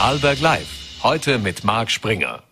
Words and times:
Vorarlberg 0.00 0.40
Live. 0.40 1.02
Heute 1.02 1.38
mit 1.38 1.62
Marc 1.62 1.90
Springer. 1.90 2.42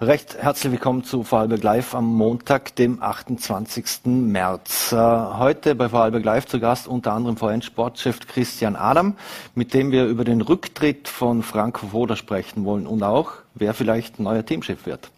Recht 0.00 0.36
herzlich 0.38 0.70
willkommen 0.74 1.02
zu 1.02 1.24
Vorarlberg 1.24 1.64
Live 1.64 1.92
am 1.92 2.04
Montag, 2.04 2.76
dem 2.76 3.02
28. 3.02 4.04
März. 4.04 4.92
Äh, 4.92 4.96
heute 4.96 5.74
bei 5.74 5.88
Vorarlberg 5.88 6.24
Live 6.24 6.46
zu 6.46 6.60
Gast 6.60 6.86
unter 6.86 7.12
anderem 7.12 7.36
VN-Sportchef 7.36 8.20
Christian 8.28 8.76
Adam, 8.76 9.16
mit 9.56 9.74
dem 9.74 9.90
wir 9.90 10.06
über 10.06 10.22
den 10.22 10.40
Rücktritt 10.40 11.08
von 11.08 11.42
Franco 11.42 11.88
Foda 11.88 12.14
sprechen 12.14 12.64
wollen 12.64 12.86
und 12.86 13.02
auch, 13.02 13.32
wer 13.54 13.74
vielleicht 13.74 14.18
neuer 14.20 14.44
Teamchef 14.44 14.86
wird. 14.86 15.10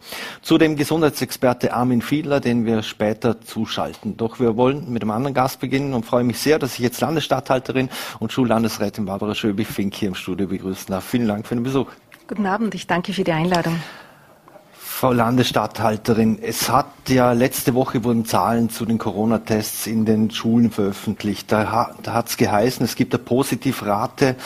Zudem 0.43 0.77
Gesundheitsexperte 0.77 1.73
Armin 1.73 2.03
Fiedler, 2.03 2.41
den 2.41 2.67
wir 2.67 2.83
später 2.83 3.41
zuschalten. 3.41 4.17
Doch 4.17 4.39
wir 4.39 4.57
wollen 4.57 4.93
mit 4.93 5.03
einem 5.03 5.11
anderen 5.11 5.35
Gast 5.35 5.61
beginnen 5.61 5.95
und 5.95 6.05
freue 6.05 6.25
mich 6.25 6.39
sehr, 6.39 6.59
dass 6.59 6.75
ich 6.75 6.81
jetzt 6.81 7.01
Landesstatthalterin 7.01 7.89
und 8.19 8.33
Schullandesrätin 8.33 9.07
Barbara 9.07 9.35
Schöbi-Fink 9.35 9.95
hier 9.95 10.09
im 10.09 10.15
Studio 10.15 10.47
begrüßen 10.47 10.87
darf. 10.89 11.05
Vielen 11.05 11.29
Dank 11.29 11.47
für 11.47 11.55
den 11.55 11.65
Besuch. 11.65 11.91
Guten 12.29 12.47
Abend, 12.47 12.75
ich 12.75 12.87
danke 12.87 13.13
für 13.13 13.25
die 13.25 13.33
Einladung. 13.33 13.81
Frau 14.99 15.13
Landesstatthalterin, 15.13 16.39
es 16.41 16.71
hat 16.71 16.87
ja 17.09 17.33
letzte 17.33 17.75
Woche 17.75 18.03
wurden 18.03 18.25
Zahlen 18.25 18.71
zu 18.71 18.87
den 18.87 18.97
Corona-Tests 18.97 19.87
in 19.87 20.07
den 20.07 20.31
Schulen 20.31 20.71
veröffentlicht. 20.71 21.53
Da, 21.53 21.93
hat 22.07 22.29
es 22.29 22.39
geheißen, 22.39 22.83
es 22.83 22.97
gibt 22.97 23.13
eine 23.13 23.23
Positivrate 23.23 24.37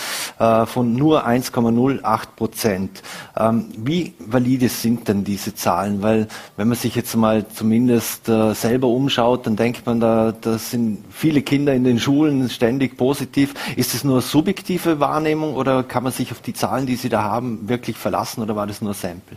äh, 0.41 0.67
von 0.67 0.97
nur 0.97 1.25
1,08 1.25 2.27
Prozent. 2.35 3.01
Ähm, 3.37 3.67
wie 3.77 4.15
valide 4.19 4.69
sind 4.69 5.07
denn 5.07 5.23
diese 5.23 5.55
Zahlen? 5.55 6.03
Weil 6.03 6.27
wenn 6.57 6.67
man 6.67 6.77
sich 6.77 6.97
jetzt 6.97 7.15
mal 7.15 7.47
zumindest 7.47 8.29
äh, 8.29 8.53
selber 8.53 8.89
umschaut, 8.89 9.47
dann 9.47 9.55
denkt 9.55 9.87
man, 9.87 10.01
da, 10.01 10.33
da 10.33 10.59
sind 10.59 11.05
viele 11.13 11.43
Kinder 11.43 11.75
in 11.75 11.85
den 11.85 12.01
Schulen 12.01 12.51
ständig 12.51 12.97
positiv. 12.97 13.55
Ist 13.77 13.95
es 13.95 14.03
nur 14.03 14.21
subjektive 14.21 14.99
Wahrnehmung 14.99 15.55
oder 15.55 15.85
kann 15.85 16.03
man 16.03 16.11
sich 16.11 16.33
auf 16.33 16.41
die 16.41 16.55
Zahlen, 16.55 16.87
die 16.87 16.97
Sie 16.97 17.09
da 17.09 17.23
haben, 17.23 17.69
wirklich 17.69 17.97
verlassen 17.97 18.43
oder 18.43 18.57
war 18.57 18.67
das 18.67 18.83
nur 18.83 18.95
Sample? 18.95 19.37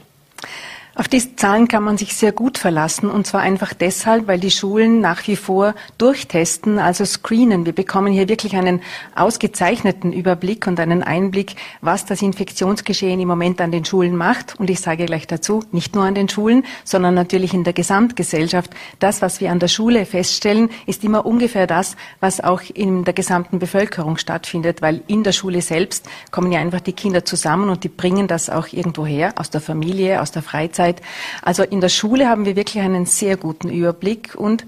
Auf 0.96 1.08
diese 1.08 1.36
Zahlen 1.36 1.68
kann 1.68 1.82
man 1.82 1.98
sich 1.98 2.16
sehr 2.16 2.32
gut 2.32 2.60
verlassen 2.60 3.10
und 3.10 3.26
zwar 3.26 3.41
einfach 3.41 3.74
deshalb, 3.74 4.27
weil 4.27 4.40
die 4.40 4.52
Schulen 4.52 5.02
nach 5.02 5.26
wie 5.26 5.35
vor 5.35 5.74
durchtesten, 5.98 6.77
also 6.77 7.04
screenen. 7.04 7.66
Wir 7.66 7.74
bekommen 7.74 8.13
hier 8.13 8.30
wirklich 8.30 8.55
einen 8.55 8.80
ausgezeichneten 9.16 10.13
Überblick 10.13 10.68
und 10.68 10.80
einen 10.80 11.02
Einblick, 11.02 11.55
was 11.82 12.05
das 12.05 12.22
Infektionsgeschehen 12.22 13.20
im 13.20 13.27
Moment 13.27 13.60
an 13.60 13.72
den 13.72 13.85
Schulen 13.85 14.16
macht. 14.16 14.60
Und 14.60 14.70
ich 14.70 14.82
sage 14.82 15.08
gleich 15.08 15.26
dazu, 15.26 15.63
nicht 15.72 15.96
nur 15.96 16.04
an 16.04 16.13
den 16.13 16.30
Schulen, 16.30 16.63
sondern 16.84 17.16
natürlich 17.16 17.55
in 17.55 17.63
der 17.63 17.74
Gesamtgesellschaft. 17.74 18.70
Das, 19.00 19.24
was 19.24 19.41
wir 19.41 19.52
an 19.52 19.57
der 19.57 19.70
Schule 19.70 20.05
feststellen, 20.05 20.70
ist 20.85 21.04
immer 21.04 21.26
ungefähr 21.26 21.66
das, 21.66 21.96
was 22.20 22.40
auch 22.40 22.62
in 22.72 23.04
der 23.04 23.16
gesamten 23.16 23.57
Bevölkerung 23.57 24.18
stattfindet, 24.18 24.84
weil 24.84 25.02
in 25.07 25.24
der 25.24 25.32
Schule 25.32 25.63
selbst 25.63 26.07
kommen 26.30 26.52
ja 26.52 26.60
einfach 26.60 26.82
die 26.82 26.94
Kinder 26.94 27.26
zusammen 27.26 27.70
und 27.70 27.84
die 27.84 27.90
bringen 27.90 28.28
das 28.28 28.52
auch 28.52 28.68
irgendwo 28.72 29.07
her, 29.07 29.34
aus 29.38 29.50
der 29.50 29.60
Familie, 29.60 30.22
aus 30.22 30.32
der 30.32 30.44
Freizeit 30.44 30.82
Zeit. 30.84 31.01
Also 31.41 31.63
in 31.63 31.81
der 31.81 31.89
Schule 31.89 32.27
haben 32.27 32.45
wir 32.45 32.55
wirklich 32.55 32.84
einen 32.84 33.05
sehr 33.05 33.37
guten 33.37 33.70
Überblick 33.70 34.35
und 34.35 34.65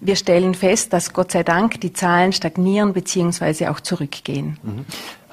wir 0.00 0.16
stellen 0.16 0.54
fest, 0.54 0.92
dass 0.92 1.12
Gott 1.12 1.32
sei 1.32 1.42
Dank 1.42 1.80
die 1.80 1.92
Zahlen 1.92 2.32
stagnieren 2.32 2.92
bzw. 2.92 3.68
auch 3.68 3.80
zurückgehen. 3.80 4.58
Mhm. 4.62 4.84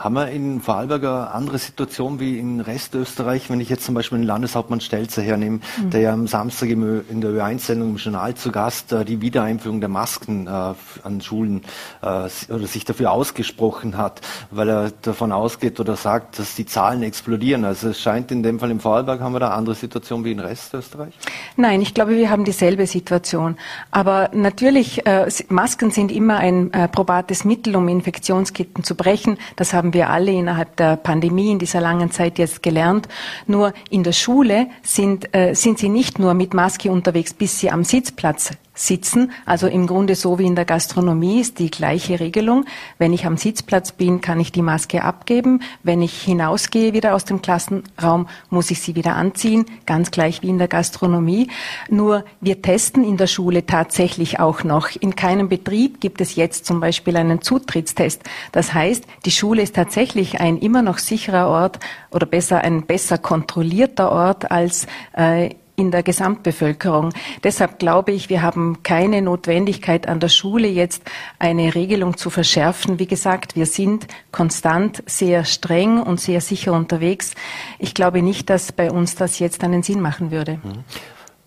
Haben 0.03 0.15
wir 0.15 0.27
in 0.31 0.59
Vorarlberg 0.59 1.01
eine 1.05 1.31
andere 1.31 1.57
Situation 1.57 2.19
wie 2.19 2.37
in 2.37 2.59
Restösterreich? 2.59 3.49
Wenn 3.49 3.61
ich 3.61 3.69
jetzt 3.69 3.85
zum 3.85 3.95
Beispiel 3.95 4.17
den 4.17 4.27
Landeshauptmann 4.27 4.81
Stelzer 4.81 5.21
hernehme, 5.21 5.61
mhm. 5.77 5.91
der 5.91 6.01
ja 6.01 6.11
am 6.11 6.27
Samstag 6.27 6.67
in 6.71 7.21
der 7.21 7.31
Ö1-Sendung 7.31 7.91
im 7.91 7.95
Journal 7.95 8.35
zu 8.35 8.51
Gast 8.51 8.91
äh, 8.91 9.05
die 9.05 9.21
Wiedereinführung 9.21 9.79
der 9.79 9.87
Masken 9.87 10.47
äh, 10.47 10.49
an 10.49 11.21
Schulen 11.21 11.61
äh, 12.01 12.05
oder 12.05 12.67
sich 12.67 12.83
dafür 12.83 13.13
ausgesprochen 13.13 13.97
hat, 13.97 14.19
weil 14.51 14.67
er 14.67 14.91
davon 15.03 15.31
ausgeht 15.31 15.79
oder 15.79 15.95
sagt, 15.95 16.37
dass 16.37 16.53
die 16.55 16.65
Zahlen 16.65 17.01
explodieren. 17.01 17.63
Also 17.63 17.87
es 17.87 18.01
scheint 18.01 18.29
in 18.29 18.43
dem 18.43 18.59
Fall 18.59 18.71
im 18.71 18.81
Vorarlberg 18.81 19.21
haben 19.21 19.31
wir 19.31 19.39
da 19.39 19.47
eine 19.47 19.55
andere 19.55 19.75
Situation 19.75 20.25
wie 20.25 20.33
in 20.33 20.41
Restösterreich? 20.41 21.13
Nein, 21.55 21.81
ich 21.81 21.93
glaube, 21.93 22.17
wir 22.17 22.29
haben 22.29 22.43
dieselbe 22.43 22.87
Situation. 22.87 23.55
Aber 23.91 24.31
natürlich, 24.33 25.01
Masken 25.47 25.91
sind 25.91 26.11
immer 26.11 26.39
ein 26.39 26.71
probates 26.91 27.45
Mittel, 27.45 27.77
um 27.77 27.87
Infektionsketten 27.87 28.83
zu 28.83 28.95
brechen. 28.95 29.37
Das 29.55 29.71
haben 29.73 29.92
wir 29.93 30.09
alle 30.09 30.31
innerhalb 30.31 30.75
der 30.77 30.95
Pandemie 30.97 31.51
in 31.51 31.59
dieser 31.59 31.81
langen 31.81 32.11
Zeit 32.11 32.37
jetzt 32.39 32.63
gelernt. 32.63 33.07
Nur 33.47 33.73
in 33.89 34.03
der 34.03 34.13
Schule 34.13 34.67
sind, 34.81 35.33
äh, 35.35 35.53
sind 35.53 35.79
sie 35.79 35.89
nicht 35.89 36.19
nur 36.19 36.33
mit 36.33 36.53
Maske 36.53 36.91
unterwegs, 36.91 37.33
bis 37.33 37.59
sie 37.59 37.71
am 37.71 37.83
Sitzplatz 37.83 38.51
sitzen. 38.73 39.31
Also 39.45 39.67
im 39.67 39.87
Grunde 39.87 40.15
so 40.15 40.39
wie 40.39 40.45
in 40.45 40.55
der 40.55 40.65
Gastronomie 40.65 41.39
ist 41.39 41.59
die 41.59 41.69
gleiche 41.69 42.19
Regelung. 42.19 42.65
Wenn 42.97 43.13
ich 43.13 43.25
am 43.25 43.37
Sitzplatz 43.37 43.91
bin, 43.91 44.21
kann 44.21 44.39
ich 44.39 44.51
die 44.51 44.61
Maske 44.61 45.03
abgeben. 45.03 45.61
Wenn 45.83 46.01
ich 46.01 46.21
hinausgehe 46.21 46.93
wieder 46.93 47.13
aus 47.13 47.25
dem 47.25 47.41
Klassenraum, 47.41 48.27
muss 48.49 48.71
ich 48.71 48.81
sie 48.81 48.95
wieder 48.95 49.15
anziehen. 49.15 49.65
Ganz 49.85 50.11
gleich 50.11 50.41
wie 50.41 50.49
in 50.49 50.57
der 50.57 50.67
Gastronomie. 50.67 51.49
Nur 51.89 52.25
wir 52.41 52.61
testen 52.61 53.03
in 53.03 53.17
der 53.17 53.27
Schule 53.27 53.65
tatsächlich 53.65 54.39
auch 54.39 54.63
noch. 54.63 54.89
In 54.99 55.15
keinem 55.15 55.49
Betrieb 55.49 56.01
gibt 56.01 56.19
es 56.21 56.35
jetzt 56.35 56.65
zum 56.65 56.79
Beispiel 56.79 57.15
einen 57.17 57.41
Zutrittstest. 57.41 58.23
Das 58.51 58.73
heißt, 58.73 59.05
die 59.25 59.31
Schule 59.31 59.61
ist 59.61 59.75
tatsächlich 59.75 60.39
ein 60.39 60.57
immer 60.57 60.81
noch 60.81 60.97
sicherer 60.97 61.47
Ort 61.47 61.79
oder 62.11 62.25
besser 62.25 62.61
ein 62.61 62.85
besser 62.85 63.17
kontrollierter 63.17 64.11
Ort 64.11 64.51
als 64.51 64.87
äh, 65.13 65.49
in 65.75 65.91
der 65.91 66.03
Gesamtbevölkerung. 66.03 67.13
Deshalb 67.43 67.79
glaube 67.79 68.11
ich, 68.11 68.29
wir 68.29 68.41
haben 68.41 68.83
keine 68.83 69.21
Notwendigkeit 69.21 70.07
an 70.07 70.19
der 70.19 70.29
Schule 70.29 70.67
jetzt 70.67 71.03
eine 71.39 71.73
Regelung 71.73 72.17
zu 72.17 72.29
verschärfen. 72.29 72.99
Wie 72.99 73.07
gesagt, 73.07 73.55
wir 73.55 73.65
sind 73.65 74.07
konstant 74.31 75.03
sehr 75.07 75.45
streng 75.45 76.01
und 76.01 76.19
sehr 76.19 76.41
sicher 76.41 76.73
unterwegs. 76.73 77.33
Ich 77.79 77.93
glaube 77.93 78.21
nicht, 78.21 78.49
dass 78.49 78.71
bei 78.71 78.91
uns 78.91 79.15
das 79.15 79.39
jetzt 79.39 79.63
einen 79.63 79.83
Sinn 79.83 80.01
machen 80.01 80.31
würde. 80.31 80.59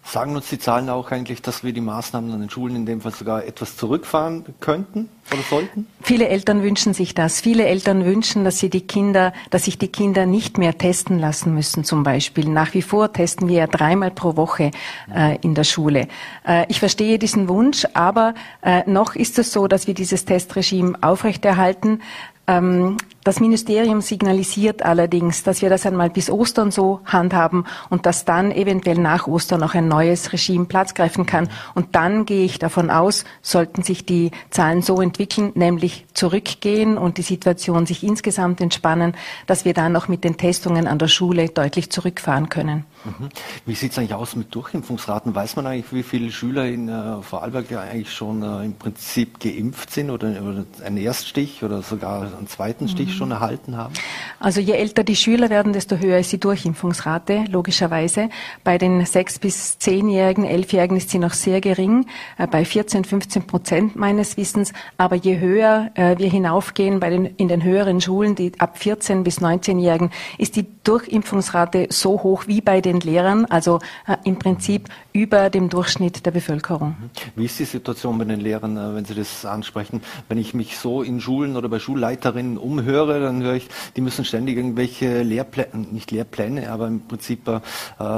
Sagen 0.07 0.37
uns 0.37 0.49
die 0.49 0.59
Zahlen 0.61 0.89
auch 0.89 1.11
eigentlich, 1.11 1.43
dass 1.43 1.65
wir 1.65 1.73
die 1.73 1.81
Maßnahmen 1.81 2.33
an 2.33 2.39
den 2.39 2.49
Schulen 2.49 2.77
in 2.77 2.87
dem 2.87 3.01
Fall 3.01 3.11
sogar 3.11 3.45
etwas 3.45 3.77
zurückfahren 3.77 4.45
könnten 4.61 5.09
oder 5.33 5.43
sollten? 5.43 5.89
Viele 6.01 6.29
Eltern 6.29 6.63
wünschen 6.63 6.95
sich 6.95 7.13
das. 7.13 7.41
Viele 7.41 7.67
Eltern 7.67 8.05
wünschen, 8.05 8.45
dass 8.45 8.61
sie 8.61 8.71
die 8.71 8.87
Kinder, 8.87 9.33
dass 9.51 9.65
sich 9.65 9.79
die 9.79 9.89
Kinder 9.89 10.25
nicht 10.25 10.59
mehr 10.59 10.79
testen 10.79 11.19
lassen 11.19 11.55
müssen, 11.55 11.83
zum 11.83 12.05
Beispiel. 12.05 12.49
Nach 12.49 12.73
wie 12.73 12.83
vor 12.83 13.13
testen 13.13 13.49
wir 13.49 13.57
ja 13.57 13.67
dreimal 13.67 14.13
pro 14.13 14.37
Woche 14.37 14.71
äh, 15.13 15.39
in 15.41 15.57
der 15.57 15.65
Schule. 15.65 16.07
Äh, 16.47 16.67
ich 16.69 16.79
verstehe 16.79 17.19
diesen 17.19 17.49
Wunsch, 17.49 17.85
aber 17.93 18.35
äh, 18.63 18.89
noch 18.89 19.17
ist 19.17 19.41
es 19.41 19.51
so, 19.51 19.67
dass 19.67 19.89
wir 19.89 19.95
dieses 19.95 20.25
Testregime 20.25 20.97
aufrechterhalten. 21.01 22.01
Ähm, 22.47 22.97
das 23.27 23.41
Ministerium 23.41 24.03
signalisiert 24.03 24.85
allerdings, 24.85 25.43
dass 25.43 25.61
wir 25.61 25.69
das 25.69 25.85
einmal 25.85 26.11
bis 26.11 26.31
Ostern 26.31 26.71
so 26.71 27.01
handhaben 27.05 27.65
und 27.91 28.07
dass 28.07 28.25
dann 28.25 28.53
eventuell 28.53 28.99
nach 28.99 29.27
Ostern 29.27 29.61
noch 29.61 29.75
ein 29.75 29.89
neues 29.89 30.33
Regime 30.33 30.67
Platz 30.67 30.95
greifen 30.95 31.27
kann. 31.27 31.49
Und 31.75 31.97
dann 31.97 32.25
gehe 32.25 32.45
ich 32.45 32.61
davon 32.61 32.89
aus, 32.89 33.25
sollten 33.43 33.83
sich 33.83 34.07
die 34.07 34.31
Zahlen 34.51 34.81
so 34.81 35.01
entwickeln, 35.01 35.51
nämlich 35.55 36.07
zurückgehen 36.15 36.97
und 36.97 37.19
die 37.19 37.23
Situation 37.23 37.85
sich 37.85 38.05
insgesamt 38.05 38.61
entspannen, 38.61 39.17
dass 39.49 39.65
wir 39.65 39.75
dann 39.75 39.91
noch 39.91 40.07
mit 40.07 40.23
den 40.23 40.37
Testungen 40.37 40.87
an 40.87 41.01
der 41.01 41.09
Schule 41.09 41.49
deutlich 41.49 41.91
zurückfahren 41.91 42.49
können. 42.49 42.85
Mhm. 43.05 43.29
Wie 43.65 43.75
sieht 43.75 43.91
es 43.91 43.99
eigentlich 43.99 44.15
aus 44.15 44.37
mit 44.37 44.55
Durchimpfungsraten? 44.55 45.35
Weiß 45.35 45.57
man 45.57 45.67
eigentlich, 45.67 45.93
wie 45.93 46.05
viele 46.05 46.31
Schüler 46.31 46.67
in 46.67 46.89
äh, 46.89 47.23
Vorarlberg 47.23 47.71
ja 47.71 47.81
eigentlich 47.81 48.13
schon 48.13 48.43
äh, 48.43 48.65
im 48.65 48.75
Prinzip 48.75 49.41
geimpft 49.41 49.91
sind 49.91 50.11
oder, 50.11 50.29
oder 50.43 50.65
einen 50.85 50.97
Erststich 50.97 51.65
oder 51.65 51.83
sogar 51.83 52.23
einen 52.23 52.47
zweiten 52.47 52.89
Stich? 52.89 53.16
Schon 53.17 53.31
erhalten 53.31 53.77
haben? 53.77 53.95
Also 54.39 54.61
je 54.61 54.75
älter 54.75 55.05
die 55.05 55.17
Schüler 55.17 55.51
werden, 55.51 55.73
desto 55.73 55.97
höher 55.97 56.19
ist 56.19 56.33
die 56.33 56.41
Durchimpfungsrate, 56.41 57.45
logischerweise. 57.49 58.29
Bei 58.65 58.79
den 58.79 59.05
sechs 59.07 59.39
bis 59.39 59.79
zehnjährigen, 59.79 60.45
elfjährigen 60.45 60.97
ist 60.97 61.11
sie 61.11 61.19
noch 61.19 61.33
sehr 61.33 61.61
gering, 61.61 62.07
äh, 62.39 62.47
bei 62.47 62.65
14, 62.65 63.05
15 63.05 63.47
Prozent 63.47 63.97
meines 63.97 64.37
Wissens. 64.37 64.73
Aber 64.97 65.17
je 65.17 65.39
höher 65.39 65.91
äh, 65.95 66.17
wir 66.19 66.29
hinaufgehen 66.29 67.01
bei 67.01 67.11
den, 67.11 67.27
in 67.27 67.49
den 67.49 67.63
höheren 67.63 68.01
Schulen, 68.01 68.35
die 68.35 68.53
ab 68.59 68.79
14 68.79 69.25
bis 69.25 69.41
19-Jährigen, 69.41 70.11
ist 70.39 70.57
die 70.57 70.67
Durchimpfungsrate 70.85 71.89
so 71.91 72.23
hoch 72.23 72.47
wie 72.47 72.61
bei 72.61 72.81
den 72.81 73.01
Lehrern, 73.01 73.47
also 73.47 73.81
äh, 74.07 74.17
im 74.25 74.39
Prinzip 74.39 74.89
über 75.13 75.51
dem 75.51 75.69
Durchschnitt 75.69 76.27
der 76.27 76.31
Bevölkerung. 76.31 76.97
Mhm. 77.01 77.11
Wie 77.37 77.45
ist 77.47 77.59
die 77.59 77.65
Situation 77.65 78.19
bei 78.19 78.25
den 78.25 78.41
Lehrern, 78.41 78.95
wenn 78.95 79.05
Sie 79.05 79.15
das 79.15 79.45
ansprechen? 79.45 80.03
Wenn 80.29 80.39
ich 80.39 80.55
mich 80.55 80.79
so 80.79 81.03
in 81.03 81.21
Schulen 81.21 81.57
oder 81.57 81.69
bei 81.69 81.79
Schulleiterinnen 81.79 82.59
umhöre, 82.59 83.06
höre, 83.07 83.21
dann 83.21 83.43
höre 83.43 83.55
ich, 83.55 83.69
die 83.97 84.01
müssen 84.01 84.25
ständig 84.25 84.57
irgendwelche 84.57 85.23
Lehrpläne, 85.23 85.87
nicht 85.91 86.11
Lehrpläne, 86.11 86.71
aber 86.71 86.87
im 86.87 87.01
Prinzip 87.07 87.49
äh, 87.49 87.61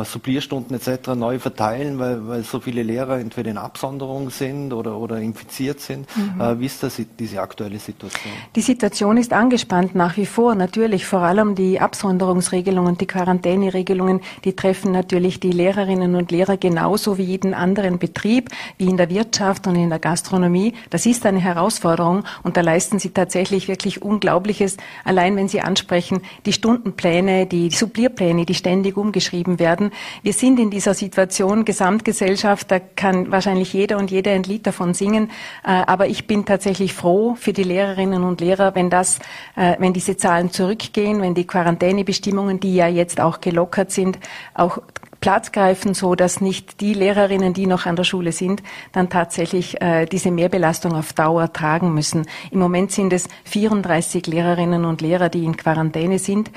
Supplierstunden 0.04 0.76
etc. 0.76 1.08
neu 1.14 1.38
verteilen, 1.38 1.98
weil, 1.98 2.26
weil 2.26 2.42
so 2.42 2.60
viele 2.60 2.82
Lehrer 2.82 3.18
entweder 3.18 3.50
in 3.50 3.58
Absonderung 3.58 4.30
sind 4.30 4.72
oder, 4.72 4.96
oder 4.96 5.18
infiziert 5.18 5.80
sind. 5.80 6.08
Mhm. 6.16 6.40
Äh, 6.40 6.60
wie 6.60 6.66
ist 6.66 6.82
das, 6.82 7.00
diese 7.18 7.40
aktuelle 7.40 7.78
Situation? 7.78 8.32
Die 8.56 8.60
Situation 8.60 9.16
ist 9.16 9.32
angespannt 9.32 9.94
nach 9.94 10.16
wie 10.16 10.26
vor, 10.26 10.54
natürlich. 10.54 11.06
Vor 11.06 11.20
allem 11.20 11.54
die 11.54 11.80
Absonderungsregelungen, 11.80 12.96
die 12.96 13.06
Quarantäneregelungen, 13.06 14.20
die 14.44 14.56
treffen 14.56 14.92
natürlich 14.92 15.40
die 15.40 15.52
Lehrerinnen 15.52 16.14
und 16.14 16.30
Lehrer 16.30 16.56
genauso 16.56 17.18
wie 17.18 17.24
jeden 17.24 17.54
anderen 17.54 17.98
Betrieb, 17.98 18.50
wie 18.78 18.86
in 18.86 18.96
der 18.96 19.10
Wirtschaft 19.10 19.66
und 19.66 19.76
in 19.76 19.90
der 19.90 19.98
Gastronomie. 19.98 20.74
Das 20.90 21.06
ist 21.06 21.26
eine 21.26 21.40
Herausforderung 21.40 22.24
und 22.42 22.56
da 22.56 22.62
leisten 22.62 22.98
sie 22.98 23.10
tatsächlich 23.10 23.68
wirklich 23.68 24.02
Unglaubliches 24.02 24.77
allein 25.04 25.36
wenn 25.36 25.48
Sie 25.48 25.60
ansprechen, 25.60 26.22
die 26.46 26.52
Stundenpläne, 26.52 27.46
die 27.46 27.70
Supplierpläne, 27.70 28.44
die 28.46 28.54
ständig 28.54 28.96
umgeschrieben 28.96 29.58
werden. 29.58 29.92
Wir 30.22 30.32
sind 30.32 30.58
in 30.58 30.70
dieser 30.70 30.94
Situation 30.94 31.64
Gesamtgesellschaft, 31.64 32.70
da 32.70 32.78
kann 32.78 33.30
wahrscheinlich 33.30 33.72
jeder 33.72 33.98
und 33.98 34.10
jede 34.10 34.30
ein 34.30 34.42
Lied 34.42 34.66
davon 34.66 34.94
singen, 34.94 35.30
äh, 35.64 35.68
aber 35.68 36.08
ich 36.08 36.26
bin 36.26 36.44
tatsächlich 36.44 36.92
froh 36.92 37.34
für 37.34 37.52
die 37.52 37.64
Lehrerinnen 37.64 38.24
und 38.24 38.40
Lehrer, 38.40 38.74
wenn 38.74 38.90
das, 38.90 39.18
äh, 39.56 39.76
wenn 39.78 39.92
diese 39.92 40.16
Zahlen 40.16 40.50
zurückgehen, 40.50 41.22
wenn 41.22 41.34
die 41.34 41.46
Quarantänebestimmungen, 41.46 42.60
die 42.60 42.74
ja 42.74 42.88
jetzt 42.88 43.20
auch 43.20 43.40
gelockert 43.40 43.90
sind, 43.90 44.18
auch 44.54 44.78
Platz 45.20 45.52
greifen, 45.52 45.94
so 45.94 46.14
dass 46.14 46.40
nicht 46.40 46.80
die 46.80 46.94
Lehrerinnen, 46.94 47.54
die 47.54 47.66
noch 47.66 47.86
an 47.86 47.96
der 47.96 48.04
Schule 48.04 48.32
sind, 48.32 48.62
dann 48.92 49.08
tatsächlich 49.08 49.80
äh, 49.80 50.06
diese 50.06 50.30
Mehrbelastung 50.30 50.92
auf 50.92 51.12
Dauer 51.12 51.52
tragen 51.52 51.92
müssen. 51.92 52.26
Im 52.50 52.60
Moment 52.60 52.92
sind 52.92 53.12
es 53.12 53.28
34 53.44 54.26
Lehrerinnen 54.26 54.84
und 54.84 55.00
Lehrer, 55.00 55.28
die 55.28 55.44
in 55.44 55.56
Quarantäne 55.56 56.18
sind. 56.18 56.50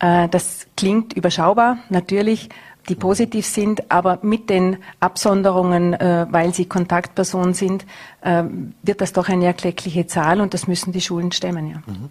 Äh, 0.00 0.28
das 0.28 0.66
klingt 0.76 1.12
überschaubar, 1.14 1.78
natürlich, 1.88 2.48
die 2.88 2.94
positiv 2.94 3.46
sind, 3.46 3.90
aber 3.90 4.18
mit 4.22 4.50
den 4.50 4.78
Absonderungen, 5.00 5.94
äh, 5.94 6.26
weil 6.30 6.52
sie 6.52 6.66
Kontaktperson 6.66 7.54
sind, 7.54 7.86
äh, 8.20 8.44
wird 8.82 9.00
das 9.00 9.12
doch 9.12 9.28
eine 9.28 9.46
erkleckliche 9.46 10.06
Zahl 10.06 10.40
und 10.40 10.54
das 10.54 10.66
müssen 10.66 10.92
die 10.92 11.00
Schulen 11.00 11.32
stemmen. 11.32 11.68
Ja. 11.68 11.82
Mhm. 11.86 12.08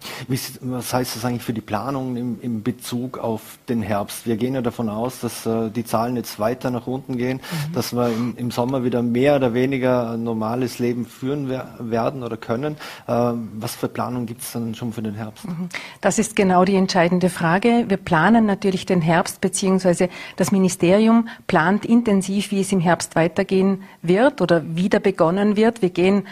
Was 0.61 0.93
heißt 0.93 1.15
das 1.15 1.25
eigentlich 1.25 1.43
für 1.43 1.53
die 1.53 1.61
Planung 1.61 2.15
im, 2.15 2.39
im, 2.41 2.63
Bezug 2.63 3.17
auf 3.17 3.41
den 3.69 3.81
Herbst? 3.81 4.25
Wir 4.25 4.37
gehen 4.37 4.55
ja 4.55 4.61
davon 4.61 4.89
aus, 4.89 5.19
dass 5.19 5.45
äh, 5.45 5.69
die 5.69 5.85
Zahlen 5.85 6.15
jetzt 6.15 6.39
weiter 6.39 6.71
nach 6.71 6.87
unten 6.87 7.17
gehen, 7.17 7.37
mhm. 7.37 7.73
dass 7.73 7.93
wir 7.93 8.07
im, 8.07 8.35
im, 8.37 8.51
Sommer 8.51 8.83
wieder 8.83 9.01
mehr 9.01 9.35
oder 9.35 9.53
weniger 9.53 10.11
ein 10.11 10.23
normales 10.23 10.79
Leben 10.79 11.05
führen 11.05 11.49
werden 11.79 12.23
oder 12.23 12.37
können. 12.37 12.77
Ähm, 13.07 13.49
was 13.55 13.75
für 13.75 13.87
Planung 13.87 14.25
gibt 14.25 14.41
es 14.41 14.51
dann 14.51 14.75
schon 14.75 14.93
für 14.93 15.01
den 15.01 15.15
Herbst? 15.15 15.47
Mhm. 15.47 15.69
Das 16.01 16.19
ist 16.19 16.35
genau 16.35 16.65
die 16.65 16.75
entscheidende 16.75 17.29
Frage. 17.29 17.85
Wir 17.87 17.97
planen 17.97 18.45
natürlich 18.45 18.85
den 18.85 19.01
Herbst 19.01 19.41
beziehungsweise 19.41 20.09
das 20.35 20.51
Ministerium 20.51 20.62
Ministerium 20.63 21.27
plant 21.45 21.83
intensiv, 21.83 22.51
wie 22.51 22.61
es 22.61 22.71
im 22.71 22.79
Herbst 22.79 23.17
weitergehen 23.17 23.83
wird 24.01 24.39
oder 24.39 24.63
wieder 24.77 25.01
begonnen 25.01 25.57
wird. 25.57 25.81
Wir 25.81 25.89
gehen 25.89 26.25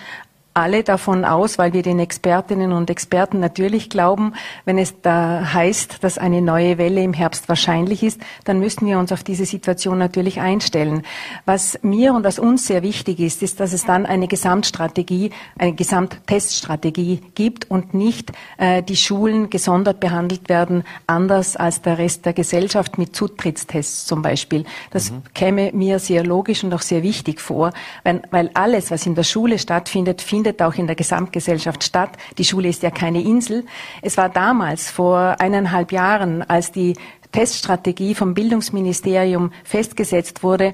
alle 0.53 0.83
davon 0.83 1.23
aus, 1.23 1.57
weil 1.57 1.71
wir 1.71 1.81
den 1.81 1.99
Expertinnen 1.99 2.73
und 2.73 2.89
Experten 2.89 3.39
natürlich 3.39 3.89
glauben, 3.89 4.33
wenn 4.65 4.77
es 4.77 5.01
da 5.01 5.53
heißt, 5.53 6.03
dass 6.03 6.17
eine 6.17 6.41
neue 6.41 6.77
Welle 6.77 7.01
im 7.01 7.13
Herbst 7.13 7.47
wahrscheinlich 7.47 8.03
ist, 8.03 8.19
dann 8.43 8.59
müssen 8.59 8.85
wir 8.85 8.99
uns 8.99 9.13
auf 9.13 9.23
diese 9.23 9.45
Situation 9.45 9.97
natürlich 9.97 10.41
einstellen. 10.41 11.03
Was 11.45 11.79
mir 11.83 12.13
und 12.13 12.25
was 12.25 12.37
uns 12.37 12.67
sehr 12.67 12.83
wichtig 12.83 13.19
ist, 13.19 13.41
ist, 13.43 13.61
dass 13.61 13.71
es 13.71 13.85
dann 13.85 14.05
eine 14.05 14.27
Gesamtstrategie, 14.27 15.31
eine 15.57 15.73
Gesamtteststrategie 15.73 17.21
gibt 17.33 17.71
und 17.71 17.93
nicht 17.93 18.33
äh, 18.57 18.83
die 18.83 18.97
Schulen 18.97 19.49
gesondert 19.49 20.01
behandelt 20.01 20.49
werden, 20.49 20.83
anders 21.07 21.55
als 21.55 21.81
der 21.81 21.97
Rest 21.97 22.25
der 22.25 22.33
Gesellschaft 22.33 22.97
mit 22.97 23.15
Zutrittstests 23.15 24.05
zum 24.05 24.21
Beispiel. 24.21 24.65
Das 24.89 25.11
mhm. 25.11 25.23
käme 25.33 25.71
mir 25.71 25.99
sehr 25.99 26.25
logisch 26.25 26.63
und 26.65 26.73
auch 26.73 26.81
sehr 26.81 27.03
wichtig 27.03 27.39
vor, 27.39 27.71
weil, 28.03 28.21
weil 28.31 28.51
alles, 28.53 28.91
was 28.91 29.05
in 29.05 29.15
der 29.15 29.23
Schule 29.23 29.57
stattfindet, 29.57 30.21
findet 30.21 30.40
auch 30.61 30.75
in 30.75 30.87
der 30.87 30.95
Gesamtgesellschaft 30.95 31.83
statt. 31.83 32.11
Die 32.37 32.45
Schule 32.45 32.69
ist 32.69 32.83
ja 32.83 32.91
keine 32.91 33.21
Insel. 33.21 33.65
Es 34.01 34.17
war 34.17 34.29
damals, 34.29 34.89
vor 34.89 35.35
eineinhalb 35.39 35.91
Jahren, 35.91 36.41
als 36.43 36.71
die 36.71 36.95
Teststrategie 37.31 38.15
vom 38.15 38.33
Bildungsministerium 38.33 39.51
festgesetzt 39.63 40.43
wurde, 40.43 40.73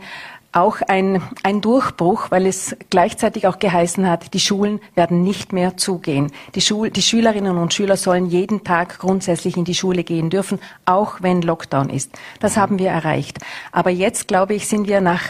auch 0.54 0.82
ein, 0.88 1.22
ein 1.44 1.62
Durchbruch, 1.62 2.32
weil 2.32 2.46
es 2.46 2.76
gleichzeitig 2.90 3.48
auch 3.48 3.60
geheißen 3.60 4.10
hat, 4.10 4.34
die 4.34 4.40
Schulen 4.40 4.80
werden 4.96 5.24
nicht 5.24 5.54
mehr 5.54 5.78
zugehen. 5.78 6.32
Die, 6.56 6.62
Schul 6.62 6.90
die 6.90 7.02
Schülerinnen 7.02 7.58
und 7.58 7.74
Schüler 7.74 7.98
sollen 7.98 8.26
jeden 8.26 8.64
Tag 8.64 8.98
grundsätzlich 9.00 9.56
in 9.56 9.66
die 9.66 9.76
Schule 9.76 10.04
gehen 10.04 10.30
dürfen, 10.30 10.60
auch 10.86 11.22
wenn 11.22 11.42
Lockdown 11.42 11.90
ist. 11.90 12.12
Das 12.40 12.58
haben 12.58 12.80
wir 12.80 12.90
erreicht. 12.90 13.40
Aber 13.72 13.92
jetzt, 13.92 14.28
glaube 14.28 14.56
ich, 14.56 14.68
sind 14.68 14.88
wir 14.88 15.02
nach 15.02 15.24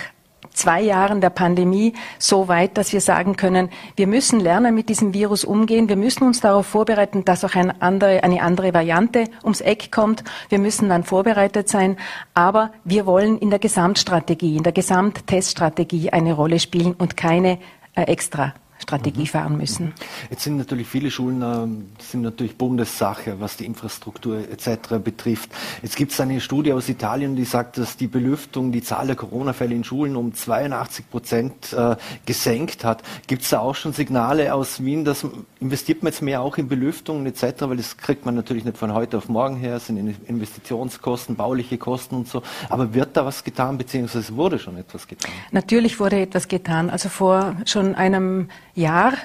zwei 0.58 0.82
Jahren 0.82 1.22
der 1.22 1.30
Pandemie 1.30 1.94
so 2.20 2.48
weit, 2.48 2.78
dass 2.78 2.92
wir 2.92 3.02
sagen 3.02 3.38
können, 3.38 3.70
wir 3.96 4.08
müssen 4.08 4.40
lernen, 4.40 4.76
mit 4.76 4.90
diesem 4.90 5.14
Virus 5.14 5.46
umgehen. 5.46 5.90
Wir 5.90 5.96
müssen 5.96 6.24
uns 6.24 6.42
darauf 6.42 6.68
vorbereiten, 6.68 7.24
dass 7.24 7.46
auch 7.46 7.56
eine 7.56 7.82
andere, 7.82 8.24
eine 8.24 8.42
andere 8.42 8.74
Variante 8.74 9.26
ums 9.44 9.62
Eck 9.62 9.92
kommt. 9.92 10.24
Wir 10.50 10.60
müssen 10.60 10.90
dann 10.90 11.04
vorbereitet 11.04 11.70
sein. 11.70 11.98
Aber 12.34 12.72
wir 12.84 13.06
wollen 13.06 13.38
in 13.38 13.50
der 13.50 13.60
Gesamtstrategie, 13.60 14.58
in 14.58 14.64
der 14.64 14.74
Gesamtteststrategie 14.74 16.10
eine 16.10 16.34
Rolle 16.34 16.60
spielen 16.60 16.94
und 16.94 17.16
keine 17.16 17.60
äh, 17.96 18.04
extra 18.04 18.54
Strategie 18.88 19.22
mhm. 19.22 19.26
fahren 19.26 19.58
müssen. 19.58 19.94
Jetzt 20.30 20.44
sind 20.44 20.56
natürlich 20.56 20.88
viele 20.88 21.12
Schulen 21.12 21.42
äh, 21.42 22.02
sind 22.02 22.22
natürlich 22.22 22.58
Bundessache, 22.58 23.38
was 23.40 23.58
die 23.58 23.66
Infrastruktur 23.66 24.38
etc. 24.50 24.96
betrifft. 25.04 25.50
Jetzt 25.82 25.98
gibt 25.98 26.14
es 26.14 26.22
eine 26.22 26.40
Studie 26.40 26.72
aus 26.72 26.88
Italien, 26.88 27.36
die 27.36 27.44
sagt, 27.44 27.78
dass 27.78 27.98
die 27.98 28.08
Belüftung 28.08 28.72
die 28.72 28.82
Zahl 28.82 29.08
der 29.08 29.18
Corona-Fälle 29.18 29.76
in 29.76 29.84
Schulen 29.84 30.16
um 30.16 30.34
82 30.34 31.10
Prozent 31.10 31.74
äh, 31.74 31.98
gesenkt 32.26 32.86
hat. 32.86 33.04
Gibt 33.28 33.42
es 33.42 33.50
da 33.50 33.60
auch 33.60 33.76
schon 33.76 33.92
Signale 33.92 34.54
aus 34.54 34.82
Wien, 34.82 35.04
dass 35.04 35.26
investiert 35.60 36.02
man 36.02 36.14
jetzt 36.14 36.22
mehr 36.22 36.40
auch 36.40 36.58
in 36.58 36.70
Belüftung 36.70 37.26
etc., 37.26 37.64
weil 37.64 37.78
das 37.78 37.98
kriegt 37.98 38.26
man 38.26 38.36
natürlich 38.36 38.64
nicht 38.64 38.78
von 38.78 38.94
heute 38.94 39.18
auf 39.18 39.28
morgen 39.28 39.58
her, 39.58 39.76
es 39.76 39.88
sind 39.88 39.98
Investitionskosten, 39.98 41.36
bauliche 41.36 41.78
Kosten 41.78 42.16
und 42.16 42.30
so. 42.30 42.42
Aber 42.70 42.94
wird 42.94 43.18
da 43.18 43.26
was 43.26 43.44
getan, 43.44 43.78
beziehungsweise 43.78 44.34
wurde 44.38 44.60
schon 44.60 44.78
etwas 44.78 45.08
getan? 45.08 45.32
Natürlich 45.52 46.00
wurde 46.00 46.22
etwas 46.22 46.48
getan. 46.48 46.90
Also 46.90 47.10
vor 47.10 47.58
schon 47.66 47.94
einem 47.96 48.48
Jahr 48.78 49.18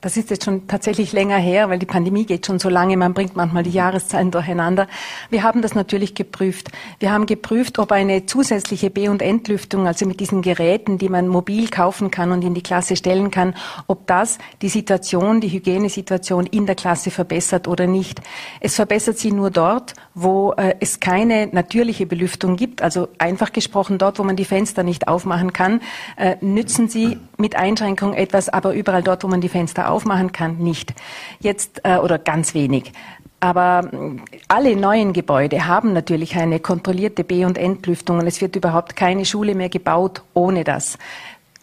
das 0.00 0.16
ist 0.16 0.30
jetzt 0.30 0.44
schon 0.44 0.68
tatsächlich 0.68 1.12
länger 1.12 1.38
her, 1.38 1.70
weil 1.70 1.80
die 1.80 1.86
Pandemie 1.86 2.24
geht 2.24 2.46
schon 2.46 2.60
so 2.60 2.68
lange, 2.68 2.96
man 2.96 3.14
bringt 3.14 3.34
manchmal 3.34 3.64
die 3.64 3.70
Jahreszahlen 3.70 4.30
durcheinander. 4.30 4.86
Wir 5.28 5.42
haben 5.42 5.60
das 5.60 5.74
natürlich 5.74 6.14
geprüft. 6.14 6.70
Wir 7.00 7.10
haben 7.10 7.26
geprüft, 7.26 7.80
ob 7.80 7.90
eine 7.90 8.24
zusätzliche 8.24 8.90
B- 8.90 9.08
und 9.08 9.22
Entlüftung, 9.22 9.88
also 9.88 10.06
mit 10.06 10.20
diesen 10.20 10.40
Geräten, 10.40 10.98
die 10.98 11.08
man 11.08 11.26
mobil 11.26 11.68
kaufen 11.68 12.12
kann 12.12 12.30
und 12.30 12.44
in 12.44 12.54
die 12.54 12.62
Klasse 12.62 12.94
stellen 12.94 13.32
kann, 13.32 13.54
ob 13.88 14.06
das 14.06 14.38
die 14.62 14.68
Situation, 14.68 15.40
die 15.40 15.48
Hygienesituation 15.48 16.46
in 16.46 16.66
der 16.66 16.76
Klasse 16.76 17.10
verbessert 17.10 17.66
oder 17.66 17.88
nicht. 17.88 18.20
Es 18.60 18.76
verbessert 18.76 19.18
sie 19.18 19.32
nur 19.32 19.50
dort, 19.50 19.94
wo 20.14 20.52
äh, 20.52 20.76
es 20.78 21.00
keine 21.00 21.48
natürliche 21.48 22.06
Belüftung 22.06 22.54
gibt, 22.54 22.82
also 22.82 23.08
einfach 23.18 23.52
gesprochen 23.52 23.98
dort, 23.98 24.20
wo 24.20 24.22
man 24.22 24.36
die 24.36 24.44
Fenster 24.44 24.84
nicht 24.84 25.08
aufmachen 25.08 25.52
kann, 25.52 25.80
äh, 26.16 26.36
nützen 26.40 26.88
sie 26.88 27.18
mit 27.36 27.56
Einschränkung 27.56 28.14
etwas, 28.14 28.48
aber 28.48 28.74
überall 28.74 29.02
dort, 29.02 29.24
wo 29.24 29.28
man 29.28 29.40
die 29.40 29.48
Fenster 29.48 29.87
aufmachen 29.90 30.32
kann, 30.32 30.58
nicht. 30.58 30.94
Jetzt 31.40 31.80
äh, 31.84 31.96
oder 31.96 32.18
ganz 32.18 32.54
wenig. 32.54 32.92
Aber 33.40 33.88
äh, 33.92 34.16
alle 34.48 34.76
neuen 34.76 35.12
Gebäude 35.12 35.66
haben 35.66 35.92
natürlich 35.92 36.36
eine 36.36 36.60
kontrollierte 36.60 37.24
B- 37.24 37.44
und 37.44 37.58
Entlüftung 37.58 38.18
und 38.18 38.26
es 38.26 38.40
wird 38.40 38.56
überhaupt 38.56 38.96
keine 38.96 39.24
Schule 39.24 39.54
mehr 39.54 39.68
gebaut 39.68 40.22
ohne 40.34 40.64
das. 40.64 40.98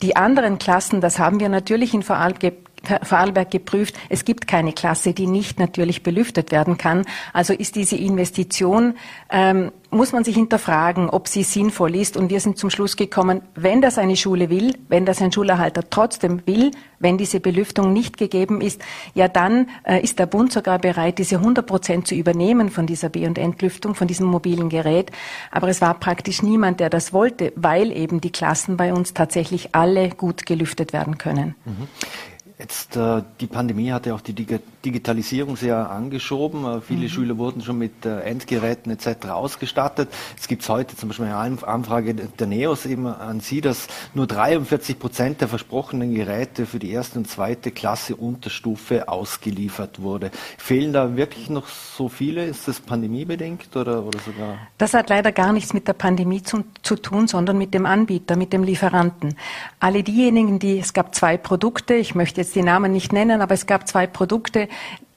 Die 0.01 0.15
anderen 0.15 0.60
Klassen, 0.60 1.01
das 1.01 1.20
haben 1.20 1.39
wir 1.39 1.50
natürlich 1.50 1.94
in 1.94 2.03
Vorarlberg 2.03 2.64
Vorarlberg 2.86 3.51
geprüft, 3.51 3.96
es 4.10 4.25
gibt 4.25 4.48
keine 4.48 4.74
Klasse, 4.74 5.13
die 5.13 5.27
nicht 5.27 5.60
natürlich 5.60 6.04
belüftet 6.04 6.51
werden 6.51 6.77
kann. 6.77 7.06
Also 7.34 7.54
ist 7.54 7.75
diese 7.75 7.96
Investition, 7.96 8.96
ähm, 9.30 9.72
muss 9.96 10.12
man 10.12 10.24
sich 10.24 10.36
hinterfragen, 10.36 11.10
ob 11.10 11.27
sie 11.27 11.44
sinnvoll 11.44 11.96
ist. 11.96 12.18
Und 12.18 12.30
wir 12.30 12.39
sind 12.39 12.58
zum 12.58 12.70
Schluss 12.70 12.98
gekommen, 12.98 13.42
wenn 13.56 13.82
das 13.82 13.98
eine 13.98 14.15
Schule 14.15 14.50
will, 14.50 14.75
wenn 14.89 15.06
das 15.06 15.22
ein 15.22 15.32
Schulerhalter 15.32 15.89
trotzdem 15.89 16.42
will, 16.46 16.72
wenn 17.00 17.18
diese 17.18 17.39
Belüftung 17.39 17.94
nicht 17.94 18.18
gegeben 18.18 18.62
ist, 18.62 18.82
ja 19.13 19.27
dann 19.27 19.70
äh, 19.84 20.01
ist 20.01 20.20
der 20.20 20.25
Bund 20.25 20.51
sogar 20.51 20.80
bereit, 20.80 21.18
diese 21.18 21.38
100 21.38 21.65
Prozent 21.65 22.08
zu 22.08 22.15
übernehmen 22.15 22.70
von 22.70 22.88
dieser 22.88 23.10
B- 23.10 23.25
und 23.25 23.38
Entlüftung, 23.38 23.96
von 23.96 24.08
diesem 24.08 24.27
mobilen 24.27 24.70
Gerät. 24.70 25.12
Aber 25.51 25.70
es 25.70 25.82
war 25.82 25.94
praktisch 25.96 26.42
niemand, 26.42 26.80
der 26.80 26.89
das 26.89 27.13
wollte, 27.13 27.54
weil 27.56 27.92
eben 27.92 28.22
die 28.22 28.32
Klassen 28.32 28.77
bei 28.77 28.94
uns 28.94 29.13
tatsächlich 29.13 29.70
alle 29.74 30.10
gut 30.10 30.46
gelüftet 30.46 30.94
werden 30.94 31.18
können. 31.18 31.56
Mhm. 31.65 31.88
Jetzt 32.57 32.95
äh, 32.95 33.21
die 33.41 33.47
Pandemie 33.47 33.91
hat 33.91 34.05
ja 34.05 34.15
auch 34.15 34.21
die 34.21 34.33
Digitalisierung 34.33 35.57
sehr 35.57 35.89
angeschoben. 35.89 36.63
Äh, 36.63 36.79
viele 36.79 37.01
mhm. 37.01 37.09
Schüler 37.09 37.38
wurden 37.38 37.62
schon 37.62 37.77
mit 37.77 38.05
äh, 38.05 38.21
Endgeräten 38.21 38.93
etc. 38.93 39.27
ausgestattet. 39.27 40.07
Es 40.39 40.47
gibt 40.47 40.67
heute 40.69 40.95
zum 40.95 41.09
Beispiel 41.09 41.25
eine 41.25 41.35
Anfrage 41.35 42.13
der 42.13 42.47
NEOS 42.47 42.85
eben 42.85 43.07
an 43.07 43.41
Sie, 43.41 43.59
dass 43.59 43.88
nur 44.13 44.25
43 44.25 44.97
Prozent 44.97 45.41
der 45.41 45.50
versprochenen 45.50 46.15
Geräte 46.15 46.65
für 46.65 46.79
die 46.79 46.91
erste 46.91 47.19
und 47.19 47.27
zweite 47.27 47.71
Klasse 47.71 48.15
Unterstufe 48.15 49.09
ausgeliefert 49.09 50.01
wurde. 50.01 50.31
Fehlen 50.57 50.93
da 50.93 51.17
wirklich 51.17 51.50
noch 51.50 51.67
so 51.67 52.07
viele? 52.07 52.45
Ist 52.45 52.69
das 52.69 52.79
pandemiebedingt 52.79 53.75
oder, 53.75 54.01
oder 54.05 54.19
sogar? 54.19 54.59
Das 54.77 54.93
hat 54.93 55.09
leider 55.09 55.33
gar 55.33 55.51
nichts 55.51 55.74
mit 55.74 55.89
der 55.89 55.93
Pandemie 55.93 56.41
zu, 56.41 56.63
zu 56.83 56.95
tun, 56.95 57.27
sondern 57.27 57.57
mit 57.57 57.74
dem 57.74 57.85
Anbieter, 57.85 58.38
mit 58.38 58.53
dem 58.53 58.63
Lieferanten. 58.63 59.35
Alle 59.81 60.03
diejenigen, 60.03 60.59
die, 60.59 60.79
es 60.79 60.93
gab 60.93 61.13
zwei 61.13 61.35
Produkte, 61.35 61.95
ich 61.95 62.15
möchte 62.15 62.44
jetzt 62.45 62.55
die 62.55 62.61
Namen 62.61 62.91
nicht 62.91 63.11
nennen, 63.11 63.41
aber 63.41 63.55
es 63.55 63.65
gab 63.65 63.87
zwei 63.87 64.05
Produkte, 64.07 64.67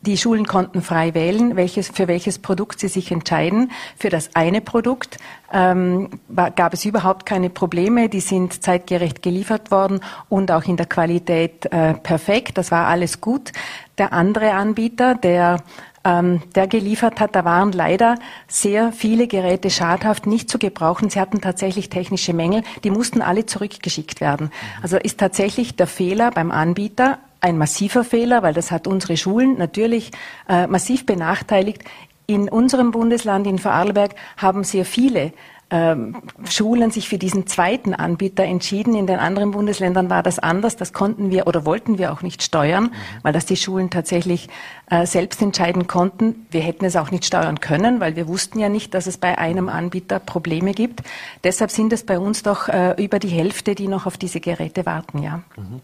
die 0.00 0.16
Schulen 0.16 0.46
konnten 0.46 0.80
frei 0.80 1.12
wählen, 1.12 1.56
welches, 1.56 1.88
für 1.88 2.06
welches 2.06 2.38
Produkt 2.38 2.78
sie 2.78 2.88
sich 2.88 3.10
entscheiden. 3.10 3.72
Für 3.96 4.10
das 4.10 4.30
eine 4.34 4.60
Produkt 4.60 5.18
ähm, 5.52 6.08
gab 6.54 6.72
es 6.72 6.84
überhaupt 6.84 7.26
keine 7.26 7.50
Probleme. 7.50 8.08
Die 8.08 8.20
sind 8.20 8.62
zeitgerecht 8.62 9.22
geliefert 9.22 9.72
worden 9.72 10.00
und 10.28 10.52
auch 10.52 10.64
in 10.64 10.76
der 10.76 10.86
Qualität 10.86 11.66
äh, 11.66 11.94
perfekt. 11.94 12.58
Das 12.58 12.70
war 12.70 12.86
alles 12.86 13.20
gut. 13.20 13.50
Der 13.98 14.12
andere 14.12 14.52
Anbieter, 14.52 15.16
der 15.16 15.58
ähm, 16.04 16.42
der 16.54 16.66
geliefert 16.66 17.20
hat. 17.20 17.34
Da 17.34 17.44
waren 17.44 17.72
leider 17.72 18.16
sehr 18.46 18.92
viele 18.92 19.26
Geräte 19.26 19.70
schadhaft, 19.70 20.26
nicht 20.26 20.50
zu 20.50 20.58
gebrauchen. 20.58 21.10
Sie 21.10 21.20
hatten 21.20 21.40
tatsächlich 21.40 21.90
technische 21.90 22.32
Mängel. 22.32 22.62
Die 22.84 22.90
mussten 22.90 23.22
alle 23.22 23.46
zurückgeschickt 23.46 24.20
werden. 24.20 24.50
Also 24.82 24.96
ist 24.96 25.18
tatsächlich 25.18 25.76
der 25.76 25.86
Fehler 25.86 26.30
beim 26.30 26.50
Anbieter 26.50 27.18
ein 27.40 27.58
massiver 27.58 28.04
Fehler, 28.04 28.42
weil 28.42 28.54
das 28.54 28.70
hat 28.70 28.86
unsere 28.86 29.16
Schulen 29.16 29.58
natürlich 29.58 30.10
äh, 30.48 30.66
massiv 30.66 31.06
benachteiligt. 31.06 31.84
In 32.26 32.48
unserem 32.48 32.90
Bundesland, 32.90 33.46
in 33.46 33.58
Vorarlberg, 33.58 34.14
haben 34.36 34.64
sehr 34.64 34.84
viele 34.84 35.32
Schulen 35.70 36.90
sich 36.90 37.08
für 37.10 37.18
diesen 37.18 37.46
zweiten 37.46 37.92
Anbieter 37.92 38.44
entschieden. 38.44 38.94
In 38.94 39.06
den 39.06 39.18
anderen 39.18 39.50
Bundesländern 39.50 40.08
war 40.08 40.22
das 40.22 40.38
anders. 40.38 40.76
Das 40.76 40.94
konnten 40.94 41.30
wir 41.30 41.46
oder 41.46 41.66
wollten 41.66 41.98
wir 41.98 42.10
auch 42.12 42.22
nicht 42.22 42.42
steuern, 42.42 42.84
mhm. 42.84 42.90
weil 43.22 43.32
das 43.34 43.44
die 43.44 43.56
Schulen 43.56 43.90
tatsächlich 43.90 44.48
äh, 44.90 45.04
selbst 45.04 45.42
entscheiden 45.42 45.86
konnten. 45.86 46.46
Wir 46.50 46.62
hätten 46.62 46.86
es 46.86 46.96
auch 46.96 47.10
nicht 47.10 47.26
steuern 47.26 47.60
können, 47.60 48.00
weil 48.00 48.16
wir 48.16 48.28
wussten 48.28 48.58
ja 48.58 48.70
nicht, 48.70 48.94
dass 48.94 49.06
es 49.06 49.18
bei 49.18 49.36
einem 49.36 49.68
Anbieter 49.68 50.20
Probleme 50.20 50.72
gibt. 50.72 51.02
Deshalb 51.44 51.70
sind 51.70 51.92
es 51.92 52.04
bei 52.04 52.18
uns 52.18 52.42
doch 52.42 52.68
äh, 52.68 52.94
über 53.02 53.18
die 53.18 53.28
Hälfte, 53.28 53.74
die 53.74 53.88
noch 53.88 54.06
auf 54.06 54.16
diese 54.16 54.40
Geräte 54.40 54.86
warten. 54.86 55.22
Ja. 55.22 55.42
Mhm 55.56 55.82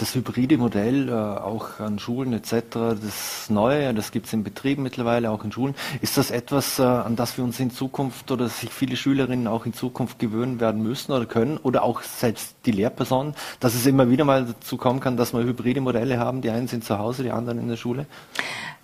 das 0.00 0.14
hybride 0.14 0.56
Modell 0.56 1.08
äh, 1.08 1.12
auch 1.12 1.78
an 1.78 1.98
Schulen 1.98 2.32
etc., 2.32 2.52
das 2.70 3.50
Neue, 3.50 3.92
das 3.94 4.12
gibt 4.12 4.26
es 4.26 4.32
in 4.32 4.42
Betrieben 4.42 4.82
mittlerweile, 4.82 5.30
auch 5.30 5.44
in 5.44 5.52
Schulen. 5.52 5.74
Ist 6.00 6.16
das 6.16 6.30
etwas, 6.30 6.78
äh, 6.78 6.82
an 6.82 7.16
das 7.16 7.36
wir 7.36 7.44
uns 7.44 7.60
in 7.60 7.70
Zukunft 7.70 8.30
oder 8.30 8.48
sich 8.48 8.70
viele 8.70 8.96
Schülerinnen 8.96 9.46
auch 9.46 9.66
in 9.66 9.74
Zukunft 9.74 10.18
gewöhnen 10.18 10.60
werden 10.60 10.82
müssen 10.82 11.12
oder 11.12 11.26
können 11.26 11.58
oder 11.58 11.82
auch 11.82 12.02
selbst 12.02 12.56
die 12.66 12.72
Lehrpersonen, 12.72 13.34
dass 13.60 13.74
es 13.74 13.86
immer 13.86 14.08
wieder 14.10 14.24
mal 14.24 14.46
dazu 14.46 14.76
kommen 14.76 15.00
kann, 15.00 15.16
dass 15.16 15.32
wir 15.32 15.40
hybride 15.40 15.80
Modelle 15.80 16.18
haben, 16.18 16.40
die 16.40 16.50
einen 16.50 16.68
sind 16.68 16.84
zu 16.84 16.98
Hause, 16.98 17.22
die 17.22 17.30
anderen 17.30 17.58
in 17.58 17.68
der 17.68 17.76
Schule? 17.76 18.06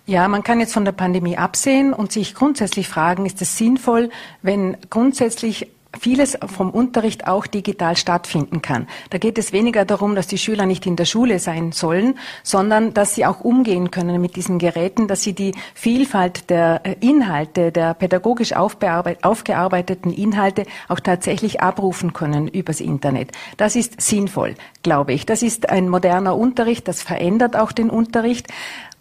Ja, 0.05 0.27
man 0.29 0.41
kann 0.41 0.61
jetzt 0.61 0.73
von 0.73 0.85
der 0.85 0.93
Pandemie 0.93 1.37
absehen 1.37 1.93
und 1.93 2.13
sich 2.13 2.33
grundsätzlich 2.33 2.87
fragen, 2.87 3.25
ist 3.25 3.41
es 3.41 3.57
sinnvoll, 3.57 4.09
wenn 4.41 4.77
grundsätzlich 4.89 5.67
vieles 5.99 6.37
vom 6.45 6.69
Unterricht 6.69 7.27
auch 7.27 7.47
digital 7.47 7.97
stattfinden 7.97 8.61
kann. 8.61 8.87
Da 9.09 9.17
geht 9.17 9.37
es 9.37 9.53
weniger 9.53 9.85
darum, 9.85 10.15
dass 10.15 10.27
die 10.27 10.37
Schüler 10.37 10.65
nicht 10.65 10.85
in 10.85 10.95
der 10.95 11.05
Schule 11.05 11.39
sein 11.39 11.71
sollen, 11.71 12.17
sondern 12.43 12.93
dass 12.93 13.15
sie 13.15 13.25
auch 13.25 13.41
umgehen 13.41 13.91
können 13.91 14.21
mit 14.21 14.35
diesen 14.35 14.59
Geräten, 14.59 15.07
dass 15.07 15.23
sie 15.23 15.33
die 15.33 15.53
Vielfalt 15.73 16.49
der 16.49 16.81
äh, 16.83 16.95
Inhalte, 16.99 17.71
der 17.71 17.93
pädagogisch 17.93 18.53
aufgearbeiteten 18.53 20.13
Inhalte 20.13 20.65
auch 20.87 20.99
tatsächlich 20.99 21.61
abrufen 21.61 22.13
können 22.13 22.47
übers 22.47 22.81
Internet. 22.81 23.31
Das 23.57 23.75
ist 23.75 24.01
sinnvoll, 24.01 24.55
glaube 24.83 25.13
ich. 25.13 25.25
Das 25.25 25.41
ist 25.41 25.69
ein 25.69 25.89
moderner 25.89 26.35
Unterricht, 26.35 26.87
das 26.87 27.01
verändert 27.01 27.55
auch 27.55 27.71
den 27.71 27.89
Unterricht. 27.89 28.47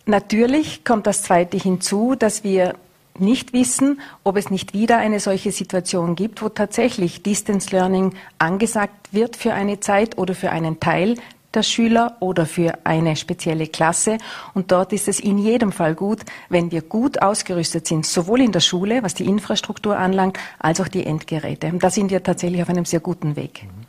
Natürlich 0.07 0.85
kommt 0.85 1.07
das 1.07 1.23
Zweite 1.23 1.57
hinzu, 1.57 2.15
dass 2.15 2.45
wir 2.45 2.75
nicht 3.21 3.53
wissen, 3.53 4.01
ob 4.25 4.37
es 4.37 4.51
nicht 4.51 4.75
wieder 4.75 4.99
eine 4.99 5.21
solche 5.21 5.53
Situation 5.53 6.15
gibt, 6.15 6.43
wo 6.43 6.49
tatsächlich 6.49 7.23
Distance 7.23 7.71
Learning 7.71 8.15
angesagt 8.39 9.13
wird 9.13 9.37
für 9.37 9.53
eine 9.55 9.81
Zeit 9.81 10.19
oder 10.19 10.35
für 10.35 10.51
einen 10.51 10.81
Teil 10.81 11.17
der 11.55 11.63
Schüler 11.63 12.17
oder 12.21 12.47
für 12.47 12.79
eine 12.85 13.17
spezielle 13.17 13.67
Klasse. 13.67 14.19
Und 14.55 14.71
dort 14.73 14.93
ist 14.93 15.09
es 15.09 15.19
in 15.19 15.39
jedem 15.39 15.73
Fall 15.73 15.95
gut, 15.95 16.21
wenn 16.49 16.71
wir 16.71 16.83
gut 16.83 17.23
ausgerüstet 17.23 17.87
sind, 17.87 18.07
sowohl 18.07 18.43
in 18.43 18.53
der 18.53 18.61
Schule, 18.61 19.03
was 19.03 19.15
die 19.15 19.25
Infrastruktur 19.25 19.99
anlangt, 19.99 20.39
als 20.59 20.81
auch 20.81 20.89
die 20.89 21.05
Endgeräte. 21.05 21.73
da 21.73 21.91
sind 21.91 22.11
wir 22.11 22.23
tatsächlich 22.23 22.63
auf 22.63 22.69
einem 22.69 22.85
sehr 22.85 23.01
guten 23.01 23.37
Weg. 23.37 23.65
Mhm. 23.65 23.86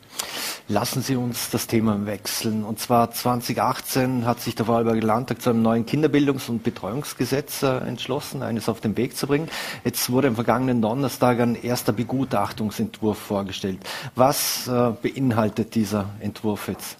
Lassen 0.70 1.00
Sie 1.00 1.16
uns 1.16 1.48
das 1.48 1.66
Thema 1.66 2.04
wechseln. 2.04 2.62
Und 2.62 2.78
zwar 2.78 3.10
2018 3.10 4.26
hat 4.26 4.40
sich 4.40 4.54
der 4.54 4.66
Vorarlberger 4.66 5.00
Landtag 5.00 5.40
zu 5.40 5.50
einem 5.50 5.62
neuen 5.62 5.86
Kinderbildungs- 5.86 6.50
und 6.50 6.62
Betreuungsgesetz 6.62 7.62
äh, 7.62 7.78
entschlossen, 7.78 8.42
eines 8.42 8.68
auf 8.68 8.80
den 8.80 8.96
Weg 8.96 9.16
zu 9.16 9.26
bringen. 9.26 9.48
Jetzt 9.84 10.10
wurde 10.10 10.28
am 10.28 10.34
vergangenen 10.34 10.82
Donnerstag 10.82 11.40
ein 11.40 11.54
erster 11.54 11.92
Begutachtungsentwurf 11.92 13.18
vorgestellt. 13.18 13.78
Was 14.14 14.68
äh, 14.68 14.92
beinhaltet 15.02 15.74
dieser 15.74 16.10
Entwurf 16.20 16.68
jetzt? 16.68 16.98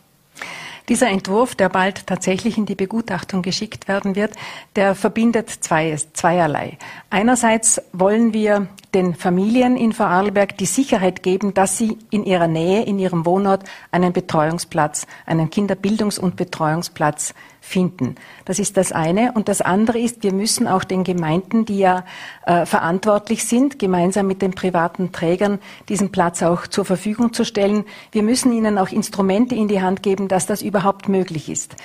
Dieser 0.89 1.09
Entwurf, 1.09 1.55
der 1.55 1.69
bald 1.69 2.07
tatsächlich 2.07 2.57
in 2.57 2.65
die 2.65 2.75
Begutachtung 2.75 3.43
geschickt 3.43 3.89
werden 3.89 4.17
wird, 4.17 4.33
der 4.75 4.95
verbindet 4.95 5.51
zwei, 5.51 5.95
zweierlei. 6.15 6.79
Einerseits 7.11 7.83
wollen 7.93 8.33
wir 8.33 8.69
den 8.95 9.15
Familien 9.15 9.77
in 9.77 9.93
Vorarlberg 9.93 10.57
die 10.57 10.65
Sicherheit 10.65 11.23
geben, 11.23 11.53
dass 11.53 11.77
sie 11.77 11.99
in 12.11 12.25
ihrer 12.25 12.49
Nähe, 12.49 12.85
in 12.85 12.99
ihrem 12.99 13.27
Wohnort 13.27 13.65
einen 13.91 14.15
Betreuungsplatz, 14.15 15.07
einen 15.27 15.51
Kinderbildungs- 15.51 16.19
und 16.19 16.37
Betreuungsplatz 16.37 17.35
finden. 17.69 18.17
Das 18.45 18.59
ist 18.59 18.77
das 18.77 18.93
eine. 18.93 19.33
Und 19.33 19.49
das 19.49 19.61
andere 19.61 19.99
ist, 19.99 20.23
wir 20.23 20.33
müssen 20.33 20.67
auch 20.67 20.85
den 20.85 21.05
Gemeinden, 21.05 21.65
die 21.65 21.79
ja 21.79 22.05
äh, 22.47 22.67
verantwortlich 22.67 23.45
sind, 23.45 23.79
gemeinsam 23.79 24.27
mit 24.27 24.43
den 24.43 24.53
privaten 24.53 25.13
Trägern 25.13 25.59
diesen 25.89 26.11
Platz 26.11 26.43
auch 26.43 26.67
zur 26.67 26.85
Verfügung 26.85 27.33
zu 27.33 27.45
stellen, 27.45 27.85
wir 28.11 28.23
müssen 28.23 28.53
ihnen 28.53 28.79
auch 28.79 28.91
Instrumente 28.91 29.55
in 29.55 29.69
die 29.69 29.83
Hand 29.83 30.03
geben, 30.03 30.29
dass 30.29 30.47
das 30.47 30.63
überhaupt 30.63 31.09
möglich 31.09 31.49
ist. 31.49 31.77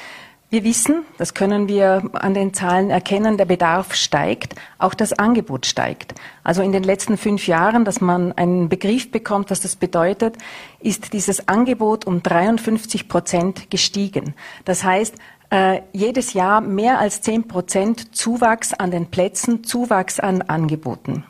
Wir 0.54 0.64
wissen, 0.64 1.04
das 1.18 1.34
können 1.34 1.68
wir 1.68 2.04
an 2.14 2.36
den 2.36 2.54
Zahlen 2.54 2.92
erkennen, 2.92 3.38
der 3.38 3.46
Bedarf 3.46 3.96
steigt, 3.96 4.54
auch 4.78 4.94
das 4.94 5.12
Angebot 5.12 5.66
steigt. 5.66 6.14
Also 6.44 6.62
in 6.62 6.72
den 6.72 6.84
letzten 6.84 7.18
fünf 7.18 7.48
Jahren, 7.48 7.86
dass 7.86 8.02
man 8.02 8.34
einen 8.34 8.70
Begriff 8.70 9.10
bekommt, 9.10 9.50
was 9.50 9.62
das 9.62 9.76
bedeutet, 9.76 10.38
ist 10.80 11.14
dieses 11.14 11.48
Angebot 11.48 12.06
um 12.06 12.22
53 12.22 13.10
Prozent 13.10 13.72
gestiegen. 13.72 14.36
Das 14.64 14.84
heißt, 14.84 15.16
äh, 15.54 15.84
jedes 15.92 16.34
Jahr 16.34 16.62
mehr 16.62 16.98
als 17.00 17.22
zehn 17.22 17.48
Prozent 17.48 18.16
Zuwachs 18.16 18.74
an 18.74 18.90
den 18.90 19.06
Plätzen, 19.06 19.64
Zuwachs 19.64 20.20
an 20.20 20.42
Angeboten. 20.42 21.12
Mhm. 21.12 21.24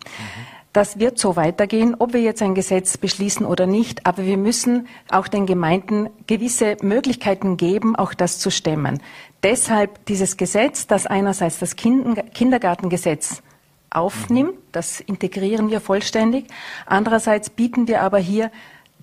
Das 0.72 0.98
wird 0.98 1.20
so 1.20 1.36
weitergehen, 1.36 1.96
ob 2.00 2.14
wir 2.14 2.22
jetzt 2.22 2.42
ein 2.42 2.56
Gesetz 2.56 2.98
beschließen 2.98 3.46
oder 3.46 3.68
nicht. 3.68 4.08
Aber 4.08 4.26
wir 4.26 4.38
müssen 4.38 4.88
auch 5.12 5.28
den 5.28 5.46
Gemeinden 5.46 6.10
gewisse 6.26 6.78
Möglichkeiten 6.82 7.58
geben, 7.58 7.96
auch 7.96 8.14
das 8.14 8.40
zu 8.40 8.50
stemmen. 8.50 9.00
Deshalb 9.44 10.06
dieses 10.06 10.38
Gesetz, 10.38 10.88
das 10.88 11.06
einerseits 11.06 11.60
das 11.60 11.76
Kindergartengesetz 11.76 13.44
aufnimmt, 13.92 14.54
das 14.72 15.02
integrieren 15.02 15.70
wir 15.70 15.82
vollständig. 15.82 16.46
Andererseits 16.86 17.50
bieten 17.50 17.88
wir 17.88 18.02
aber 18.02 18.18
hier 18.18 18.50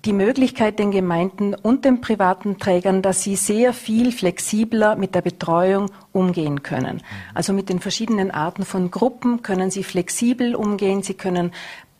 die 0.05 0.13
Möglichkeit 0.13 0.79
den 0.79 0.91
Gemeinden 0.91 1.53
und 1.53 1.85
den 1.85 2.01
privaten 2.01 2.57
Trägern, 2.57 3.01
dass 3.01 3.21
sie 3.21 3.35
sehr 3.35 3.73
viel 3.73 4.11
flexibler 4.11 4.95
mit 4.95 5.13
der 5.13 5.21
Betreuung 5.21 5.91
umgehen 6.11 6.63
können. 6.63 7.03
Also 7.33 7.53
mit 7.53 7.69
den 7.69 7.79
verschiedenen 7.79 8.31
Arten 8.31 8.65
von 8.65 8.89
Gruppen 8.89 9.43
können 9.43 9.69
sie 9.69 9.83
flexibel 9.83 10.55
umgehen. 10.55 11.03
Sie 11.03 11.13
können 11.13 11.51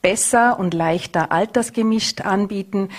besser 0.02 0.58
und 0.58 0.74
leichter 0.74 1.32
altersgemischt 1.32 2.22
anbieten. 2.22 2.90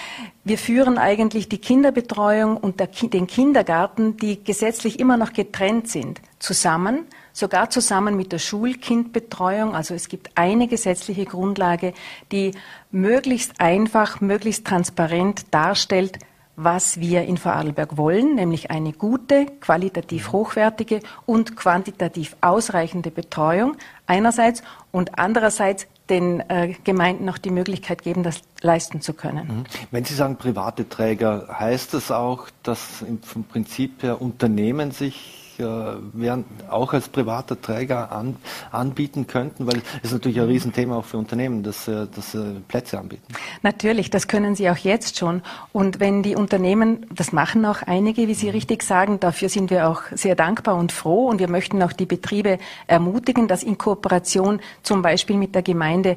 Wir 0.44 0.56
führen 0.56 0.98
eigentlich 0.98 1.48
die 1.48 1.58
Kinderbetreuung 1.58 2.56
und 2.56 2.80
den 2.80 3.26
Kindergarten, 3.26 4.16
die 4.16 4.44
gesetzlich 4.44 5.00
immer 5.00 5.16
noch 5.16 5.32
getrennt 5.32 5.88
sind, 5.88 6.20
zusammen 6.38 7.06
sogar 7.32 7.70
zusammen 7.70 8.16
mit 8.16 8.32
der 8.32 8.38
Schulkindbetreuung. 8.38 9.74
Also 9.74 9.94
es 9.94 10.08
gibt 10.08 10.30
eine 10.34 10.68
gesetzliche 10.68 11.24
Grundlage, 11.24 11.94
die 12.30 12.52
möglichst 12.92 13.60
einfach, 13.60 14.20
möglichst 14.20 14.66
transparent 14.66 15.46
darstellt, 15.52 16.18
was 16.54 17.00
wir 17.00 17.22
in 17.22 17.38
Vorarlberg 17.38 17.96
wollen, 17.96 18.34
nämlich 18.34 18.70
eine 18.70 18.92
gute, 18.92 19.46
qualitativ 19.60 20.32
hochwertige 20.32 21.00
und 21.24 21.56
quantitativ 21.56 22.36
ausreichende 22.42 23.10
Betreuung 23.10 23.76
einerseits 24.06 24.62
und 24.90 25.18
andererseits 25.18 25.86
den 26.10 26.40
äh, 26.50 26.74
Gemeinden 26.84 27.28
auch 27.30 27.38
die 27.38 27.50
Möglichkeit 27.50 28.02
geben, 28.02 28.22
das 28.22 28.42
leisten 28.60 29.00
zu 29.00 29.14
können. 29.14 29.46
Mhm. 29.46 29.64
Wenn 29.90 30.04
Sie 30.04 30.14
sagen 30.14 30.36
private 30.36 30.88
Träger, 30.88 31.48
heißt 31.58 31.94
das 31.94 32.10
auch, 32.10 32.48
dass 32.62 33.02
im, 33.02 33.22
vom 33.22 33.44
Prinzip 33.44 34.02
her 34.02 34.20
Unternehmen 34.20 34.90
sich 34.90 35.41
äh, 35.62 35.94
wären, 36.12 36.44
auch 36.68 36.92
als 36.92 37.08
privater 37.08 37.60
Träger 37.60 38.12
an, 38.12 38.36
anbieten 38.70 39.26
könnten? 39.26 39.66
Weil 39.66 39.82
es 39.98 40.10
ist 40.10 40.12
natürlich 40.12 40.40
ein 40.40 40.46
Riesenthema 40.46 40.96
auch 40.96 41.04
für 41.04 41.18
Unternehmen, 41.18 41.62
dass, 41.62 41.86
dass 41.86 42.34
äh, 42.34 42.38
Plätze 42.68 42.98
anbieten. 42.98 43.22
Natürlich, 43.62 44.10
das 44.10 44.28
können 44.28 44.54
sie 44.54 44.68
auch 44.70 44.76
jetzt 44.76 45.18
schon. 45.18 45.42
Und 45.72 46.00
wenn 46.00 46.22
die 46.22 46.36
Unternehmen, 46.36 47.06
das 47.14 47.32
machen 47.32 47.64
auch 47.64 47.82
einige, 47.82 48.28
wie 48.28 48.34
Sie 48.34 48.46
mhm. 48.46 48.52
richtig 48.52 48.82
sagen, 48.82 49.20
dafür 49.20 49.48
sind 49.48 49.70
wir 49.70 49.88
auch 49.88 50.02
sehr 50.12 50.34
dankbar 50.34 50.76
und 50.76 50.92
froh. 50.92 51.28
Und 51.28 51.38
wir 51.38 51.48
möchten 51.48 51.82
auch 51.82 51.92
die 51.92 52.06
Betriebe 52.06 52.58
ermutigen, 52.86 53.48
dass 53.48 53.62
in 53.62 53.78
Kooperation 53.78 54.60
zum 54.82 55.02
Beispiel 55.02 55.36
mit 55.36 55.54
der 55.54 55.62
Gemeinde 55.62 56.16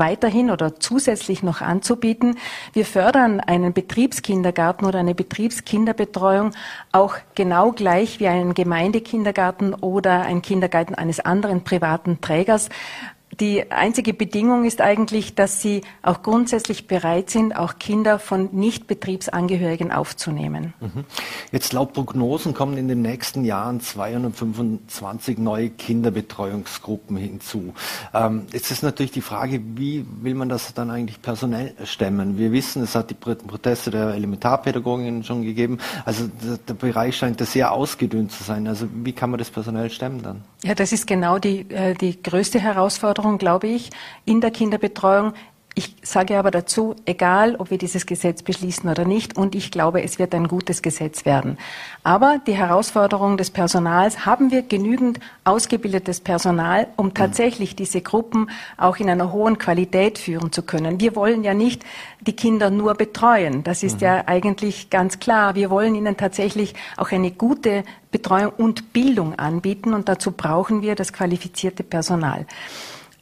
weiterhin 0.00 0.50
oder 0.50 0.80
zusätzlich 0.80 1.44
noch 1.44 1.60
anzubieten. 1.60 2.38
Wir 2.72 2.84
fördern 2.84 3.38
einen 3.38 3.72
Betriebskindergarten 3.72 4.84
oder 4.84 4.98
eine 4.98 5.14
Betriebskinderbetreuung 5.14 6.50
auch 6.90 7.14
genau 7.36 7.70
gleich 7.70 8.18
wie 8.18 8.26
einen 8.26 8.54
Gemeindekindergarten 8.54 9.74
oder 9.74 10.22
ein 10.22 10.42
Kindergarten 10.42 10.96
eines 10.96 11.20
anderen 11.20 11.62
privaten 11.62 12.20
Trägers 12.20 12.68
Die 13.38 13.70
einzige 13.70 14.12
Bedingung 14.12 14.64
ist 14.64 14.80
eigentlich, 14.80 15.34
dass 15.34 15.62
sie 15.62 15.82
auch 16.02 16.22
grundsätzlich 16.22 16.88
bereit 16.88 17.30
sind, 17.30 17.54
auch 17.54 17.78
Kinder 17.78 18.18
von 18.18 18.48
Nichtbetriebsangehörigen 18.52 19.92
aufzunehmen. 19.92 20.74
Mhm. 20.80 21.04
Jetzt 21.52 21.72
laut 21.72 21.92
Prognosen 21.92 22.54
kommen 22.54 22.76
in 22.76 22.88
den 22.88 23.02
nächsten 23.02 23.44
Jahren 23.44 23.80
225 23.80 25.38
neue 25.38 25.70
Kinderbetreuungsgruppen 25.70 27.16
hinzu. 27.16 27.72
Ähm, 28.12 28.46
jetzt 28.52 28.70
ist 28.70 28.82
natürlich 28.82 29.12
die 29.12 29.20
Frage, 29.20 29.60
wie 29.76 30.04
will 30.20 30.34
man 30.34 30.48
das 30.48 30.74
dann 30.74 30.90
eigentlich 30.90 31.22
personell 31.22 31.74
stemmen? 31.84 32.36
Wir 32.36 32.50
wissen, 32.50 32.82
es 32.82 32.94
hat 32.94 33.10
die 33.10 33.14
Proteste 33.14 33.90
der 33.90 34.14
Elementarpädagoginnen 34.14 35.22
schon 35.22 35.42
gegeben. 35.42 35.78
Also 36.04 36.28
der, 36.66 36.74
Bereich 36.74 37.16
scheint 37.16 37.40
da 37.40 37.44
sehr 37.44 37.72
ausgedünnt 37.72 38.32
zu 38.32 38.42
sein. 38.42 38.66
Also 38.66 38.86
wie 38.92 39.12
kann 39.12 39.30
man 39.30 39.38
das 39.38 39.50
personell 39.50 39.90
stemmen 39.90 40.22
dann? 40.22 40.42
Ja, 40.62 40.74
das 40.74 40.92
ist 40.92 41.06
genau 41.06 41.38
die, 41.38 41.60
äh, 41.70 41.94
die 41.94 42.22
größte 42.22 42.58
Herausforderung, 42.58 43.19
glaube 43.38 43.68
ich, 43.68 43.90
in 44.24 44.40
der 44.40 44.50
Kinderbetreuung. 44.50 45.34
Ich 45.76 45.94
sage 46.02 46.36
aber 46.36 46.50
dazu, 46.50 46.96
egal 47.06 47.54
ob 47.56 47.70
wir 47.70 47.78
dieses 47.78 48.04
Gesetz 48.04 48.42
beschließen 48.42 48.90
oder 48.90 49.04
nicht, 49.04 49.36
und 49.36 49.54
ich 49.54 49.70
glaube, 49.70 50.02
es 50.02 50.18
wird 50.18 50.34
ein 50.34 50.48
gutes 50.48 50.82
Gesetz 50.82 51.24
werden. 51.24 51.58
Aber 52.02 52.40
die 52.44 52.54
Herausforderung 52.54 53.36
des 53.36 53.50
Personals, 53.50 54.26
haben 54.26 54.50
wir 54.50 54.62
genügend 54.62 55.20
ausgebildetes 55.44 56.20
Personal, 56.20 56.88
um 56.96 57.14
tatsächlich 57.14 57.76
diese 57.76 58.00
Gruppen 58.00 58.50
auch 58.78 58.96
in 58.96 59.08
einer 59.08 59.32
hohen 59.32 59.58
Qualität 59.58 60.18
führen 60.18 60.50
zu 60.50 60.62
können? 60.62 61.00
Wir 61.00 61.14
wollen 61.14 61.44
ja 61.44 61.54
nicht 61.54 61.84
die 62.20 62.34
Kinder 62.34 62.70
nur 62.70 62.94
betreuen. 62.94 63.62
Das 63.62 63.84
ist 63.84 64.00
mhm. 64.00 64.06
ja 64.06 64.24
eigentlich 64.26 64.90
ganz 64.90 65.20
klar. 65.20 65.54
Wir 65.54 65.70
wollen 65.70 65.94
ihnen 65.94 66.16
tatsächlich 66.16 66.74
auch 66.96 67.12
eine 67.12 67.30
gute 67.30 67.84
Betreuung 68.10 68.52
und 68.56 68.92
Bildung 68.92 69.38
anbieten, 69.38 69.94
und 69.94 70.08
dazu 70.08 70.32
brauchen 70.32 70.82
wir 70.82 70.96
das 70.96 71.12
qualifizierte 71.12 71.84
Personal. 71.84 72.44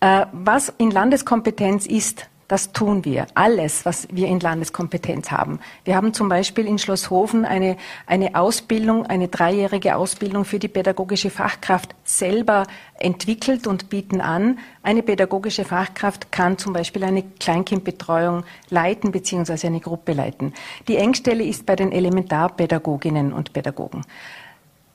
Äh, 0.01 0.27
was 0.33 0.73
in 0.79 0.91
Landeskompetenz 0.91 1.87
ist, 1.87 2.29
das 2.49 2.73
tun 2.73 3.05
wir. 3.05 3.27
Alles, 3.35 3.85
was 3.85 4.09
wir 4.11 4.27
in 4.27 4.41
Landeskompetenz 4.41 5.31
haben. 5.31 5.61
Wir 5.85 5.97
haben 5.97 6.15
zum 6.15 6.31
Beispiel 6.31 6.67
in 6.67 6.79
Schlosshofen 6.79 7.45
eine, 7.45 7.77
eine 8.07 8.35
Ausbildung, 8.37 9.05
eine 9.05 9.29
dreijährige 9.29 9.97
Ausbildung 9.97 10.47
für 10.47 10.59
die 10.59 10.69
pädagogische 10.69 11.29
Fachkraft 11.29 11.95
selber 12.05 12.65
entwickelt 12.99 13.67
und 13.67 13.91
bieten 13.91 14.23
an. 14.23 14.59
Eine 14.83 15.03
pädagogische 15.03 15.67
Fachkraft 15.67 16.33
kann 16.33 16.57
zum 16.57 16.73
Beispiel 16.73 17.05
eine 17.05 17.23
Kleinkindbetreuung 17.23 18.45
leiten 18.71 19.13
bzw. 19.13 19.67
eine 19.67 19.81
Gruppe 19.81 20.15
leiten. 20.15 20.55
Die 20.89 20.97
Engstelle 20.97 21.45
ist 21.45 21.67
bei 21.67 21.77
den 21.77 21.93
Elementarpädagoginnen 21.93 23.35
und 23.35 23.53
Pädagogen. 23.53 24.07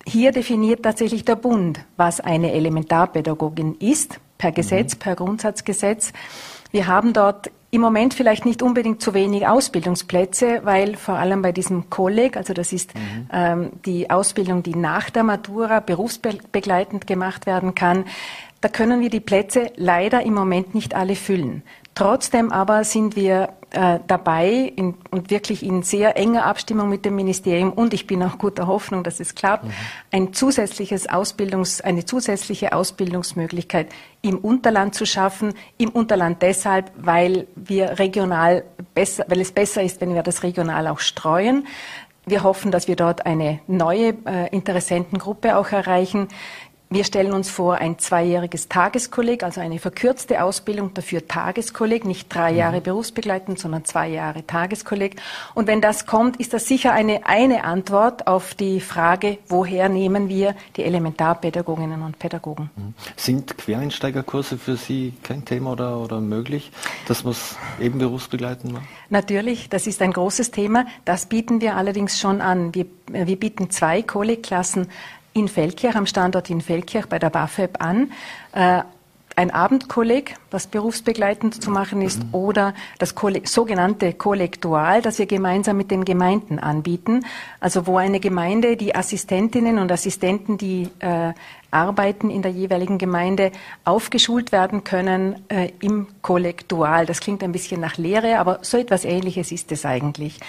Hier 0.08 0.32
definiert 0.32 0.82
tatsächlich 0.82 1.24
der 1.24 1.36
Bund, 1.36 1.86
was 1.98 2.20
eine 2.20 2.52
Elementarpädagogin 2.52 3.76
ist, 3.76 4.20
per 4.44 4.52
Gesetz, 4.52 4.96
mhm. 4.96 5.00
per 5.00 5.16
Grundsatzgesetz. 5.16 6.12
Wir 6.72 6.88
haben 6.88 7.14
dort 7.14 7.50
im 7.72 7.80
Moment 7.80 8.14
vielleicht 8.14 8.44
nicht 8.44 8.62
unbedingt 8.62 9.02
zu 9.02 9.14
wenig 9.14 9.48
Ausbildungsplätze, 9.48 10.60
weil 10.64 10.98
vor 10.98 11.16
allem 11.16 11.42
bei 11.42 11.54
diesem 11.54 11.90
Kolleg, 11.90 12.36
also 12.36 12.54
das 12.54 12.74
ist 12.74 12.94
mhm. 12.94 13.30
ähm, 13.32 13.72
die 13.86 14.10
Ausbildung, 14.10 14.62
die 14.62 14.76
nach 14.76 15.10
der 15.10 15.24
Matura 15.24 15.80
berufsbegleitend 15.80 17.08
gemacht 17.08 17.46
werden 17.46 17.74
kann, 17.74 18.04
da 18.60 18.68
können 18.68 19.00
wir 19.00 19.10
die 19.10 19.22
Plätze 19.22 19.72
leider 19.78 20.24
im 20.24 20.34
Moment 20.34 20.76
nicht 20.76 20.94
alle 20.94 21.16
füllen. 21.16 21.64
Trotzdem 21.96 22.52
aber 22.52 22.84
sind 22.84 23.16
wir 23.16 23.54
äh, 23.74 24.00
dabei 24.08 24.72
in, 24.76 24.96
und 25.12 25.30
wirklich 25.30 25.64
in 25.64 25.84
sehr 25.84 26.16
enger 26.16 26.46
Abstimmung 26.46 26.90
mit 26.90 27.06
dem 27.06 27.16
Ministerium 27.16 27.74
und 27.74 27.94
ich 27.94 28.08
bin 28.08 28.24
auch 28.24 28.38
guter 28.38 28.68
Hoffnung, 28.68 29.04
dass 29.04 29.20
es 29.20 29.36
klappt, 29.36 29.66
mhm. 29.66 29.72
ein 30.12 30.34
zusätzliches 30.34 31.10
Ausbildungs, 31.10 31.82
eine 31.82 32.06
zusätzliche 32.06 32.74
Ausbildungsmöglichkeit 32.74 33.88
im 34.22 34.38
Unterland 34.38 34.96
zu 34.96 35.06
schaffen. 35.06 35.54
Im 35.78 35.90
Unterland 35.90 36.42
deshalb, 36.42 36.92
weil 36.96 37.48
wir 37.56 38.00
regional 38.00 38.64
besser, 38.94 39.26
weil 39.28 39.42
es 39.42 39.52
besser 39.52 39.84
ist, 39.84 40.02
wenn 40.02 40.14
wir 40.14 40.24
das 40.24 40.44
regional 40.44 40.88
auch 40.88 41.00
streuen. 41.00 41.68
Wir 42.26 42.44
hoffen, 42.44 42.72
dass 42.72 42.88
wir 42.88 42.96
dort 42.96 43.26
eine 43.26 43.60
neue 43.68 44.16
äh, 44.26 44.48
Interessentengruppe 44.52 45.58
auch 45.58 45.72
erreichen. 45.72 46.30
Wir 46.94 47.06
stellen 47.06 47.34
uns 47.34 47.50
vor, 47.50 47.78
ein 47.78 47.98
zweijähriges 47.98 48.70
Tageskolleg, 48.70 49.42
also 49.42 49.60
eine 49.60 49.80
verkürzte 49.80 50.44
Ausbildung, 50.44 50.94
dafür 50.94 51.28
Tageskolleg, 51.28 52.06
nicht 52.06 52.32
drei 52.32 52.52
mhm. 52.52 52.58
Jahre 52.60 52.82
berufsbegleitend, 52.82 53.58
sondern 53.58 53.84
zwei 53.84 54.10
Jahre 54.10 54.46
Tageskolleg. 54.46 55.16
Und 55.56 55.66
wenn 55.66 55.82
das 55.82 56.06
kommt, 56.06 56.40
ist 56.40 56.54
das 56.54 56.68
sicher 56.68 56.94
eine, 56.94 57.26
eine 57.26 57.64
Antwort 57.64 58.28
auf 58.28 58.54
die 58.54 58.80
Frage, 58.80 59.40
woher 59.48 59.90
nehmen 59.90 60.30
wir 60.30 60.54
die 60.78 60.84
Elementarpädagoginnen 60.84 62.04
und 62.04 62.20
Pädagogen. 62.20 62.70
Mhm. 62.76 62.94
Sind 63.16 63.58
Quereinsteigerkurse 63.58 64.60
für 64.60 64.78
Sie 64.78 65.14
kein 65.24 65.46
Thema 65.46 65.72
oder, 65.72 65.98
oder 65.98 66.22
möglich, 66.22 66.72
dass 67.08 67.24
man 67.24 67.32
es 67.32 67.58
eben 67.80 67.98
berufsbegleitend 67.98 68.72
macht? 68.72 68.86
Natürlich, 69.10 69.68
das 69.68 69.88
ist 69.88 70.00
ein 70.04 70.14
großes 70.14 70.52
Thema. 70.52 70.86
Das 71.06 71.26
bieten 71.26 71.60
wir 71.60 71.76
allerdings 71.76 72.20
schon 72.20 72.40
an. 72.40 72.76
Wir, 72.76 72.86
wir 73.08 73.40
bieten 73.40 73.72
zwei 73.72 74.04
Kollegklassen 74.04 74.90
in 75.34 75.48
Feldkirch, 75.48 75.96
am 75.96 76.06
Standort 76.06 76.50
in 76.50 76.62
Feldkirch 76.62 77.08
bei 77.08 77.20
der 77.20 77.30
BAföB 77.30 77.82
an. 77.82 78.12
Äh, 78.54 78.84
ein 79.36 79.52
Abendkolleg, 79.52 80.36
das 80.52 80.68
berufsbegleitend 80.68 81.62
zu 81.62 81.72
machen 81.72 82.02
ist, 82.02 82.24
mhm. 82.24 82.30
oder 82.34 82.74
das 83.00 83.16
sogenannte 83.46 84.14
Kollektual, 84.14 85.02
das 85.02 85.18
wir 85.18 85.26
gemeinsam 85.26 85.78
mit 85.78 85.90
den 85.90 86.06
Gemeinden 86.06 86.60
anbieten. 86.60 87.26
Also 87.60 87.88
wo 87.88 87.98
eine 87.98 88.20
Gemeinde 88.20 88.78
die 88.78 88.96
Assistentinnen 88.96 89.80
und 89.80 89.92
Assistenten, 89.92 90.58
die 90.58 90.90
äh, 91.00 91.34
arbeiten 91.74 92.30
in 92.30 92.42
der 92.42 92.52
jeweiligen 92.52 92.98
Gemeinde, 92.98 93.52
aufgeschult 93.84 94.52
werden 94.52 94.84
können 94.84 95.44
äh, 95.50 95.72
im 95.82 96.08
Kollektual. 96.22 97.06
Das 97.06 97.20
klingt 97.20 97.44
ein 97.44 97.52
bisschen 97.52 97.82
nach 97.82 97.98
Lehre, 97.98 98.40
aber 98.40 98.60
so 98.62 98.78
etwas 98.78 99.06
Ähnliches 99.06 99.52
ist 99.52 99.72
es 99.72 99.86
eigentlich. 99.86 100.40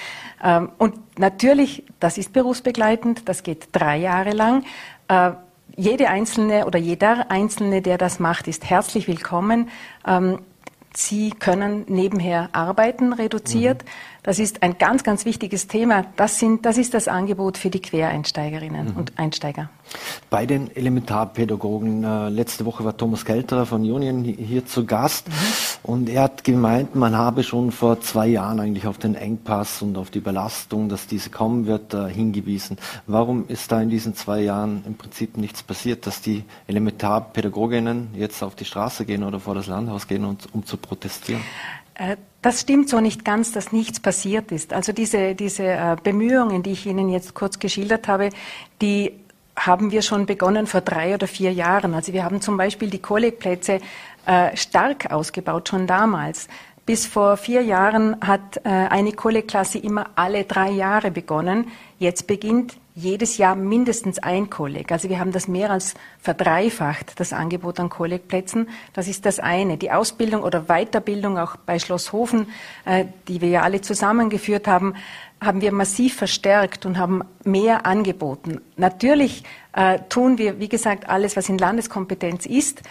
Ähm, 0.42 0.70
und 0.78 1.18
natürlich, 1.18 1.84
das 2.00 2.18
ist 2.18 2.32
berufsbegleitend, 2.32 3.28
das 3.28 3.42
geht 3.42 3.68
drei 3.72 3.96
Jahre 3.96 4.30
lang. 4.30 4.64
Äh, 5.08 5.32
jede 5.76 6.08
Einzelne 6.08 6.66
oder 6.66 6.78
jeder 6.78 7.30
Einzelne, 7.30 7.82
der 7.82 7.98
das 7.98 8.20
macht, 8.20 8.46
ist 8.46 8.68
herzlich 8.68 9.08
willkommen. 9.08 9.70
Ähm, 10.06 10.38
Sie 10.96 11.30
können 11.30 11.84
nebenher 11.88 12.50
arbeiten, 12.52 13.12
reduziert. 13.12 13.82
Mhm. 13.82 13.88
Das 14.24 14.38
ist 14.38 14.62
ein 14.62 14.78
ganz, 14.78 15.04
ganz 15.04 15.26
wichtiges 15.26 15.68
Thema. 15.68 16.06
Das, 16.16 16.38
sind, 16.38 16.64
das 16.64 16.78
ist 16.78 16.94
das 16.94 17.08
Angebot 17.08 17.58
für 17.58 17.68
die 17.68 17.80
Quereinsteigerinnen 17.80 18.92
mhm. 18.92 18.96
und 18.96 19.18
Einsteiger. 19.18 19.68
Bei 20.30 20.46
den 20.46 20.74
Elementarpädagogen, 20.74 22.04
äh, 22.04 22.28
letzte 22.30 22.64
Woche 22.64 22.86
war 22.86 22.96
Thomas 22.96 23.26
Kelterer 23.26 23.66
von 23.66 23.82
Union 23.82 24.24
hier 24.24 24.64
zu 24.64 24.86
Gast. 24.86 25.28
Mhm. 25.28 25.32
Und 25.82 26.08
er 26.08 26.22
hat 26.22 26.42
gemeint, 26.42 26.94
man 26.94 27.14
habe 27.14 27.42
schon 27.42 27.70
vor 27.70 28.00
zwei 28.00 28.28
Jahren 28.28 28.60
eigentlich 28.60 28.86
auf 28.86 28.96
den 28.96 29.14
Engpass 29.14 29.82
und 29.82 29.98
auf 29.98 30.08
die 30.08 30.20
Belastung, 30.20 30.88
dass 30.88 31.06
diese 31.06 31.28
kommen 31.28 31.66
wird, 31.66 31.92
äh, 31.92 32.08
hingewiesen. 32.08 32.78
Warum 33.06 33.46
ist 33.48 33.70
da 33.72 33.82
in 33.82 33.90
diesen 33.90 34.14
zwei 34.14 34.40
Jahren 34.40 34.84
im 34.86 34.94
Prinzip 34.94 35.36
nichts 35.36 35.62
passiert, 35.62 36.06
dass 36.06 36.22
die 36.22 36.44
Elementarpädagoginnen 36.66 38.14
jetzt 38.14 38.42
auf 38.42 38.54
die 38.54 38.64
Straße 38.64 39.04
gehen 39.04 39.22
oder 39.22 39.38
vor 39.38 39.54
das 39.54 39.66
Landhaus 39.66 40.08
gehen, 40.08 40.24
und, 40.24 40.48
um 40.54 40.64
zu 40.64 40.78
protestieren? 40.78 41.42
Äh, 41.94 42.16
das 42.44 42.60
stimmt 42.60 42.90
so 42.90 43.00
nicht 43.00 43.24
ganz, 43.24 43.52
dass 43.52 43.72
nichts 43.72 44.00
passiert 44.00 44.52
ist. 44.52 44.74
Also 44.74 44.92
diese, 44.92 45.34
diese 45.34 45.64
äh, 45.64 45.96
Bemühungen, 46.02 46.62
die 46.62 46.72
ich 46.72 46.84
Ihnen 46.84 47.08
jetzt 47.08 47.32
kurz 47.32 47.58
geschildert 47.58 48.06
habe, 48.06 48.28
die 48.82 49.12
haben 49.56 49.92
wir 49.92 50.02
schon 50.02 50.26
begonnen 50.26 50.66
vor 50.66 50.82
drei 50.82 51.14
oder 51.14 51.26
vier 51.26 51.54
Jahren. 51.54 51.94
Also 51.94 52.12
wir 52.12 52.22
haben 52.22 52.42
zum 52.42 52.58
Beispiel 52.58 52.90
die 52.90 52.98
Kollegplätze 52.98 53.80
äh, 54.26 54.54
stark 54.58 55.10
ausgebaut, 55.10 55.70
schon 55.70 55.86
damals. 55.86 56.48
Bis 56.84 57.06
vor 57.06 57.38
vier 57.38 57.62
Jahren 57.62 58.16
hat 58.20 58.58
äh, 58.58 58.68
eine 58.68 59.12
Kollegklasse 59.12 59.78
immer 59.78 60.10
alle 60.14 60.44
drei 60.44 60.68
Jahre 60.68 61.10
begonnen. 61.10 61.68
Jetzt 61.98 62.26
beginnt 62.26 62.76
jedes 62.94 63.38
Jahr 63.38 63.56
mindestens 63.56 64.20
ein 64.20 64.50
Kolleg. 64.50 64.92
Also 64.92 65.08
wir 65.08 65.18
haben 65.18 65.32
das 65.32 65.48
mehr 65.48 65.70
als 65.70 65.94
verdreifacht, 66.20 67.18
das 67.18 67.32
Angebot 67.32 67.80
an 67.80 67.88
Kollegplätzen. 67.88 68.68
Das 68.92 69.08
ist 69.08 69.26
das 69.26 69.40
eine. 69.40 69.76
Die 69.76 69.90
Ausbildung 69.90 70.42
oder 70.42 70.66
Weiterbildung 70.68 71.36
auch 71.36 71.56
bei 71.56 71.80
Schlosshofen, 71.80 72.46
äh, 72.84 73.06
die 73.26 73.40
wir 73.40 73.48
ja 73.48 73.62
alle 73.62 73.80
zusammengeführt 73.80 74.68
haben, 74.68 74.94
haben 75.40 75.60
wir 75.60 75.72
massiv 75.72 76.14
verstärkt 76.14 76.86
und 76.86 76.96
haben 76.96 77.22
mehr 77.44 77.84
angeboten. 77.84 78.60
Natürlich 78.76 79.42
äh, 79.72 79.98
tun 80.08 80.38
wir, 80.38 80.60
wie 80.60 80.68
gesagt, 80.68 81.08
alles, 81.08 81.36
was 81.36 81.48
in 81.48 81.58
Landeskompetenz 81.58 82.46
ist 82.46 82.82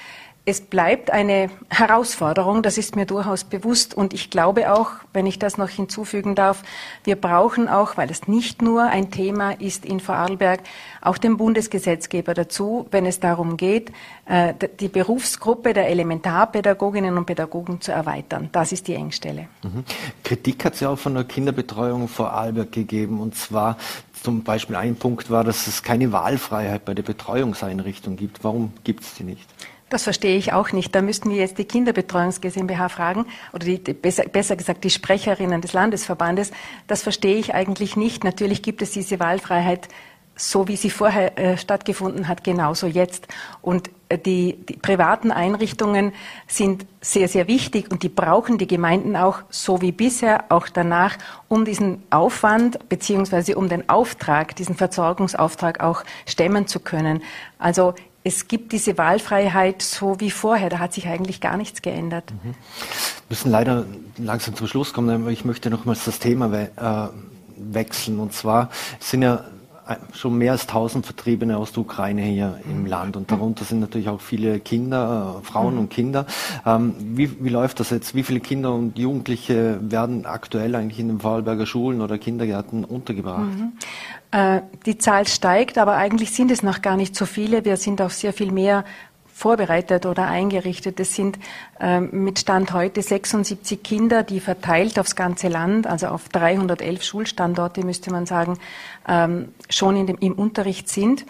es 0.45 0.59
bleibt 0.59 1.09
eine 1.09 1.49
Herausforderung, 1.69 2.63
das 2.63 2.77
ist 2.77 2.97
mir 2.97 3.05
durchaus 3.05 3.45
bewusst. 3.45 3.93
Und 3.93 4.13
ich 4.13 4.29
glaube 4.29 4.73
auch, 4.73 4.89
wenn 5.13 5.25
ich 5.25 5.39
das 5.39 5.57
noch 5.57 5.69
hinzufügen 5.69 6.35
darf, 6.35 6.63
wir 7.05 7.15
brauchen 7.15 7.69
auch, 7.69 7.95
weil 7.95 8.11
es 8.11 8.27
nicht 8.27 8.61
nur 8.61 8.83
ein 8.83 9.09
Thema 9.09 9.51
ist 9.51 9.85
in 9.85 10.01
Vorarlberg, 10.01 10.59
auch 11.01 11.17
den 11.17 11.37
Bundesgesetzgeber 11.37 12.33
dazu, 12.33 12.87
wenn 12.91 13.05
es 13.05 13.21
darum 13.21 13.55
geht, 13.55 13.93
äh, 14.25 14.53
die 14.81 14.89
Berufsgruppe 14.89 15.73
der 15.73 15.87
Elementarpädagoginnen 15.87 17.17
und 17.17 17.25
Pädagogen 17.25 17.79
zu 17.79 17.93
erweitern. 17.93 18.49
Das 18.51 18.73
ist 18.73 18.89
die 18.89 18.95
Engstelle. 18.95 19.47
Mhm. 19.63 19.85
Kritik 20.25 20.65
hat 20.65 20.73
es 20.73 20.81
ja 20.81 20.89
auch 20.89 20.99
von 20.99 21.13
der 21.13 21.23
Kinderbetreuung 21.23 22.09
Vorarlberg 22.09 22.69
gegeben. 22.69 23.21
Und 23.21 23.35
zwar 23.35 23.77
zum 24.21 24.43
Beispiel 24.43 24.75
ein 24.75 24.97
Punkt 24.97 25.29
war, 25.29 25.45
dass 25.45 25.67
es 25.67 25.83
keine 25.83 26.11
Wahlfreiheit 26.11 26.83
bei 26.83 26.93
der 26.93 27.03
Betreuungseinrichtung 27.03 28.17
gibt. 28.17 28.43
Warum 28.43 28.73
gibt 28.83 29.03
es 29.03 29.13
die 29.13 29.23
nicht? 29.23 29.47
Das 29.93 30.01
verstehe 30.01 30.37
ich 30.37 30.53
auch 30.53 30.71
nicht. 30.71 30.95
Da 30.95 31.03
müssten 31.03 31.29
wir 31.29 31.37
jetzt 31.37 31.59
die 31.59 31.65
Kinderbetreuungs 31.65 32.41
GmbH 32.41 32.89
fragen 32.89 33.27
oder 33.53 33.65
die, 33.65 33.77
besser, 33.77 34.23
besser, 34.23 34.55
gesagt 34.55 34.83
die 34.83 34.89
Sprecherinnen 34.89 35.61
des 35.61 35.73
Landesverbandes. 35.73 36.49
Das 36.87 37.03
verstehe 37.03 37.35
ich 37.35 37.53
eigentlich 37.53 37.95
nicht. 37.95 38.23
Natürlich 38.23 38.63
gibt 38.63 38.81
es 38.81 38.89
diese 38.89 39.19
Wahlfreiheit 39.19 39.87
so 40.35 40.67
wie 40.67 40.77
sie 40.77 40.89
vorher 40.89 41.37
äh, 41.37 41.57
stattgefunden 41.57 42.27
hat, 42.27 42.43
genauso 42.43 42.87
jetzt. 42.87 43.27
Und 43.61 43.91
äh, 44.09 44.17
die, 44.17 44.57
die, 44.67 44.77
privaten 44.77 45.29
Einrichtungen 45.29 46.11
sind 46.47 46.87
sehr, 47.01 47.27
sehr 47.27 47.47
wichtig 47.47 47.91
und 47.91 48.01
die 48.01 48.09
brauchen 48.09 48.57
die 48.57 48.65
Gemeinden 48.65 49.15
auch, 49.15 49.41
so 49.51 49.81
wie 49.81 49.91
bisher, 49.91 50.45
auch 50.49 50.69
danach, 50.69 51.19
um 51.49 51.65
diesen 51.65 52.01
Aufwand 52.09 52.89
beziehungsweise 52.89 53.55
um 53.55 53.69
den 53.69 53.87
Auftrag, 53.89 54.55
diesen 54.55 54.73
Versorgungsauftrag 54.73 55.81
auch 55.81 56.03
stemmen 56.25 56.65
zu 56.65 56.79
können. 56.79 57.21
Also 57.59 57.93
es 58.23 58.47
gibt 58.47 58.71
diese 58.71 58.97
Wahlfreiheit 58.97 59.81
so 59.81 60.19
wie 60.19 60.31
vorher. 60.31 60.69
Da 60.69 60.79
hat 60.79 60.93
sich 60.93 61.07
eigentlich 61.07 61.41
gar 61.41 61.57
nichts 61.57 61.81
geändert. 61.81 62.31
Mhm. 62.31 62.49
Wir 62.49 62.55
müssen 63.29 63.51
leider 63.51 63.85
langsam 64.17 64.55
zum 64.55 64.67
Schluss 64.67 64.93
kommen, 64.93 65.23
aber 65.23 65.31
ich 65.31 65.45
möchte 65.45 65.69
nochmals 65.69 66.05
das 66.05 66.19
Thema 66.19 66.51
we 66.51 66.69
äh, 66.75 67.73
wechseln. 67.73 68.19
Und 68.19 68.33
zwar 68.33 68.69
sind 68.99 69.23
ja 69.23 69.45
schon 70.13 70.37
mehr 70.37 70.53
als 70.53 70.67
1000 70.67 71.05
Vertriebene 71.05 71.57
aus 71.57 71.71
der 71.71 71.81
Ukraine 71.81 72.21
hier 72.21 72.59
im 72.65 72.85
Land 72.85 73.17
und 73.17 73.31
darunter 73.31 73.65
sind 73.65 73.79
natürlich 73.79 74.09
auch 74.09 74.21
viele 74.21 74.59
Kinder, 74.59 75.41
äh, 75.41 75.45
Frauen 75.45 75.77
und 75.77 75.89
Kinder. 75.89 76.25
Ähm, 76.65 76.95
wie, 76.99 77.43
wie 77.43 77.49
läuft 77.49 77.79
das 77.79 77.89
jetzt? 77.89 78.15
Wie 78.15 78.23
viele 78.23 78.39
Kinder 78.39 78.73
und 78.73 78.97
Jugendliche 78.97 79.79
werden 79.81 80.25
aktuell 80.25 80.75
eigentlich 80.75 80.99
in 80.99 81.09
den 81.09 81.19
Vorarlberger 81.19 81.65
Schulen 81.65 82.01
oder 82.01 82.17
Kindergärten 82.17 82.83
untergebracht? 82.83 83.41
Mhm. 83.41 83.73
Äh, 84.31 84.61
die 84.85 84.97
Zahl 84.97 85.27
steigt, 85.27 85.77
aber 85.77 85.95
eigentlich 85.95 86.31
sind 86.31 86.51
es 86.51 86.63
noch 86.63 86.81
gar 86.81 86.97
nicht 86.97 87.15
so 87.15 87.25
viele. 87.25 87.65
Wir 87.65 87.77
sind 87.77 88.01
auf 88.01 88.13
sehr 88.13 88.33
viel 88.33 88.51
mehr 88.51 88.83
vorbereitet 89.33 90.05
oder 90.05 90.27
eingerichtet. 90.27 90.99
Es 90.99 91.15
sind 91.15 91.39
ähm, 91.79 92.09
mit 92.11 92.39
Stand 92.39 92.71
heute 92.71 93.01
76 93.01 93.81
Kinder, 93.83 94.23
die 94.23 94.39
verteilt 94.39 94.99
aufs 94.99 95.15
ganze 95.15 95.47
Land, 95.47 95.87
also 95.87 96.07
auf 96.07 96.29
311 96.29 97.03
Schulstandorte, 97.03 97.83
müsste 97.83 98.11
man 98.11 98.25
sagen, 98.25 98.59
ähm, 99.07 99.49
schon 99.69 100.05
dem, 100.05 100.17
im 100.19 100.33
Unterricht 100.33 100.87
sind. 100.87 101.25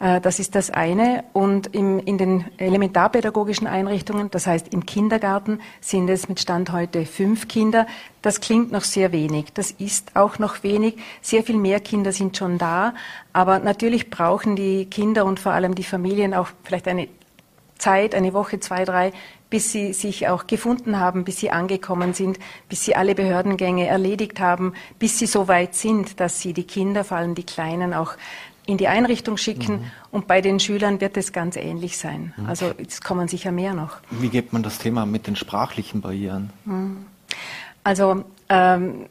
Äh, 0.00 0.20
das 0.20 0.38
ist 0.38 0.54
das 0.54 0.70
eine. 0.70 1.24
Und 1.32 1.74
im, 1.74 2.00
in 2.00 2.18
den 2.18 2.44
elementarpädagogischen 2.58 3.66
Einrichtungen, 3.66 4.30
das 4.30 4.46
heißt 4.46 4.72
im 4.74 4.84
Kindergarten, 4.84 5.60
sind 5.80 6.08
es 6.10 6.28
mit 6.28 6.40
Stand 6.40 6.72
heute 6.72 7.06
fünf 7.06 7.48
Kinder. 7.48 7.86
Das 8.20 8.40
klingt 8.40 8.72
noch 8.72 8.82
sehr 8.82 9.12
wenig. 9.12 9.52
Das 9.54 9.70
ist 9.70 10.16
auch 10.16 10.38
noch 10.38 10.62
wenig. 10.62 10.96
Sehr 11.22 11.44
viel 11.44 11.56
mehr 11.56 11.80
Kinder 11.80 12.12
sind 12.12 12.36
schon 12.36 12.58
da. 12.58 12.94
Aber 13.32 13.60
natürlich 13.60 14.10
brauchen 14.10 14.56
die 14.56 14.86
Kinder 14.86 15.24
und 15.24 15.38
vor 15.38 15.52
allem 15.52 15.74
die 15.74 15.84
Familien 15.84 16.34
auch 16.34 16.48
vielleicht 16.64 16.88
eine 16.88 17.08
Zeit, 17.84 18.14
eine 18.14 18.32
Woche, 18.32 18.60
zwei, 18.60 18.86
drei, 18.86 19.12
bis 19.50 19.70
sie 19.70 19.92
sich 19.92 20.26
auch 20.26 20.46
gefunden 20.46 20.98
haben, 20.98 21.24
bis 21.24 21.36
sie 21.38 21.50
angekommen 21.50 22.14
sind, 22.14 22.38
bis 22.70 22.84
sie 22.86 22.96
alle 22.96 23.14
Behördengänge 23.14 23.86
erledigt 23.86 24.40
haben, 24.40 24.72
bis 24.98 25.18
sie 25.18 25.26
so 25.26 25.48
weit 25.48 25.74
sind, 25.74 26.18
dass 26.18 26.40
sie 26.40 26.54
die 26.54 26.64
Kinder, 26.64 27.04
vor 27.04 27.18
allem 27.18 27.34
die 27.34 27.44
Kleinen, 27.44 27.92
auch 27.92 28.14
in 28.66 28.78
die 28.78 28.88
Einrichtung 28.88 29.36
schicken. 29.36 29.74
Mhm. 29.74 29.90
Und 30.10 30.26
bei 30.26 30.40
den 30.40 30.60
Schülern 30.60 31.02
wird 31.02 31.18
es 31.18 31.32
ganz 31.32 31.56
ähnlich 31.56 31.98
sein. 31.98 32.32
Mhm. 32.38 32.46
Also 32.46 32.72
es 32.78 33.02
kommen 33.02 33.28
sicher 33.28 33.52
mehr 33.52 33.74
noch. 33.74 33.98
Wie 34.10 34.30
geht 34.30 34.54
man 34.54 34.62
das 34.62 34.78
Thema 34.78 35.04
mit 35.04 35.26
den 35.26 35.36
sprachlichen 35.36 36.00
Barrieren? 36.00 36.50
Mhm. 36.64 37.04
Also 37.84 38.24
ähm, 38.48 39.06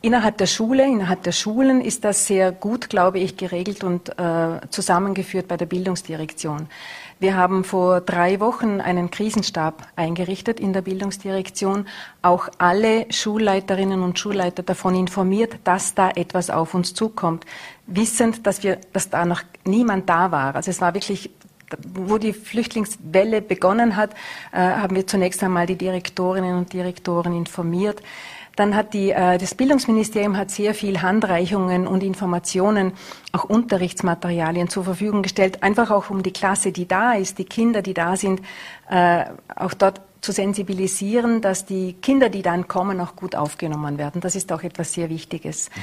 Innerhalb 0.00 0.38
der 0.38 0.46
Schule, 0.46 0.84
innerhalb 0.84 1.24
der 1.24 1.32
Schulen 1.32 1.80
ist 1.80 2.04
das 2.04 2.28
sehr 2.28 2.52
gut, 2.52 2.88
glaube 2.88 3.18
ich, 3.18 3.36
geregelt 3.36 3.82
und 3.82 4.16
äh, 4.16 4.60
zusammengeführt 4.70 5.48
bei 5.48 5.56
der 5.56 5.66
Bildungsdirektion. 5.66 6.68
Wir 7.20 7.36
haben 7.36 7.64
vor 7.64 8.00
drei 8.00 8.38
Wochen 8.38 8.80
einen 8.80 9.10
Krisenstab 9.10 9.88
eingerichtet 9.96 10.60
in 10.60 10.72
der 10.72 10.82
Bildungsdirektion, 10.82 11.86
auch 12.22 12.48
alle 12.58 13.06
Schulleiterinnen 13.10 14.02
und 14.02 14.18
Schulleiter 14.18 14.62
davon 14.62 14.94
informiert, 14.94 15.56
dass 15.64 15.94
da 15.94 16.10
etwas 16.10 16.48
auf 16.48 16.74
uns 16.74 16.94
zukommt, 16.94 17.44
wissend, 17.86 18.46
dass 18.46 18.62
wir, 18.62 18.78
dass 18.92 19.10
da 19.10 19.24
noch 19.24 19.42
niemand 19.64 20.08
da 20.08 20.30
war. 20.30 20.54
Also 20.54 20.70
es 20.70 20.80
war 20.80 20.94
wirklich 20.94 21.30
wo 21.92 22.18
die 22.18 22.32
Flüchtlingswelle 22.32 23.42
begonnen 23.42 23.96
hat, 23.96 24.12
äh, 24.52 24.58
haben 24.58 24.96
wir 24.96 25.06
zunächst 25.06 25.42
einmal 25.42 25.66
die 25.66 25.76
Direktorinnen 25.76 26.56
und 26.56 26.72
Direktoren 26.72 27.34
informiert. 27.34 28.00
Dann 28.58 28.74
hat 28.74 28.92
die, 28.92 29.10
äh, 29.10 29.38
das 29.38 29.54
Bildungsministerium 29.54 30.36
hat 30.36 30.50
sehr 30.50 30.74
viel 30.74 31.00
Handreichungen 31.00 31.86
und 31.86 32.02
Informationen, 32.02 32.92
auch 33.30 33.44
Unterrichtsmaterialien 33.44 34.68
zur 34.68 34.82
Verfügung 34.82 35.22
gestellt, 35.22 35.62
einfach 35.62 35.92
auch 35.92 36.10
um 36.10 36.24
die 36.24 36.32
Klasse, 36.32 36.72
die 36.72 36.88
da 36.88 37.12
ist, 37.12 37.38
die 37.38 37.44
Kinder, 37.44 37.82
die 37.82 37.94
da 37.94 38.16
sind, 38.16 38.42
äh, 38.90 39.26
auch 39.54 39.74
dort 39.74 40.00
zu 40.22 40.32
sensibilisieren, 40.32 41.40
dass 41.40 41.66
die 41.66 41.92
Kinder, 41.92 42.30
die 42.30 42.42
dann 42.42 42.66
kommen, 42.66 43.00
auch 43.00 43.14
gut 43.14 43.36
aufgenommen 43.36 43.96
werden. 43.96 44.20
Das 44.20 44.34
ist 44.34 44.50
auch 44.50 44.64
etwas 44.64 44.92
sehr 44.92 45.08
Wichtiges. 45.08 45.70
Mhm. 45.70 45.80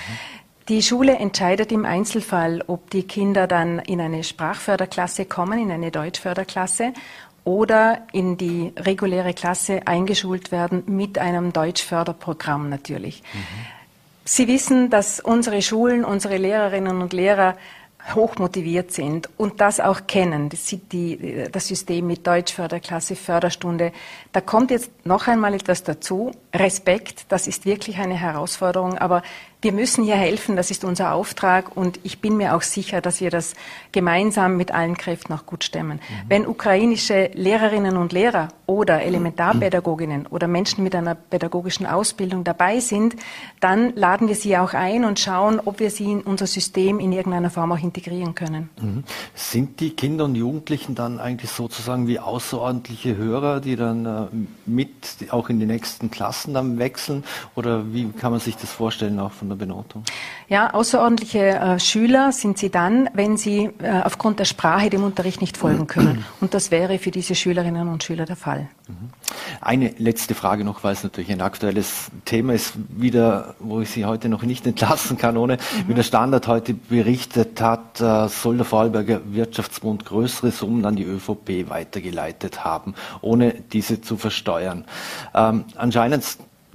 Die 0.68 0.82
Schule 0.82 1.18
entscheidet 1.18 1.72
im 1.72 1.86
Einzelfall, 1.86 2.64
ob 2.66 2.90
die 2.90 3.04
Kinder 3.04 3.46
dann 3.46 3.78
in 3.78 4.02
eine 4.02 4.24
Sprachförderklasse 4.24 5.26
kommen, 5.26 5.60
in 5.60 5.72
eine 5.72 5.92
Deutschförderklasse 5.92 6.92
oder 7.46 8.02
in 8.12 8.38
die 8.38 8.74
reguläre 8.76 9.34
Klasse 9.34 9.82
eingeschult 9.86 10.52
werden 10.52 10.84
mit 10.88 11.18
einem 11.18 11.54
Deutschförderprogramm 11.54 12.70
natürlich. 12.70 13.24
Mhm. 13.34 13.40
Sie 14.26 14.48
wissen, 14.48 14.90
dass 14.90 15.20
unsere 15.20 15.62
Schulen, 15.62 16.04
unsere 16.04 16.38
Lehrerinnen 16.38 17.02
und 17.02 17.14
Lehrer 17.14 17.56
hochmotiviert 18.14 18.92
sind 18.92 19.30
und 19.38 19.62
das 19.62 19.80
auch 19.80 20.06
kennen, 20.06 20.50
das, 20.50 20.76
die, 20.92 21.46
das 21.52 21.68
System 21.68 22.06
mit 22.06 22.26
Deutschförderklasse, 22.28 23.16
Förderstunde. 23.16 23.92
Da 24.32 24.42
kommt 24.42 24.70
jetzt 24.70 24.92
noch 25.06 25.28
einmal 25.28 25.54
etwas 25.54 25.84
dazu. 25.84 26.32
Respekt, 26.54 27.26
das 27.30 27.48
ist 27.48 27.66
wirklich 27.66 27.98
eine 27.98 28.16
Herausforderung, 28.16 28.98
aber 28.98 29.24
wir 29.66 29.74
müssen 29.74 30.04
hier 30.04 30.16
helfen, 30.16 30.56
das 30.56 30.70
ist 30.70 30.86
unser 30.86 31.12
Auftrag 31.12 31.76
und 31.76 32.00
ich 32.04 32.20
bin 32.20 32.38
mir 32.38 32.56
auch 32.56 32.62
sicher, 32.62 33.02
dass 33.02 33.20
wir 33.20 33.32
das 33.32 33.56
gemeinsam 33.92 34.58
mit 34.58 34.70
allen 34.72 34.96
Kräften 34.96 35.34
auch 35.34 35.48
gut 35.48 35.64
stemmen. 35.64 35.98
Mhm. 35.98 36.30
Wenn 36.30 36.46
ukrainische 36.46 37.32
Lehrerinnen 37.34 37.98
und 37.98 38.14
Lehrer 38.14 38.50
oder 38.68 39.02
Elementarpädagoginnen 39.02 40.28
oder 40.28 40.48
Menschen 40.48 40.84
mit 40.84 40.94
einer 40.94 41.16
pädagogischen 41.16 41.88
Ausbildung 41.88 42.44
dabei 42.44 42.80
sind, 42.80 43.16
dann 43.60 43.96
laden 43.96 44.28
wir 44.28 44.36
sie 44.36 44.56
auch 44.56 44.76
ein 44.76 45.04
und 45.04 45.20
schauen, 45.20 45.60
ob 45.66 45.80
wir 45.80 45.90
sie 45.90 46.12
in 46.12 46.22
unser 46.22 46.46
System 46.46 47.00
in 47.00 47.12
irgendeiner 47.12 47.50
Form 47.50 47.72
auch 47.72 47.82
integrieren 47.82 48.36
können. 48.36 48.70
Mhm. 48.80 49.04
Sind 49.34 49.80
die 49.80 49.96
Kinder 49.96 50.26
und 50.26 50.36
Jugendlichen 50.36 50.94
dann 50.94 51.20
eigentlich 51.20 51.50
sozusagen 51.50 52.08
wie 52.08 52.20
außerordentliche 52.20 53.18
Hörer, 53.18 53.62
die 53.62 53.76
dann 53.76 54.06
äh, 54.06 54.28
mit 54.68 54.92
auch 55.32 55.50
in 55.50 55.60
die 55.60 55.66
nächsten 55.66 56.12
Klassen 56.12 56.54
dann 56.54 56.78
wechseln? 56.78 57.24
Oder 57.56 57.92
wie 57.92 58.12
kann 58.12 58.32
man 58.32 58.40
sich 58.40 58.56
das 58.58 58.72
vorstellen, 58.72 59.20
auch 59.20 59.32
von 59.32 59.50
der 59.50 59.55
der 59.58 59.66
Benotung? 59.66 60.04
Ja, 60.48 60.74
außerordentliche 60.74 61.40
äh, 61.40 61.80
Schüler 61.80 62.32
sind 62.32 62.58
sie 62.58 62.70
dann, 62.70 63.10
wenn 63.14 63.38
sie 63.38 63.70
äh, 63.80 64.02
aufgrund 64.04 64.40
der 64.40 64.46
Sprache 64.46 64.90
dem 64.90 65.04
Unterricht 65.04 65.42
nicht 65.42 65.58
folgen 65.58 65.88
können. 65.88 66.26
Und 66.42 66.54
das 66.54 66.72
wäre 66.72 67.00
für 67.00 67.12
diese 67.12 67.36
Schülerinnen 67.36 67.88
und 67.88 68.04
Schüler 68.04 68.26
der 68.26 68.36
Fall. 68.36 68.68
Mhm. 68.88 69.10
Eine 69.62 69.94
letzte 69.98 70.36
Frage 70.36 70.64
noch, 70.64 70.84
weil 70.84 70.94
es 70.94 71.04
natürlich 71.04 71.32
ein 71.32 71.42
aktuelles 71.42 72.12
Thema 72.26 72.54
ist, 72.54 72.74
wieder, 72.90 73.56
wo 73.60 73.82
ich 73.82 73.90
Sie 73.90 74.06
heute 74.06 74.30
noch 74.30 74.44
nicht 74.44 74.68
entlassen 74.68 75.18
kann, 75.18 75.38
ohne 75.38 75.54
mhm. 75.56 75.90
wie 75.90 75.94
der 75.94 76.04
Standard 76.04 76.48
heute 76.48 76.74
berichtet 76.74 77.62
hat, 77.62 78.00
äh, 78.02 78.28
soll 78.28 78.58
der 78.58 78.66
Vorarlberger 78.66 79.22
Wirtschaftsbund 79.26 80.06
größere 80.06 80.52
Summen 80.52 80.86
an 80.86 80.96
die 80.96 81.04
ÖVP 81.04 81.70
weitergeleitet 81.70 82.64
haben, 82.64 82.94
ohne 83.22 83.54
diese 83.74 84.02
zu 84.02 84.18
versteuern. 84.18 84.86
Ähm, 85.34 85.66
anscheinend 85.76 86.24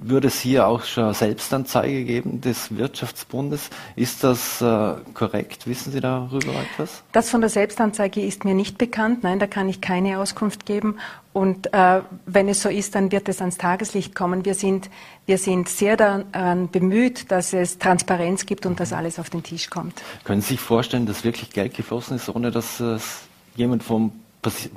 würde 0.03 0.29
es 0.29 0.41
hier 0.41 0.67
auch 0.67 0.85
schon 0.85 1.13
Selbstanzeige 1.13 2.05
geben 2.05 2.41
des 2.41 2.77
Wirtschaftsbundes. 2.77 3.71
Ist 3.97 4.25
das 4.25 4.61
äh, 4.63 4.95
korrekt? 5.15 5.67
Wissen 5.67 5.93
Sie 5.93 6.01
darüber 6.01 6.53
etwas? 6.55 7.03
Das 7.13 7.31
von 7.31 7.41
der 7.41 7.51
Selbstanzeige 7.51 8.21
ist 8.23 8.45
mir 8.45 8.55
nicht 8.55 8.79
bekannt. 8.79 9.23
Nein, 9.23 9.39
da 9.39 9.47
kann 9.47 9.69
ich 9.69 9.81
keine 9.81 10.19
Auskunft 10.19 10.65
geben. 10.67 10.97
Und 11.33 11.73
äh, 11.73 12.01
wenn 12.27 12.49
es 12.49 12.63
so 12.63 12.69
ist, 12.69 12.95
dann 12.95 13.13
wird 13.13 13.29
es 13.29 13.41
ans 13.41 13.59
Tageslicht 13.59 14.15
kommen. 14.15 14.45
Wir 14.45 14.55
sind, 14.55 14.91
wir 15.27 15.39
sind 15.39 15.69
sehr 15.69 15.97
daran 15.97 16.71
bemüht, 16.71 17.31
dass 17.31 17.53
es 17.53 17.79
Transparenz 17.79 18.47
gibt 18.47 18.67
und 18.67 18.81
dass 18.81 18.93
alles 18.93 19.19
auf 19.19 19.31
den 19.31 19.43
Tisch 19.43 19.71
kommt. 19.71 20.03
Können 20.25 20.41
Sie 20.41 20.55
sich 20.55 20.61
vorstellen, 20.61 21.07
dass 21.07 21.25
wirklich 21.25 21.51
Geld 21.51 21.75
geflossen 21.75 22.17
ist, 22.17 22.29
ohne 22.29 22.51
dass 22.51 22.81
es 22.81 23.23
jemand 23.55 23.83
vom 23.83 24.13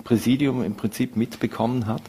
Präsidium 0.03 0.63
im 0.63 0.75
Prinzip 0.75 1.15
mitbekommen 1.15 1.87
hat? 1.87 2.01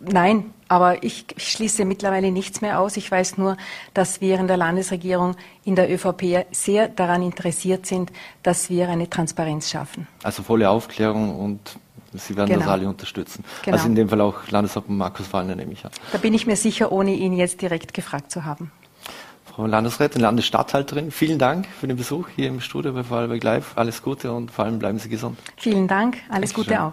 Nein, 0.00 0.52
aber 0.74 1.04
ich, 1.04 1.24
ich, 1.36 1.52
schließe 1.52 1.84
mittlerweile 1.84 2.32
nichts 2.32 2.60
mehr 2.60 2.80
aus. 2.80 2.96
Ich 2.96 3.08
weiß 3.08 3.38
nur, 3.38 3.56
dass 3.94 4.20
wir 4.20 4.40
in 4.40 4.48
der 4.48 4.56
Landesregierung, 4.56 5.36
in 5.64 5.76
der 5.76 5.88
ÖVP 5.88 6.46
sehr 6.50 6.88
daran 6.88 7.22
interessiert 7.22 7.86
sind, 7.86 8.10
dass 8.42 8.70
wir 8.70 8.88
eine 8.88 9.08
Transparenz 9.08 9.70
schaffen. 9.70 10.08
Also 10.24 10.42
volle 10.42 10.68
Aufklärung 10.68 11.38
und 11.38 11.60
Sie 12.16 12.36
werden 12.36 12.48
genau. 12.48 12.60
das 12.60 12.68
alle 12.68 12.88
unterstützen. 12.88 13.44
Genau. 13.64 13.76
Also 13.76 13.88
in 13.88 13.94
dem 13.94 14.08
Fall 14.08 14.20
auch 14.20 14.48
Landeshauptmann 14.48 14.98
Markus 14.98 15.32
Wallner, 15.32 15.56
nehme 15.56 15.72
ich 15.72 15.84
an. 15.84 15.90
Da 16.12 16.18
bin 16.18 16.34
ich 16.34 16.46
mir 16.46 16.56
sicher, 16.56 16.90
ohne 16.92 17.12
ihn 17.12 17.32
jetzt 17.32 17.60
direkt 17.60 17.94
gefragt 17.94 18.30
zu 18.30 18.44
haben. 18.44 18.70
Frau 19.44 19.66
Landesrätin, 19.66 20.20
Landesstatthalterin, 20.20 21.12
vielen 21.12 21.38
Dank 21.38 21.66
für 21.80 21.86
den 21.86 21.96
Besuch 21.96 22.28
hier 22.34 22.48
im 22.48 22.60
Studio 22.60 22.92
bei 22.92 23.04
Vorarlberg 23.04 23.42
Live. 23.44 23.72
Alles 23.76 24.02
Gute 24.02 24.32
und 24.32 24.50
vor 24.50 24.64
allem 24.64 24.80
bleiben 24.80 24.98
Sie 24.98 25.08
gesund. 25.08 25.38
Vielen 25.56 25.86
Dank, 25.86 26.16
alles 26.28 26.52
Dankeschön. 26.52 26.74
Gute 26.76 26.82
auch. 26.82 26.92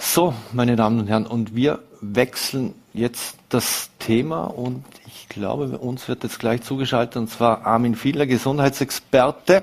So, 0.00 0.34
meine 0.52 0.76
Damen 0.76 1.00
und 1.00 1.08
Herren, 1.08 1.26
und 1.26 1.54
wir 1.54 1.80
wechseln 2.00 2.74
jetzt 2.92 3.36
das 3.48 3.90
Thema 3.98 4.44
und 4.44 4.84
ich 5.06 5.28
glaube, 5.28 5.78
uns 5.78 6.08
wird 6.08 6.22
jetzt 6.22 6.38
gleich 6.38 6.62
zugeschaltet 6.62 7.16
und 7.16 7.28
zwar 7.28 7.66
Armin 7.66 7.94
Fiedler, 7.94 8.26
Gesundheitsexperte, 8.26 9.62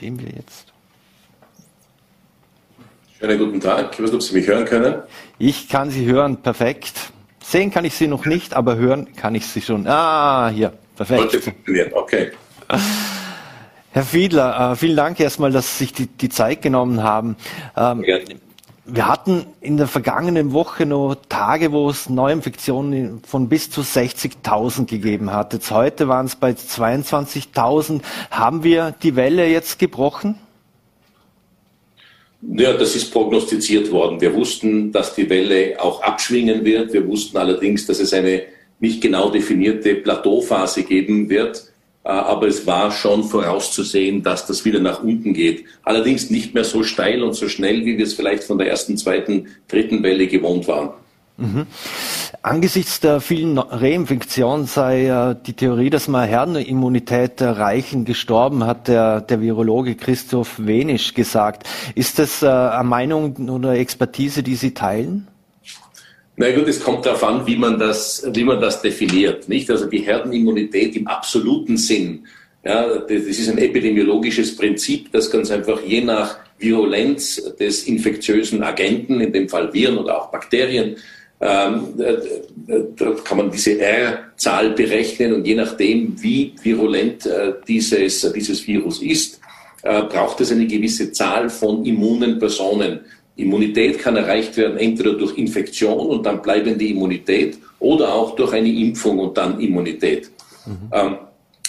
dem 0.00 0.20
wir 0.20 0.30
jetzt. 0.30 0.72
Schönen 3.18 3.38
guten 3.38 3.60
Tag. 3.60 3.92
Ich 3.92 3.98
weiß 3.98 4.06
nicht, 4.06 4.14
ob 4.14 4.22
Sie 4.22 4.34
mich 4.34 4.46
hören 4.46 4.64
können. 4.64 5.02
Ich 5.38 5.68
kann 5.68 5.90
Sie 5.90 6.06
hören, 6.06 6.36
perfekt. 6.36 7.12
Sehen 7.42 7.70
kann 7.70 7.84
ich 7.84 7.94
Sie 7.94 8.06
noch 8.06 8.26
nicht, 8.26 8.54
aber 8.54 8.76
hören 8.76 9.14
kann 9.16 9.34
ich 9.34 9.46
Sie 9.46 9.60
schon. 9.60 9.86
Ah, 9.88 10.50
hier, 10.50 10.72
perfekt. 10.96 11.20
Sollte 11.22 11.40
funktionieren, 11.40 11.90
okay. 11.94 12.30
Herr 13.92 14.04
Fiedler, 14.04 14.72
äh, 14.72 14.76
vielen 14.76 14.96
Dank 14.96 15.18
erstmal, 15.18 15.50
dass 15.50 15.78
Sie 15.78 15.84
sich 15.84 15.92
die, 15.92 16.06
die 16.06 16.28
Zeit 16.28 16.62
genommen 16.62 17.02
haben. 17.02 17.36
Ähm, 17.76 18.04
wir 18.90 19.06
hatten 19.06 19.46
in 19.60 19.76
der 19.76 19.86
vergangenen 19.86 20.52
Woche 20.52 20.86
noch 20.86 21.14
Tage, 21.28 21.72
wo 21.72 21.90
es 21.90 22.08
Neuinfektionen 22.08 23.20
von 23.22 23.48
bis 23.48 23.70
zu 23.70 23.82
60.000 23.82 24.86
gegeben 24.86 25.32
hat. 25.32 25.52
Jetzt 25.52 25.70
heute 25.70 26.08
waren 26.08 26.26
es 26.26 26.36
bei 26.36 26.52
22.000. 26.52 28.00
Haben 28.30 28.64
wir 28.64 28.94
die 29.02 29.14
Welle 29.14 29.46
jetzt 29.46 29.78
gebrochen? 29.78 30.36
Ja, 32.40 32.72
das 32.72 32.96
ist 32.96 33.12
prognostiziert 33.12 33.90
worden. 33.90 34.20
Wir 34.20 34.34
wussten, 34.34 34.90
dass 34.90 35.14
die 35.14 35.28
Welle 35.28 35.76
auch 35.80 36.02
abschwingen 36.02 36.64
wird. 36.64 36.92
Wir 36.92 37.06
wussten 37.06 37.36
allerdings, 37.36 37.86
dass 37.86 38.00
es 38.00 38.14
eine 38.14 38.42
nicht 38.80 39.02
genau 39.02 39.28
definierte 39.30 39.96
Plateauphase 39.96 40.84
geben 40.84 41.28
wird. 41.28 41.67
Äh, 42.08 42.12
aber 42.12 42.46
es 42.46 42.66
war 42.66 42.90
schon 42.90 43.22
vorauszusehen, 43.22 44.22
dass 44.22 44.46
das 44.46 44.64
wieder 44.64 44.80
nach 44.80 45.02
unten 45.02 45.34
geht. 45.34 45.66
Allerdings 45.82 46.30
nicht 46.30 46.54
mehr 46.54 46.64
so 46.64 46.82
steil 46.82 47.22
und 47.22 47.34
so 47.34 47.48
schnell, 47.48 47.84
wie 47.84 47.98
wir 47.98 48.04
es 48.06 48.14
vielleicht 48.14 48.44
von 48.44 48.56
der 48.56 48.68
ersten, 48.68 48.96
zweiten, 48.96 49.48
dritten 49.68 50.02
Welle 50.02 50.26
gewohnt 50.26 50.66
waren. 50.66 50.90
Mhm. 51.36 51.66
Angesichts 52.42 53.00
der 53.00 53.20
vielen 53.20 53.58
Reinfektionen 53.58 54.66
sei 54.66 55.06
äh, 55.06 55.36
die 55.46 55.52
Theorie, 55.52 55.90
dass 55.90 56.08
man 56.08 56.26
Herdenimmunität 56.26 57.42
erreichen, 57.42 58.06
gestorben, 58.06 58.64
hat 58.64 58.88
der, 58.88 59.20
der 59.20 59.42
Virologe 59.42 59.94
Christoph 59.94 60.58
Wenisch 60.58 61.12
gesagt. 61.12 61.68
Ist 61.94 62.18
das 62.18 62.42
äh, 62.42 62.48
eine 62.48 62.84
Meinung 62.84 63.50
oder 63.50 63.74
Expertise, 63.74 64.42
die 64.42 64.56
Sie 64.56 64.72
teilen? 64.72 65.28
Na 66.40 66.52
gut, 66.52 66.68
es 66.68 66.80
kommt 66.80 67.04
darauf 67.04 67.24
an, 67.24 67.44
wie 67.48 67.56
man 67.56 67.80
das, 67.80 68.24
wie 68.32 68.44
man 68.44 68.60
das 68.60 68.80
definiert, 68.80 69.48
nicht? 69.48 69.68
Also 69.70 69.86
die 69.86 69.98
Herdenimmunität 69.98 70.94
im 70.94 71.08
absoluten 71.08 71.76
Sinn. 71.76 72.28
Ja, 72.64 72.98
das 72.98 73.10
ist 73.10 73.48
ein 73.48 73.58
epidemiologisches 73.58 74.56
Prinzip, 74.56 75.10
das 75.10 75.32
ganz 75.32 75.50
einfach 75.50 75.82
je 75.82 76.00
nach 76.00 76.38
Virulenz 76.58 77.42
des 77.58 77.84
infektiösen 77.88 78.62
Agenten, 78.62 79.20
in 79.20 79.32
dem 79.32 79.48
Fall 79.48 79.72
Viren 79.74 79.98
oder 79.98 80.22
auch 80.22 80.30
Bakterien, 80.30 80.96
ähm, 81.40 81.94
da 81.96 83.10
kann 83.24 83.38
man 83.38 83.50
diese 83.50 83.80
R-Zahl 83.80 84.70
berechnen 84.70 85.34
und 85.34 85.46
je 85.46 85.56
nachdem, 85.56 86.22
wie 86.22 86.54
virulent 86.62 87.26
äh, 87.26 87.54
dieses, 87.66 88.32
dieses 88.32 88.64
Virus 88.66 89.02
ist, 89.02 89.40
äh, 89.82 90.02
braucht 90.02 90.40
es 90.40 90.52
eine 90.52 90.66
gewisse 90.66 91.12
Zahl 91.12 91.48
von 91.48 91.84
immunen 91.84 92.38
Personen. 92.38 93.00
Immunität 93.38 93.98
kann 94.00 94.16
erreicht 94.16 94.56
werden 94.56 94.78
entweder 94.78 95.14
durch 95.14 95.38
Infektion 95.38 96.08
und 96.08 96.26
dann 96.26 96.42
bleibende 96.42 96.84
Immunität 96.84 97.56
oder 97.78 98.12
auch 98.12 98.34
durch 98.34 98.52
eine 98.52 98.68
Impfung 98.68 99.18
und 99.20 99.38
dann 99.38 99.60
Immunität. 99.60 100.30
Mhm. 100.66 100.90
Ähm, 100.92 101.16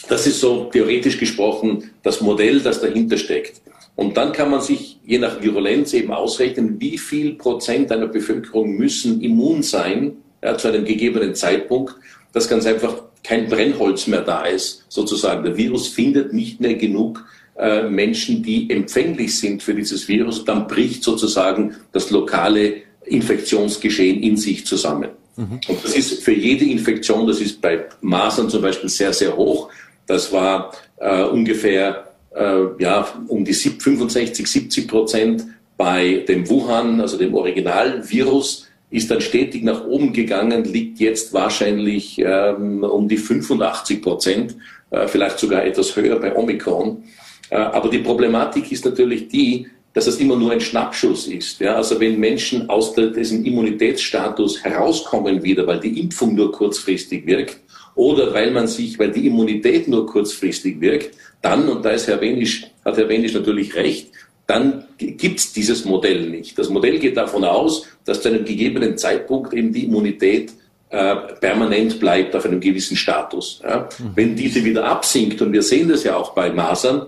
das 0.08 0.26
ist 0.26 0.40
so 0.40 0.66
theoretisch 0.66 1.20
gesprochen 1.20 1.92
das 2.02 2.22
Modell, 2.22 2.60
das 2.60 2.82
dahinter 2.82 3.18
steckt. 3.18 3.62
Und 3.96 4.18
dann 4.18 4.32
kann 4.32 4.50
man 4.50 4.62
sich 4.62 4.98
je 5.06 5.20
nach 5.20 5.42
Virulenz 5.44 5.94
eben 5.94 6.12
ausrechnen, 6.12 6.80
wie 6.80 6.98
viel 6.98 7.34
Prozent 7.34 7.92
einer 7.92 8.08
Bevölkerung 8.08 8.72
müssen 8.72 9.22
immun 9.22 9.62
sein 9.62 10.14
ja, 10.44 10.58
zu 10.58 10.70
einem 10.70 10.86
gegebenen 10.86 11.36
Zeitpunkt, 11.36 11.96
dass 12.34 12.50
ganz 12.50 12.66
einfach 12.66 13.04
kein 13.24 13.48
Brennholz 13.48 14.08
mehr 14.08 14.22
da 14.22 14.46
ist, 14.46 14.86
sozusagen. 14.90 15.44
Der 15.44 15.58
Virus 15.58 15.90
findet 15.90 16.34
nicht 16.34 16.60
mehr 16.62 16.76
genug 16.76 17.24
äh, 17.60 17.84
Menschen, 17.84 18.42
die 18.42 18.70
empfänglich 18.70 19.38
sind 19.38 19.62
für 19.62 19.74
dieses 19.74 20.08
Virus, 20.08 20.46
dann 20.46 20.68
bricht 20.68 21.04
sozusagen 21.04 21.76
das 21.92 22.10
lokale 22.10 22.76
Infektionsgeschehen 23.06 24.24
in 24.24 24.38
sich 24.38 24.66
zusammen. 24.66 25.10
Mhm. 25.36 25.60
Und 25.68 25.84
das 25.84 25.96
ist 25.96 26.24
für 26.24 26.34
jede 26.34 26.66
Infektion, 26.66 27.28
das 27.28 27.42
ist 27.42 27.62
bei 27.62 27.86
Masern 28.02 28.50
zum 28.50 28.62
Beispiel 28.62 28.90
sehr, 28.90 29.12
sehr 29.14 29.36
hoch. 29.36 29.70
Das 30.08 30.32
war 30.32 30.72
äh, 30.98 31.24
ungefähr 31.24 32.14
äh, 32.36 32.62
ja, 32.80 33.08
um 33.28 33.44
die 33.44 33.54
65, 33.54 34.48
70 34.48 34.88
Prozent 34.88 35.46
bei 35.78 36.26
dem 36.28 36.50
Wuhan, 36.50 37.02
also 37.02 37.18
dem 37.18 37.34
Originalvirus, 37.34 38.68
ist 38.90 39.12
dann 39.12 39.22
stetig 39.22 39.64
nach 39.64 39.86
oben 39.86 40.14
gegangen, 40.14 40.64
liegt 40.64 41.00
jetzt 41.00 41.34
wahrscheinlich 41.34 42.20
ähm, 42.20 42.84
um 42.84 43.08
die 43.08 43.18
85 43.18 44.02
Prozent, 44.02 44.56
äh, 44.90 45.08
vielleicht 45.08 45.40
sogar 45.40 45.64
etwas 45.64 45.96
höher 45.96 46.20
bei 46.20 46.36
Omikron. 46.36 47.04
Äh, 47.50 47.58
aber 47.58 47.90
die 47.90 48.00
Problematik 48.00 48.72
ist 48.72 48.86
natürlich 48.86 49.28
die, 49.28 49.68
dass 49.94 50.08
es 50.08 50.20
immer 50.20 50.36
nur 50.36 50.52
ein 50.52 50.62
Schnappschuss 50.62 51.28
ist. 51.28 51.60
Ja? 51.60 51.76
Also 51.76 52.00
wenn 52.00 52.20
Menschen 52.20 52.70
aus 52.70 52.94
diesem 52.94 53.44
Immunitätsstatus 53.44 54.64
herauskommen 54.64 55.44
wieder, 55.44 55.66
weil 55.66 55.80
die 55.80 56.00
Impfung 56.00 56.36
nur 56.36 56.52
kurzfristig 56.52 57.26
wirkt 57.26 57.60
oder 57.96 58.34
weil 58.34 58.52
man 58.52 58.68
sich, 58.68 59.00
weil 59.00 59.12
die 59.12 59.28
Immunität 59.28 59.88
nur 59.88 60.06
kurzfristig 60.06 60.80
wirkt, 60.80 61.18
dann, 61.42 61.68
und 61.70 61.84
da 61.84 61.92
ist 61.92 62.08
Herr 62.08 62.22
Wenisch, 62.22 62.68
hat 62.86 62.98
Herr 62.98 63.10
Wenisch 63.10 63.34
natürlich 63.34 63.76
recht, 63.76 64.12
dann 64.46 64.86
gibt 64.98 65.40
es 65.40 65.54
dieses 65.54 65.86
Modell 65.86 66.30
nicht. 66.30 66.58
Das 66.58 66.70
Modell 66.70 66.98
geht 66.98 67.18
davon 67.18 67.44
aus, 67.44 67.86
dass 68.06 68.22
zu 68.22 68.30
einem 68.30 68.46
gegebenen 68.46 68.98
Zeitpunkt 68.98 69.54
eben 69.54 69.72
die 69.72 69.86
Immunität 69.86 70.54
äh, 70.90 71.16
permanent 71.40 72.00
bleibt 72.00 72.36
auf 72.36 72.46
einem 72.46 72.60
gewissen 72.60 72.98
Status. 72.98 73.62
Ja? 73.64 73.88
Mhm. 74.00 74.12
Wenn 74.16 74.36
diese 74.36 74.64
wieder 74.66 74.86
absinkt, 74.86 75.42
und 75.42 75.54
wir 75.54 75.62
sehen 75.62 75.90
das 75.90 76.04
ja 76.04 76.16
auch 76.16 76.34
bei 76.34 76.50
Masern, 76.52 77.08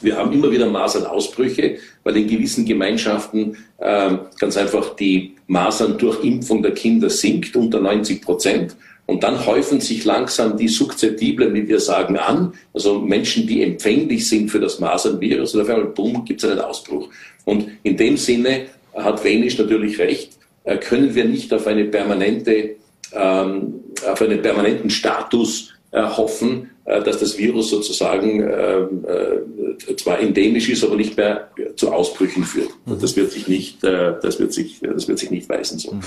wir 0.00 0.16
haben 0.16 0.32
immer 0.32 0.50
wieder 0.50 0.66
Masernausbrüche, 0.66 1.78
weil 2.04 2.16
in 2.16 2.28
gewissen 2.28 2.64
Gemeinschaften 2.64 3.56
äh, 3.78 4.10
ganz 4.38 4.56
einfach 4.56 4.96
die 4.96 5.36
Masern 5.46 5.98
durch 5.98 6.24
Impfung 6.24 6.62
der 6.62 6.72
Kinder 6.72 7.10
sinkt 7.10 7.56
unter 7.56 7.80
90 7.80 8.22
Prozent. 8.22 8.76
Und 9.06 9.24
dann 9.24 9.44
häufen 9.44 9.80
sich 9.80 10.04
langsam 10.04 10.56
die 10.56 10.68
Sukzeptiblen, 10.68 11.52
wie 11.52 11.66
wir 11.66 11.80
sagen, 11.80 12.16
an, 12.16 12.54
also 12.72 13.00
Menschen, 13.00 13.46
die 13.46 13.62
empfänglich 13.62 14.28
sind 14.28 14.50
für 14.50 14.60
das 14.60 14.78
Masernvirus. 14.78 15.54
Und 15.54 15.62
auf 15.62 15.68
einmal, 15.68 15.86
bumm, 15.86 16.24
gibt 16.24 16.44
es 16.44 16.48
einen 16.48 16.60
Ausbruch. 16.60 17.08
Und 17.44 17.68
in 17.82 17.96
dem 17.96 18.16
Sinne 18.16 18.66
hat 18.94 19.24
Wenisch 19.24 19.58
natürlich 19.58 19.98
recht, 19.98 20.38
äh, 20.64 20.76
können 20.76 21.14
wir 21.14 21.24
nicht 21.24 21.52
auf 21.52 21.66
eine 21.66 21.86
permanente, 21.86 22.76
ähm, 23.12 23.80
auf 24.08 24.22
einen 24.22 24.40
permanenten 24.42 24.90
Status 24.90 25.72
äh, 25.90 26.02
hoffen, 26.02 26.70
dass 26.98 27.18
das 27.18 27.38
Virus 27.38 27.70
sozusagen 27.70 28.40
ähm, 28.40 29.04
äh, 29.06 29.96
zwar 29.96 30.18
endemisch 30.18 30.68
ist, 30.68 30.84
aber 30.84 30.96
nicht 30.96 31.16
mehr 31.16 31.50
zu 31.76 31.92
Ausbrüchen 31.92 32.44
führt. 32.44 32.70
Mhm. 32.86 32.98
Das 33.00 33.16
wird 33.16 33.30
sich 33.30 33.48
nicht, 33.48 33.84
äh, 33.84 34.14
das 34.20 34.40
wird 34.40 34.52
sich, 34.52 34.80
das 34.80 35.08
wird 35.08 35.18
sich 35.18 35.30
nicht 35.30 35.48
weisen 35.48 35.78
so. 35.78 35.92
Mhm. 35.92 36.02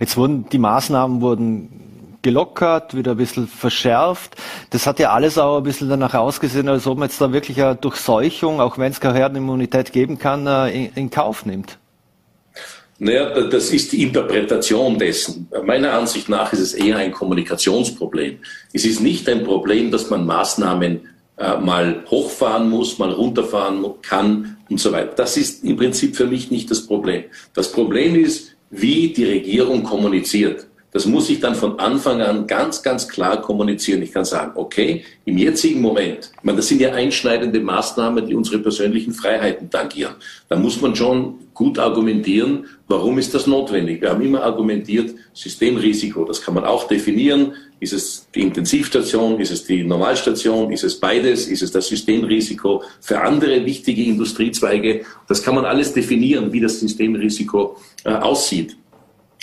Jetzt 0.00 0.16
wurden 0.16 0.46
die 0.50 0.58
Maßnahmen 0.58 1.20
wurden 1.20 1.80
gelockert, 2.22 2.96
wieder 2.96 3.12
ein 3.12 3.16
bisschen 3.18 3.46
verschärft. 3.46 4.36
Das 4.70 4.86
hat 4.86 4.98
ja 4.98 5.12
alles 5.12 5.36
auch 5.36 5.58
ein 5.58 5.62
bisschen 5.62 5.90
danach 5.90 6.14
ausgesehen, 6.14 6.68
als 6.68 6.86
ob 6.86 6.98
man 6.98 7.08
jetzt 7.08 7.20
da 7.20 7.32
wirklich 7.32 7.62
eine 7.62 7.76
Durchseuchung, 7.76 8.60
auch 8.60 8.78
wenn 8.78 8.90
es 8.90 9.00
keine 9.00 9.18
Herdenimmunität 9.18 9.92
geben 9.92 10.18
kann, 10.18 10.46
in, 10.68 10.90
in 10.94 11.10
Kauf 11.10 11.44
nimmt. 11.44 11.78
Naja, 12.98 13.40
das 13.48 13.70
ist 13.70 13.92
die 13.92 14.02
Interpretation 14.02 14.98
dessen. 14.98 15.48
Meiner 15.64 15.92
Ansicht 15.94 16.28
nach 16.28 16.52
ist 16.52 16.60
es 16.60 16.74
eher 16.74 16.96
ein 16.96 17.10
Kommunikationsproblem. 17.10 18.38
Es 18.72 18.84
ist 18.84 19.00
nicht 19.00 19.28
ein 19.28 19.42
Problem, 19.42 19.90
dass 19.90 20.10
man 20.10 20.24
Maßnahmen 20.24 21.00
äh, 21.36 21.56
mal 21.58 22.04
hochfahren 22.08 22.70
muss, 22.70 22.98
mal 22.98 23.10
runterfahren 23.10 23.84
kann 24.02 24.58
und 24.68 24.78
so 24.78 24.92
weiter. 24.92 25.12
Das 25.16 25.36
ist 25.36 25.64
im 25.64 25.76
Prinzip 25.76 26.14
für 26.14 26.26
mich 26.26 26.52
nicht 26.52 26.70
das 26.70 26.86
Problem. 26.86 27.24
Das 27.52 27.72
Problem 27.72 28.14
ist, 28.14 28.54
wie 28.70 29.12
die 29.12 29.24
Regierung 29.24 29.82
kommuniziert. 29.82 30.66
Das 30.94 31.06
muss 31.06 31.28
ich 31.28 31.40
dann 31.40 31.56
von 31.56 31.80
Anfang 31.80 32.22
an 32.22 32.46
ganz, 32.46 32.80
ganz 32.80 33.08
klar 33.08 33.42
kommunizieren. 33.42 34.00
Ich 34.02 34.12
kann 34.12 34.24
sagen, 34.24 34.52
okay, 34.54 35.02
im 35.24 35.36
jetzigen 35.36 35.80
Moment, 35.80 36.30
ich 36.36 36.44
meine, 36.44 36.58
das 36.58 36.68
sind 36.68 36.80
ja 36.80 36.92
einschneidende 36.92 37.58
Maßnahmen, 37.58 38.24
die 38.28 38.34
unsere 38.36 38.60
persönlichen 38.60 39.12
Freiheiten 39.12 39.68
tangieren. 39.68 40.14
Da 40.48 40.54
muss 40.54 40.80
man 40.80 40.94
schon 40.94 41.40
gut 41.52 41.80
argumentieren, 41.80 42.66
warum 42.86 43.18
ist 43.18 43.34
das 43.34 43.48
notwendig. 43.48 44.02
Wir 44.02 44.10
haben 44.10 44.22
immer 44.22 44.44
argumentiert, 44.44 45.16
Systemrisiko, 45.32 46.26
das 46.26 46.40
kann 46.40 46.54
man 46.54 46.64
auch 46.64 46.86
definieren. 46.86 47.54
Ist 47.80 47.92
es 47.92 48.28
die 48.32 48.42
Intensivstation, 48.42 49.40
ist 49.40 49.50
es 49.50 49.64
die 49.64 49.82
Normalstation, 49.82 50.70
ist 50.70 50.84
es 50.84 51.00
beides, 51.00 51.48
ist 51.48 51.62
es 51.62 51.72
das 51.72 51.88
Systemrisiko 51.88 52.84
für 53.00 53.20
andere 53.20 53.66
wichtige 53.66 54.04
Industriezweige. 54.04 55.04
Das 55.26 55.42
kann 55.42 55.56
man 55.56 55.64
alles 55.64 55.92
definieren, 55.92 56.52
wie 56.52 56.60
das 56.60 56.78
Systemrisiko 56.78 57.78
äh, 58.04 58.10
aussieht. 58.10 58.76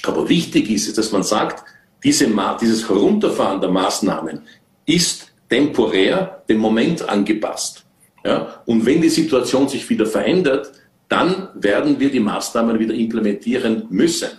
Aber 0.03 0.27
wichtig 0.29 0.69
ist, 0.69 0.97
dass 0.97 1.11
man 1.11 1.23
sagt, 1.23 1.63
diese, 2.03 2.27
dieses 2.59 2.89
Herunterfahren 2.89 3.61
der 3.61 3.69
Maßnahmen 3.69 4.41
ist 4.85 5.31
temporär 5.49 6.43
dem 6.49 6.57
Moment 6.57 7.07
angepasst. 7.07 7.85
Ja? 8.23 8.61
Und 8.65 8.85
wenn 8.85 9.01
die 9.01 9.09
Situation 9.09 9.67
sich 9.67 9.89
wieder 9.89 10.05
verändert, 10.05 10.71
dann 11.07 11.49
werden 11.55 11.99
wir 11.99 12.09
die 12.09 12.19
Maßnahmen 12.19 12.79
wieder 12.79 12.93
implementieren 12.93 13.85
müssen. 13.89 14.29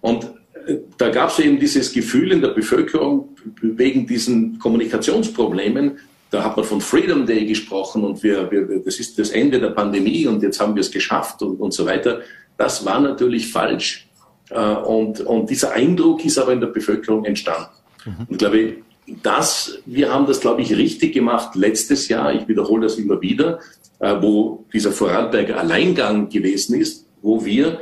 Und 0.00 0.24
äh, 0.66 0.76
da 0.96 1.10
gab 1.10 1.30
es 1.30 1.38
eben 1.38 1.58
dieses 1.58 1.92
Gefühl 1.92 2.32
in 2.32 2.40
der 2.40 2.48
Bevölkerung 2.48 3.36
wegen 3.60 4.06
diesen 4.06 4.58
Kommunikationsproblemen. 4.58 5.98
Da 6.30 6.42
hat 6.42 6.56
man 6.56 6.64
von 6.64 6.80
Freedom 6.80 7.26
Day 7.26 7.44
gesprochen 7.44 8.02
und 8.04 8.22
wir, 8.22 8.50
wir, 8.50 8.80
das 8.84 8.98
ist 8.98 9.18
das 9.18 9.30
Ende 9.30 9.60
der 9.60 9.70
Pandemie 9.70 10.26
und 10.26 10.42
jetzt 10.42 10.58
haben 10.60 10.74
wir 10.74 10.80
es 10.80 10.90
geschafft 10.90 11.42
und, 11.42 11.60
und 11.60 11.72
so 11.72 11.84
weiter. 11.84 12.22
Das 12.56 12.84
war 12.84 13.00
natürlich 13.00 13.52
falsch. 13.52 14.08
Äh, 14.50 14.58
und, 14.58 15.20
und 15.20 15.50
dieser 15.50 15.72
Eindruck 15.72 16.24
ist 16.24 16.38
aber 16.38 16.52
in 16.52 16.60
der 16.60 16.68
Bevölkerung 16.68 17.24
entstanden. 17.24 17.68
Mhm. 18.04 18.12
Und 18.28 18.30
ich 18.30 18.38
glaube, 18.38 18.76
das, 19.22 19.78
wir 19.86 20.12
haben 20.12 20.26
das, 20.26 20.40
glaube 20.40 20.62
ich, 20.62 20.74
richtig 20.74 21.14
gemacht 21.14 21.54
letztes 21.54 22.08
Jahr. 22.08 22.32
Ich 22.34 22.48
wiederhole 22.48 22.82
das 22.82 22.96
immer 22.96 23.20
wieder, 23.20 23.58
äh, 23.98 24.14
wo 24.20 24.64
dieser 24.72 24.92
Vorarlberger 24.92 25.58
Alleingang 25.58 26.28
gewesen 26.28 26.80
ist, 26.80 27.06
wo 27.22 27.44
wir 27.44 27.80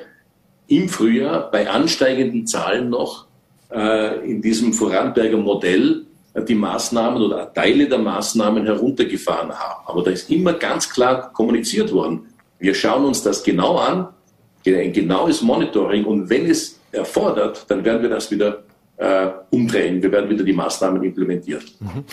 im 0.68 0.88
Frühjahr 0.88 1.50
bei 1.50 1.68
ansteigenden 1.68 2.46
Zahlen 2.46 2.90
noch 2.90 3.26
äh, 3.70 4.28
in 4.28 4.42
diesem 4.42 4.72
Vorarlberger 4.72 5.36
Modell 5.36 6.06
die 6.34 6.54
Maßnahmen 6.54 7.22
oder 7.22 7.52
Teile 7.52 7.88
der 7.88 7.98
Maßnahmen 7.98 8.64
heruntergefahren 8.64 9.52
haben. 9.52 9.82
Aber 9.86 10.02
da 10.02 10.10
ist 10.10 10.30
immer 10.30 10.54
ganz 10.54 10.88
klar 10.88 11.32
kommuniziert 11.32 11.92
worden. 11.92 12.26
Wir 12.58 12.74
schauen 12.74 13.04
uns 13.04 13.22
das 13.22 13.42
genau 13.42 13.76
an, 13.76 14.08
ein 14.66 14.92
genaues 14.92 15.42
Monitoring 15.42 16.04
und 16.04 16.30
wenn 16.30 16.46
es 16.46 16.80
erfordert, 16.92 17.64
dann 17.68 17.84
werden 17.84 18.02
wir 18.02 18.10
das 18.10 18.30
wieder 18.30 18.62
äh, 18.96 19.28
umdrehen. 19.50 20.02
Wir 20.02 20.12
werden 20.12 20.30
wieder 20.30 20.44
die 20.44 20.52
Maßnahmen 20.52 21.02
implementieren. 21.02 21.62
Mhm. 21.80 22.04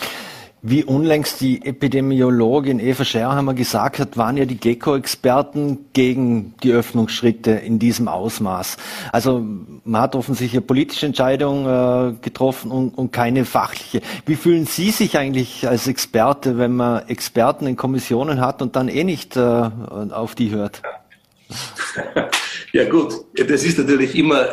Wie 0.62 0.84
unlängst 0.84 1.40
die 1.40 1.64
Epidemiologin 1.64 2.80
Eva 2.80 3.02
Scherhammer 3.02 3.54
gesagt 3.54 3.98
hat, 3.98 4.18
waren 4.18 4.36
ja 4.36 4.44
die 4.44 4.58
GECO-Experten 4.58 5.86
gegen 5.94 6.54
die 6.62 6.72
Öffnungsschritte 6.72 7.52
in 7.52 7.78
diesem 7.78 8.08
Ausmaß. 8.08 8.76
Also 9.10 9.42
man 9.84 10.02
hat 10.02 10.14
offensichtlich 10.14 10.58
eine 10.58 10.66
politische 10.66 11.06
Entscheidung 11.06 11.66
äh, 11.66 12.12
getroffen 12.20 12.70
und, 12.70 12.90
und, 12.90 13.10
keine 13.10 13.46
fachliche. 13.46 14.02
Wie 14.26 14.36
fühlen 14.36 14.66
Sie 14.66 14.90
sich 14.90 15.16
eigentlich 15.16 15.66
als 15.66 15.86
Experte, 15.86 16.58
wenn 16.58 16.76
man 16.76 17.08
Experten 17.08 17.66
in 17.66 17.76
Kommissionen 17.76 18.42
hat 18.42 18.60
und 18.60 18.76
dann 18.76 18.88
eh 18.88 19.04
nicht 19.04 19.38
äh, 19.38 19.40
auf 19.40 20.34
die 20.34 20.50
hört? 20.50 20.82
Ja 20.84 20.90
gut, 22.90 23.14
das 23.34 23.64
ist 23.64 23.78
natürlich 23.78 24.14
immer 24.14 24.48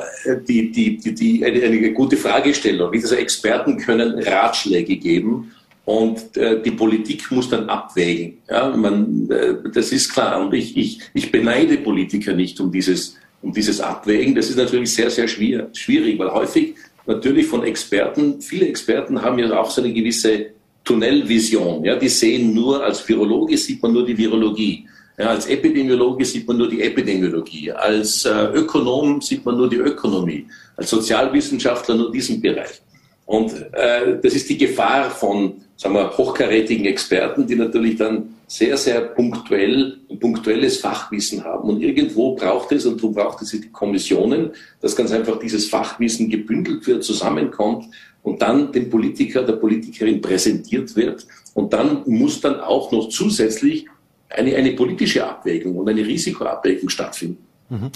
die, 0.48 0.72
die, 0.72 0.98
die, 0.98 1.14
die 1.14 1.46
eine, 1.46 1.62
eine, 1.62 1.94
gute 1.94 2.18
Fragestellung. 2.18 2.92
Also 2.94 3.16
Experten 3.16 3.78
können 3.78 4.20
Ratschläge 4.20 4.98
geben 4.98 5.52
und 5.86 6.36
äh, 6.36 6.62
die 6.62 6.72
Politik 6.72 7.32
muss 7.32 7.50
dann 7.50 7.70
abwägen. 7.70 8.40
Ja, 8.50 8.76
man, 8.76 9.30
äh, 9.30 9.56
das 9.74 9.92
ist 9.92 10.12
klar. 10.12 10.42
Und 10.42 10.54
ich, 10.54 10.76
ich, 10.76 11.00
ich 11.14 11.32
beneide 11.32 11.78
Politiker 11.78 12.34
nicht 12.34 12.60
um 12.60 12.72
dieses, 12.72 13.16
um 13.42 13.54
dieses 13.54 13.80
Abwägen. 13.80 14.36
Das 14.36 14.50
ist 14.50 14.58
natürlich 14.58 14.94
sehr, 14.94 15.10
sehr 15.10 15.28
schwierig, 15.28 16.20
weil 16.20 16.32
häufig 16.32 16.76
natürlich 17.06 17.46
von 17.46 17.64
Experten, 17.64 18.42
viele 18.42 18.68
Experten 18.68 19.22
haben 19.22 19.40
ja 19.40 19.58
auch 19.58 19.70
so 19.70 19.82
eine 19.82 19.94
gewisse 19.94 20.48
Tunnelvision. 20.84 21.84
Ja, 21.86 21.96
die 21.96 22.10
sehen 22.10 22.54
nur, 22.54 22.84
als 22.84 23.08
Virologe 23.08 23.58
sieht 23.58 23.82
man 23.82 23.94
nur 23.94 24.06
die 24.06 24.18
Virologie. 24.18 24.88
Ja, 25.18 25.30
als 25.30 25.48
Epidemiologe 25.48 26.24
sieht 26.26 26.48
man 26.48 26.58
nur 26.58 26.70
die 26.70 26.82
Epidemiologie. 26.82 27.72
Als 27.72 28.26
äh, 28.26 28.46
Ökonom 28.54 29.20
sieht 29.22 29.44
man 29.46 29.58
nur 29.58 29.70
die 29.70 29.78
Ökonomie. 29.78 30.46
Als 30.76 30.92
Sozialwissenschaftler 30.92 31.96
nur 31.96 32.12
diesen 32.12 32.40
Bereich. 32.40 32.82
Und 33.26 33.52
äh, 33.74 34.20
das 34.22 34.34
ist 34.36 34.48
die 34.50 34.58
Gefahr 34.58 35.10
von 35.10 35.62
sagen 35.78 35.94
wir, 35.94 36.18
hochkarätigen 36.18 36.86
Experten, 36.86 37.46
die 37.46 37.56
natürlich 37.56 37.96
dann 37.98 38.34
sehr, 38.48 38.78
sehr 38.78 39.02
punktuell, 39.02 40.00
punktuelles 40.20 40.78
Fachwissen 40.78 41.44
haben. 41.44 41.70
Und 41.70 41.82
irgendwo 41.82 42.36
braucht 42.36 42.72
es, 42.72 42.86
und 42.86 42.98
darum 42.98 43.14
braucht 43.14 43.42
es 43.44 43.52
die 43.52 43.70
Kommissionen, 43.70 44.52
dass 44.82 44.96
ganz 44.96 45.12
einfach 45.12 45.38
dieses 45.40 45.70
Fachwissen 45.70 46.30
gebündelt 46.30 46.88
wird, 46.88 47.04
zusammenkommt 47.04 47.86
und 48.24 48.42
dann 48.42 48.72
dem 48.72 48.90
Politiker, 48.90 49.44
der 49.44 49.54
Politikerin 49.54 50.20
präsentiert 50.20 50.96
wird. 50.96 51.28
Und 51.54 51.74
dann 51.74 52.02
muss 52.08 52.42
dann 52.42 52.60
auch 52.60 52.92
noch 52.92 53.10
zusätzlich 53.10 53.86
eine, 54.30 54.56
eine 54.56 54.72
politische 54.74 55.26
Abwägung 55.26 55.76
und 55.76 55.90
eine 55.90 56.06
Risikoabwägung 56.06 56.90
stattfinden. 56.90 57.46
Mhm. 57.70 57.92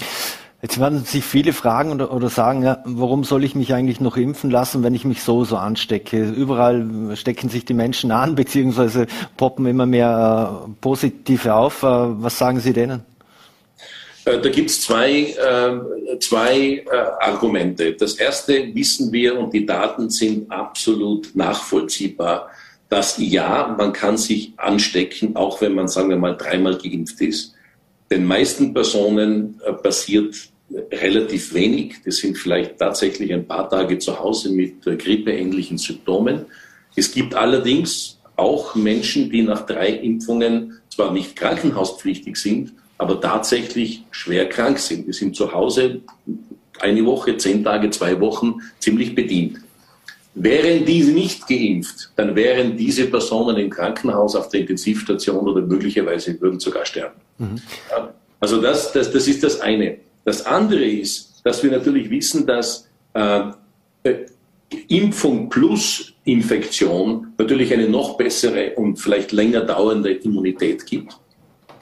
Jetzt 0.62 0.78
werden 0.78 1.04
sich 1.04 1.24
viele 1.24 1.52
fragen 1.52 1.90
oder, 1.90 2.12
oder 2.14 2.30
sagen, 2.30 2.62
ja, 2.62 2.80
warum 2.84 3.24
soll 3.24 3.42
ich 3.42 3.56
mich 3.56 3.74
eigentlich 3.74 4.00
noch 4.00 4.16
impfen 4.16 4.48
lassen, 4.48 4.84
wenn 4.84 4.94
ich 4.94 5.04
mich 5.04 5.20
so 5.20 5.44
so 5.44 5.56
anstecke? 5.56 6.30
Überall 6.30 7.16
stecken 7.16 7.48
sich 7.48 7.64
die 7.64 7.74
Menschen 7.74 8.12
an, 8.12 8.34
beziehungsweise 8.36 9.08
poppen 9.36 9.66
immer 9.66 9.86
mehr 9.86 10.66
äh, 10.68 10.70
positive 10.80 11.52
auf. 11.52 11.82
Äh, 11.82 11.86
was 11.86 12.38
sagen 12.38 12.60
Sie 12.60 12.72
denen? 12.72 13.02
Äh, 14.24 14.38
da 14.38 14.48
gibt 14.50 14.70
es 14.70 14.82
zwei, 14.82 15.34
äh, 15.34 16.18
zwei 16.20 16.84
Argumente. 17.18 17.94
Das 17.94 18.14
erste 18.14 18.72
wissen 18.72 19.10
wir 19.12 19.36
und 19.40 19.52
die 19.52 19.66
Daten 19.66 20.10
sind 20.10 20.48
absolut 20.48 21.34
nachvollziehbar, 21.34 22.48
dass 22.92 23.16
ja, 23.16 23.74
man 23.78 23.94
kann 23.94 24.18
sich 24.18 24.52
anstecken, 24.58 25.34
auch 25.34 25.62
wenn 25.62 25.74
man, 25.74 25.88
sagen 25.88 26.10
wir 26.10 26.18
mal, 26.18 26.36
dreimal 26.36 26.76
geimpft 26.76 27.22
ist. 27.22 27.54
Den 28.10 28.26
meisten 28.26 28.74
Personen 28.74 29.58
äh, 29.64 29.72
passiert 29.72 30.36
relativ 30.90 31.54
wenig. 31.54 31.94
Das 32.04 32.18
sind 32.18 32.36
vielleicht 32.36 32.76
tatsächlich 32.76 33.32
ein 33.32 33.48
paar 33.48 33.70
Tage 33.70 33.98
zu 33.98 34.20
Hause 34.20 34.50
mit 34.50 34.86
äh, 34.86 34.96
grippeähnlichen 34.96 35.78
Symptomen. 35.78 36.44
Es 36.94 37.10
gibt 37.10 37.34
allerdings 37.34 38.18
auch 38.36 38.74
Menschen, 38.74 39.30
die 39.30 39.40
nach 39.40 39.64
drei 39.64 39.88
Impfungen 39.88 40.78
zwar 40.90 41.14
nicht 41.14 41.34
krankenhauspflichtig 41.34 42.36
sind, 42.36 42.74
aber 42.98 43.22
tatsächlich 43.22 44.04
schwer 44.10 44.50
krank 44.50 44.78
sind. 44.78 45.08
Die 45.08 45.14
sind 45.14 45.34
zu 45.34 45.54
Hause 45.54 46.02
eine 46.78 47.06
Woche, 47.06 47.38
zehn 47.38 47.64
Tage, 47.64 47.88
zwei 47.88 48.20
Wochen 48.20 48.60
ziemlich 48.80 49.14
bedient. 49.14 49.60
Wären 50.34 50.86
diese 50.86 51.12
nicht 51.12 51.46
geimpft, 51.46 52.10
dann 52.16 52.34
wären 52.34 52.76
diese 52.76 53.06
Personen 53.06 53.56
im 53.58 53.68
Krankenhaus 53.68 54.34
auf 54.34 54.48
der 54.48 54.60
Intensivstation 54.60 55.46
oder 55.46 55.60
möglicherweise 55.60 56.40
würden 56.40 56.58
sogar 56.58 56.86
sterben. 56.86 57.20
Mhm. 57.38 57.60
Ja, 57.90 58.14
also 58.40 58.60
das, 58.60 58.92
das, 58.92 59.12
das 59.12 59.28
ist 59.28 59.44
das 59.44 59.60
eine. 59.60 59.98
Das 60.24 60.46
andere 60.46 60.84
ist, 60.84 61.40
dass 61.44 61.62
wir 61.62 61.70
natürlich 61.70 62.08
wissen, 62.08 62.46
dass 62.46 62.88
äh, 63.12 63.42
Impfung 64.88 65.48
plus 65.48 66.14
Infektion 66.24 67.28
natürlich 67.38 67.72
eine 67.72 67.88
noch 67.88 68.16
bessere 68.16 68.74
und 68.76 68.96
vielleicht 68.96 69.32
länger 69.32 69.60
dauernde 69.60 70.12
Immunität 70.12 70.86
gibt. 70.86 71.16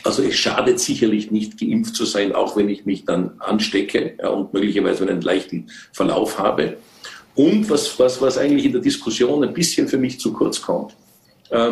Also 0.03 0.23
es 0.23 0.35
schadet 0.35 0.81
sicherlich 0.81 1.31
nicht, 1.31 1.59
geimpft 1.59 1.95
zu 1.95 2.07
sein, 2.07 2.35
auch 2.35 2.57
wenn 2.57 2.69
ich 2.69 2.87
mich 2.87 3.05
dann 3.05 3.33
anstecke 3.39 4.15
ja, 4.21 4.29
und 4.29 4.53
möglicherweise 4.55 5.07
einen 5.07 5.21
leichten 5.21 5.67
Verlauf 5.93 6.39
habe. 6.39 6.79
Und 7.35 7.69
was, 7.71 7.99
was, 7.99 8.21
was 8.21 8.39
eigentlich 8.39 8.67
in 8.67 8.73
der 8.73 8.81
Diskussion 8.81 9.45
ein 9.45 9.55
bisschen 9.55 9.89
für 9.89 9.99
mich 9.99 10.19
zu 10.19 10.33
kurz 10.33 10.61
kommt. 10.61 10.95
Äh, 11.51 11.71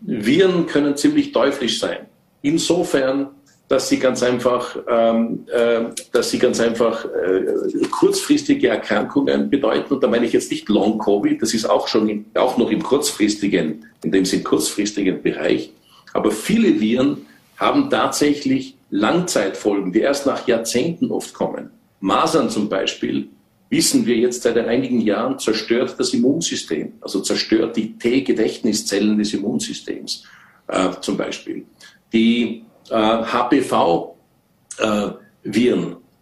Viren 0.00 0.66
können 0.66 0.96
ziemlich 0.96 1.32
teuflisch 1.32 1.78
sein. 1.80 2.06
Insofern, 2.42 3.28
dass 3.68 3.88
sie 3.88 3.98
ganz 3.98 4.22
einfach, 4.22 4.76
ähm, 4.88 5.46
äh, 5.52 5.80
dass 6.12 6.30
sie 6.30 6.38
ganz 6.38 6.60
einfach 6.60 7.04
äh, 7.04 7.86
kurzfristige 7.90 8.68
Erkrankungen 8.68 9.50
bedeuten. 9.50 9.94
Und 9.94 10.02
da 10.02 10.08
meine 10.08 10.26
ich 10.26 10.32
jetzt 10.32 10.50
nicht 10.50 10.68
Long 10.68 10.98
Covid, 10.98 11.42
das 11.42 11.52
ist 11.52 11.68
auch 11.68 11.88
schon 11.88 12.08
in, 12.08 12.26
auch 12.34 12.56
noch 12.56 12.70
im 12.70 12.82
kurzfristigen, 12.82 13.84
in 14.02 14.12
dem 14.12 14.24
Sinn 14.24 14.44
kurzfristigen 14.44 15.22
Bereich. 15.22 15.72
Aber 16.12 16.30
viele 16.30 16.80
Viren 16.80 17.26
haben 17.56 17.90
tatsächlich 17.90 18.76
Langzeitfolgen, 18.90 19.92
die 19.92 20.00
erst 20.00 20.26
nach 20.26 20.46
Jahrzehnten 20.46 21.10
oft 21.10 21.34
kommen. 21.34 21.70
Masern 22.00 22.48
zum 22.48 22.68
Beispiel, 22.68 23.28
wissen 23.70 24.06
wir 24.06 24.16
jetzt 24.16 24.42
seit 24.42 24.56
einigen 24.58 25.00
Jahren, 25.00 25.38
zerstört 25.38 25.94
das 25.98 26.14
Immunsystem, 26.14 26.94
also 27.00 27.20
zerstört 27.20 27.76
die 27.76 27.98
T-Gedächtniszellen 27.98 29.18
des 29.18 29.34
Immunsystems 29.34 30.24
äh, 30.68 30.90
zum 31.00 31.16
Beispiel. 31.16 31.64
Die 32.12 32.64
äh, 32.90 32.94
HPV-Viren, 32.94 34.16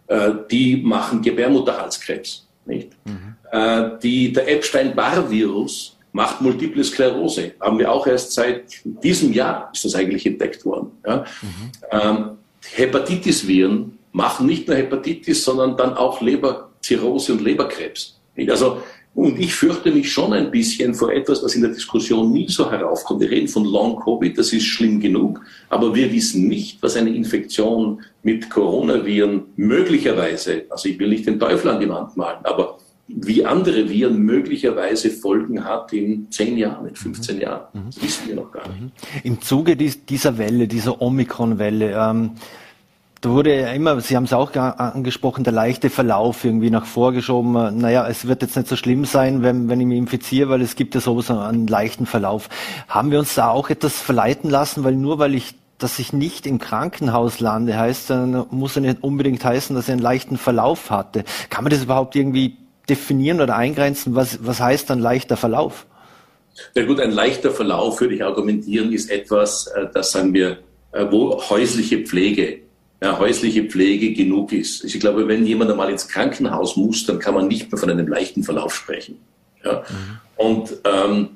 äh, 0.07 0.15
äh, 0.15 0.33
die 0.51 0.77
machen 0.77 1.21
Gebärmutterhalskrebs. 1.21 2.47
Nicht? 2.65 2.89
Mhm. 3.05 3.35
Äh, 3.51 3.91
die, 4.03 4.33
der 4.33 4.51
Epstein-Barr-Virus 4.51 5.97
macht 6.11 6.41
Multiple 6.41 6.83
Sklerose. 6.83 7.53
Haben 7.61 7.79
wir 7.79 7.91
auch 7.91 8.07
erst 8.07 8.33
seit 8.33 8.81
diesem 8.83 9.31
Jahr 9.31 9.69
ist 9.73 9.85
das 9.85 9.95
eigentlich 9.95 10.25
entdeckt 10.25 10.65
worden. 10.65 10.91
Ja? 11.05 11.23
Mhm. 11.41 11.71
Ähm, 11.91 12.29
Hepatitis-Viren 12.73 13.97
machen 14.11 14.47
nicht 14.47 14.67
nur 14.67 14.75
Hepatitis, 14.75 15.43
sondern 15.43 15.77
dann 15.77 15.93
auch 15.93 16.21
Leberzirrhose 16.89 17.33
und 17.33 17.41
Leberkrebs. 17.41 18.19
Also 18.49 18.81
und 19.15 19.39
ich 19.39 19.55
fürchte 19.55 19.91
mich 19.91 20.11
schon 20.11 20.31
ein 20.31 20.51
bisschen 20.51 20.93
vor 20.93 21.11
etwas, 21.11 21.43
was 21.43 21.55
in 21.55 21.61
der 21.61 21.71
Diskussion 21.71 22.31
nie 22.31 22.47
so 22.49 22.69
heraufkommt. 22.69 23.19
Wir 23.19 23.31
reden 23.31 23.47
von 23.47 23.65
Long 23.65 23.95
Covid, 23.95 24.37
das 24.37 24.53
ist 24.53 24.65
schlimm 24.65 24.99
genug, 24.99 25.41
aber 25.69 25.95
wir 25.95 26.11
wissen 26.11 26.47
nicht, 26.47 26.83
was 26.83 26.95
eine 26.95 27.09
Infektion 27.09 28.03
mit 28.21 28.47
Coronaviren 28.51 29.45
möglicherweise, 29.55 30.65
also 30.69 30.87
ich 30.87 30.99
will 30.99 31.09
nicht 31.09 31.25
den 31.25 31.39
Teufel 31.39 31.71
an 31.71 31.79
die 31.79 31.89
Wand 31.89 32.15
malen, 32.15 32.45
aber 32.45 32.77
wie 33.07 33.43
andere 33.43 33.89
Viren 33.89 34.19
möglicherweise 34.19 35.09
Folgen 35.09 35.63
hat 35.63 35.93
in 35.93 36.29
10 36.29 36.57
Jahren, 36.57 36.87
in 36.87 36.95
15 36.95 37.37
mhm. 37.37 37.41
Jahren. 37.41 37.61
Das 37.87 38.03
wissen 38.03 38.27
wir 38.27 38.35
noch 38.35 38.51
gar 38.51 38.67
nicht. 38.67 38.81
Mhm. 38.81 38.91
Im 39.23 39.41
Zuge 39.41 39.75
dieser 39.75 40.37
Welle, 40.37 40.67
dieser 40.67 41.01
Omikron-Welle, 41.01 41.91
ähm, 41.97 42.31
wurde 43.29 43.59
ja 43.59 43.67
immer, 43.69 43.99
Sie 44.01 44.15
haben 44.15 44.25
es 44.25 44.33
auch 44.33 44.55
angesprochen, 44.55 45.43
der 45.43 45.53
leichte 45.53 45.89
Verlauf 45.89 46.43
irgendwie 46.43 46.69
nach 46.69 46.85
vorgeschoben. 46.85 47.77
Naja, 47.77 48.07
es 48.07 48.27
wird 48.27 48.41
jetzt 48.41 48.55
nicht 48.55 48.67
so 48.67 48.75
schlimm 48.75 49.05
sein, 49.05 49.43
wenn, 49.43 49.69
wenn 49.69 49.79
ich 49.79 49.87
mich 49.87 49.97
infiziere, 49.97 50.49
weil 50.49 50.61
es 50.61 50.75
gibt 50.75 50.95
ja 50.95 51.01
sowieso 51.01 51.37
einen 51.39 51.67
leichten 51.67 52.05
Verlauf. 52.05 52.49
Haben 52.87 53.11
wir 53.11 53.19
uns 53.19 53.35
da 53.35 53.49
auch 53.49 53.69
etwas 53.69 53.99
verleiten 53.99 54.49
lassen, 54.49 54.83
weil 54.83 54.95
nur 54.95 55.19
weil 55.19 55.35
ich 55.35 55.55
dass 55.77 55.99
ich 55.99 56.11
nicht 56.11 56.47
im 56.47 56.57
Krankenhaus 56.57 57.39
lande, 57.39 57.77
heißt, 57.77 58.09
dann 58.09 58.47
muss 58.49 58.73
ja 58.73 58.81
nicht 58.81 59.03
unbedingt 59.03 59.45
heißen, 59.45 59.75
dass 59.75 59.87
er 59.87 59.93
einen 59.93 60.01
leichten 60.01 60.37
Verlauf 60.37 60.89
hatte. 60.89 61.23
Kann 61.51 61.63
man 61.63 61.71
das 61.71 61.83
überhaupt 61.83 62.15
irgendwie 62.15 62.57
definieren 62.89 63.41
oder 63.41 63.55
eingrenzen? 63.55 64.15
Was, 64.15 64.39
was 64.45 64.59
heißt 64.59 64.89
dann 64.89 64.99
leichter 64.99 65.37
Verlauf? 65.37 65.85
Ja 66.75 66.83
gut, 66.85 66.99
ein 66.99 67.11
leichter 67.11 67.51
Verlauf, 67.51 68.01
würde 68.01 68.15
ich 68.15 68.23
argumentieren, 68.23 68.91
ist 68.91 69.11
etwas, 69.11 69.67
äh, 69.67 69.85
das 69.93 70.11
sagen 70.11 70.33
wir, 70.33 70.57
äh, 70.91 71.05
wo 71.11 71.39
häusliche 71.49 71.99
Pflege, 71.99 72.61
ja, 73.01 73.19
häusliche 73.19 73.65
Pflege 73.65 74.13
genug 74.13 74.51
ist. 74.51 74.83
Ich 74.83 74.99
glaube, 74.99 75.27
wenn 75.27 75.45
jemand 75.45 75.71
einmal 75.71 75.89
ins 75.89 76.07
Krankenhaus 76.07 76.75
muss, 76.77 77.05
dann 77.05 77.19
kann 77.19 77.35
man 77.35 77.47
nicht 77.47 77.71
mehr 77.71 77.79
von 77.79 77.89
einem 77.89 78.07
leichten 78.07 78.43
Verlauf 78.43 78.73
sprechen. 78.73 79.19
Ja. 79.63 79.83
Mhm. 79.89 80.17
Und 80.37 80.77
ähm, 80.83 81.29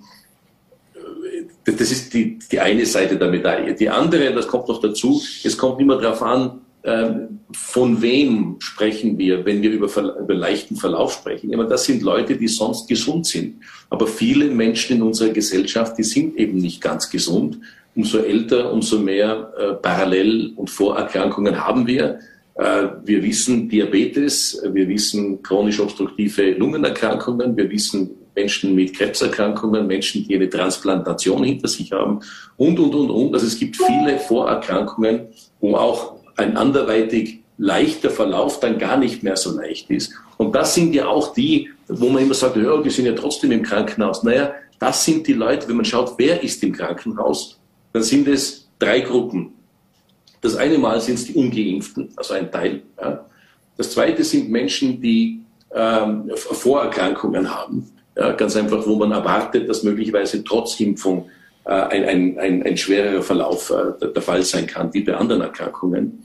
das 1.65 1.91
ist 1.91 2.13
die, 2.13 2.39
die 2.51 2.59
eine 2.59 2.85
Seite 2.85 3.17
der 3.17 3.29
Medaille. 3.29 3.75
Die 3.75 3.89
andere, 3.89 4.33
das 4.33 4.47
kommt 4.47 4.67
noch 4.67 4.81
dazu, 4.81 5.21
es 5.43 5.57
kommt 5.57 5.79
immer 5.79 5.97
darauf 5.97 6.21
an, 6.23 6.61
ähm, 6.83 7.39
von 7.53 8.01
wem 8.01 8.55
sprechen 8.59 9.17
wir, 9.17 9.45
wenn 9.45 9.61
wir 9.61 9.71
über, 9.71 9.87
über 10.19 10.33
leichten 10.33 10.75
Verlauf 10.75 11.13
sprechen? 11.13 11.51
Meine, 11.51 11.67
das 11.67 11.85
sind 11.85 12.01
Leute, 12.01 12.37
die 12.37 12.47
sonst 12.47 12.87
gesund 12.87 13.27
sind. 13.27 13.61
Aber 13.89 14.07
viele 14.07 14.45
Menschen 14.45 14.95
in 14.97 15.03
unserer 15.03 15.29
Gesellschaft, 15.29 15.97
die 15.97 16.03
sind 16.03 16.37
eben 16.37 16.57
nicht 16.57 16.81
ganz 16.81 17.09
gesund. 17.09 17.59
Umso 17.95 18.19
älter, 18.19 18.71
umso 18.71 18.99
mehr 18.99 19.51
äh, 19.57 19.73
Parallel- 19.73 20.53
und 20.55 20.69
Vorerkrankungen 20.69 21.65
haben 21.65 21.85
wir. 21.87 22.19
Äh, 22.55 22.87
wir 23.03 23.23
wissen 23.23 23.67
Diabetes, 23.67 24.61
wir 24.71 24.87
wissen 24.87 25.41
chronisch 25.43 25.79
obstruktive 25.79 26.51
Lungenerkrankungen, 26.51 27.55
wir 27.57 27.69
wissen 27.69 28.11
Menschen 28.35 28.75
mit 28.75 28.95
Krebserkrankungen, 28.95 29.87
Menschen, 29.87 30.25
die 30.27 30.35
eine 30.35 30.49
Transplantation 30.49 31.43
hinter 31.43 31.67
sich 31.67 31.91
haben 31.91 32.21
und, 32.57 32.79
und, 32.79 32.95
und, 32.95 33.09
und. 33.09 33.33
Also 33.33 33.47
es 33.47 33.57
gibt 33.57 33.77
viele 33.77 34.19
Vorerkrankungen, 34.19 35.27
wo 35.59 35.75
auch 35.75 36.15
ein 36.37 36.57
anderweitig 36.57 37.41
leichter 37.57 38.09
Verlauf 38.09 38.59
dann 38.59 38.79
gar 38.79 38.97
nicht 38.97 39.21
mehr 39.21 39.35
so 39.35 39.55
leicht 39.55 39.89
ist. 39.89 40.13
Und 40.37 40.55
das 40.55 40.73
sind 40.73 40.95
ja 40.95 41.07
auch 41.07 41.33
die, 41.33 41.69
wo 41.87 42.09
man 42.09 42.23
immer 42.23 42.33
sagt, 42.33 42.57
ja, 42.57 42.81
die 42.81 42.89
sind 42.89 43.05
ja 43.05 43.13
trotzdem 43.13 43.51
im 43.51 43.61
Krankenhaus. 43.61 44.23
Naja, 44.23 44.53
das 44.79 45.05
sind 45.05 45.27
die 45.27 45.33
Leute, 45.33 45.67
wenn 45.69 45.75
man 45.75 45.85
schaut, 45.85 46.15
wer 46.17 46.41
ist 46.41 46.63
im 46.63 46.73
Krankenhaus, 46.73 47.60
dann 47.93 48.03
sind 48.03 48.27
es 48.27 48.67
drei 48.79 49.01
Gruppen. 49.01 49.53
Das 50.41 50.55
eine 50.55 50.77
Mal 50.77 50.99
sind 51.01 51.15
es 51.15 51.25
die 51.25 51.33
Ungeimpften, 51.33 52.09
also 52.15 52.33
ein 52.33 52.51
Teil. 52.51 52.81
Ja. 52.99 53.25
Das 53.77 53.91
zweite 53.91 54.23
sind 54.23 54.49
Menschen, 54.49 55.01
die 55.01 55.41
ähm, 55.73 56.31
Vorerkrankungen 56.35 57.53
haben. 57.53 57.89
Ja, 58.15 58.33
ganz 58.33 58.55
einfach, 58.55 58.85
wo 58.85 58.95
man 58.95 59.11
erwartet, 59.11 59.69
dass 59.69 59.83
möglicherweise 59.83 60.43
trotz 60.43 60.79
Impfung 60.79 61.29
äh, 61.63 61.71
ein, 61.71 62.03
ein, 62.05 62.39
ein, 62.39 62.63
ein 62.63 62.77
schwererer 62.77 63.21
Verlauf 63.21 63.71
äh, 63.71 64.07
der 64.13 64.21
Fall 64.21 64.43
sein 64.43 64.67
kann, 64.67 64.93
wie 64.93 65.01
bei 65.01 65.15
anderen 65.15 65.41
Erkrankungen. 65.41 66.23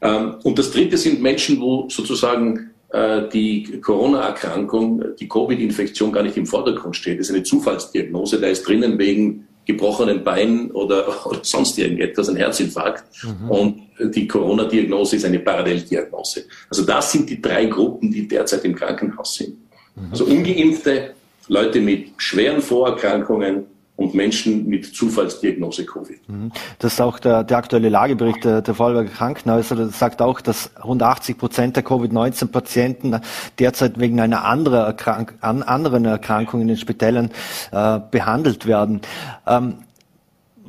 Ähm, 0.00 0.36
und 0.42 0.58
das 0.58 0.70
Dritte 0.70 0.96
sind 0.96 1.22
Menschen, 1.22 1.60
wo 1.60 1.88
sozusagen 1.88 2.70
äh, 2.90 3.28
die 3.28 3.80
Corona-Erkrankung, 3.80 5.04
die 5.20 5.28
Covid-Infektion 5.28 6.12
gar 6.12 6.22
nicht 6.22 6.36
im 6.36 6.46
Vordergrund 6.46 6.96
steht. 6.96 7.20
Das 7.20 7.28
ist 7.28 7.34
eine 7.34 7.44
Zufallsdiagnose, 7.44 8.40
da 8.40 8.48
ist 8.48 8.66
drinnen 8.66 8.98
wegen 8.98 9.46
gebrochenen 9.68 10.24
Bein 10.24 10.70
oder, 10.72 11.26
oder 11.26 11.40
sonst 11.42 11.78
irgendetwas, 11.78 12.28
ein 12.28 12.36
Herzinfarkt. 12.36 13.04
Mhm. 13.22 13.50
Und 13.50 13.82
die 14.14 14.26
Corona-Diagnose 14.26 15.16
ist 15.16 15.24
eine 15.24 15.38
Paralleldiagnose. 15.38 16.44
Also 16.70 16.84
das 16.84 17.12
sind 17.12 17.30
die 17.30 17.40
drei 17.40 17.66
Gruppen, 17.66 18.10
die 18.10 18.26
derzeit 18.26 18.64
im 18.64 18.74
Krankenhaus 18.74 19.34
sind. 19.34 19.50
Mhm. 19.94 20.08
Also 20.10 20.24
ungeimpfte, 20.24 21.14
Leute 21.48 21.80
mit 21.80 22.10
schweren 22.16 22.60
Vorerkrankungen 22.60 23.66
und 23.98 24.14
Menschen 24.14 24.68
mit 24.68 24.86
Zufallsdiagnose 24.86 25.84
Covid. 25.84 26.28
Mhm. 26.28 26.52
Das 26.78 26.92
ist 26.92 27.00
auch 27.00 27.18
der, 27.18 27.42
der 27.42 27.56
aktuelle 27.56 27.88
Lagebericht 27.88 28.44
der, 28.44 28.62
der 28.62 28.74
Vorarlberger 28.74 29.10
Krankenhäuser. 29.10 29.74
Das 29.74 29.98
sagt 29.98 30.22
auch, 30.22 30.40
dass 30.40 30.70
rund 30.84 31.02
80 31.02 31.36
Prozent 31.36 31.74
der 31.74 31.82
Covid-19-Patienten 31.82 33.20
derzeit 33.58 33.98
wegen 33.98 34.20
einer 34.20 34.44
anderen, 34.44 34.84
Erkrank 34.84 35.34
anderen 35.40 36.04
Erkrankung 36.04 36.60
in 36.60 36.68
den 36.68 36.76
Spitälern 36.76 37.30
äh, 37.72 37.98
behandelt 38.12 38.66
werden. 38.66 39.00
Ähm, 39.48 39.74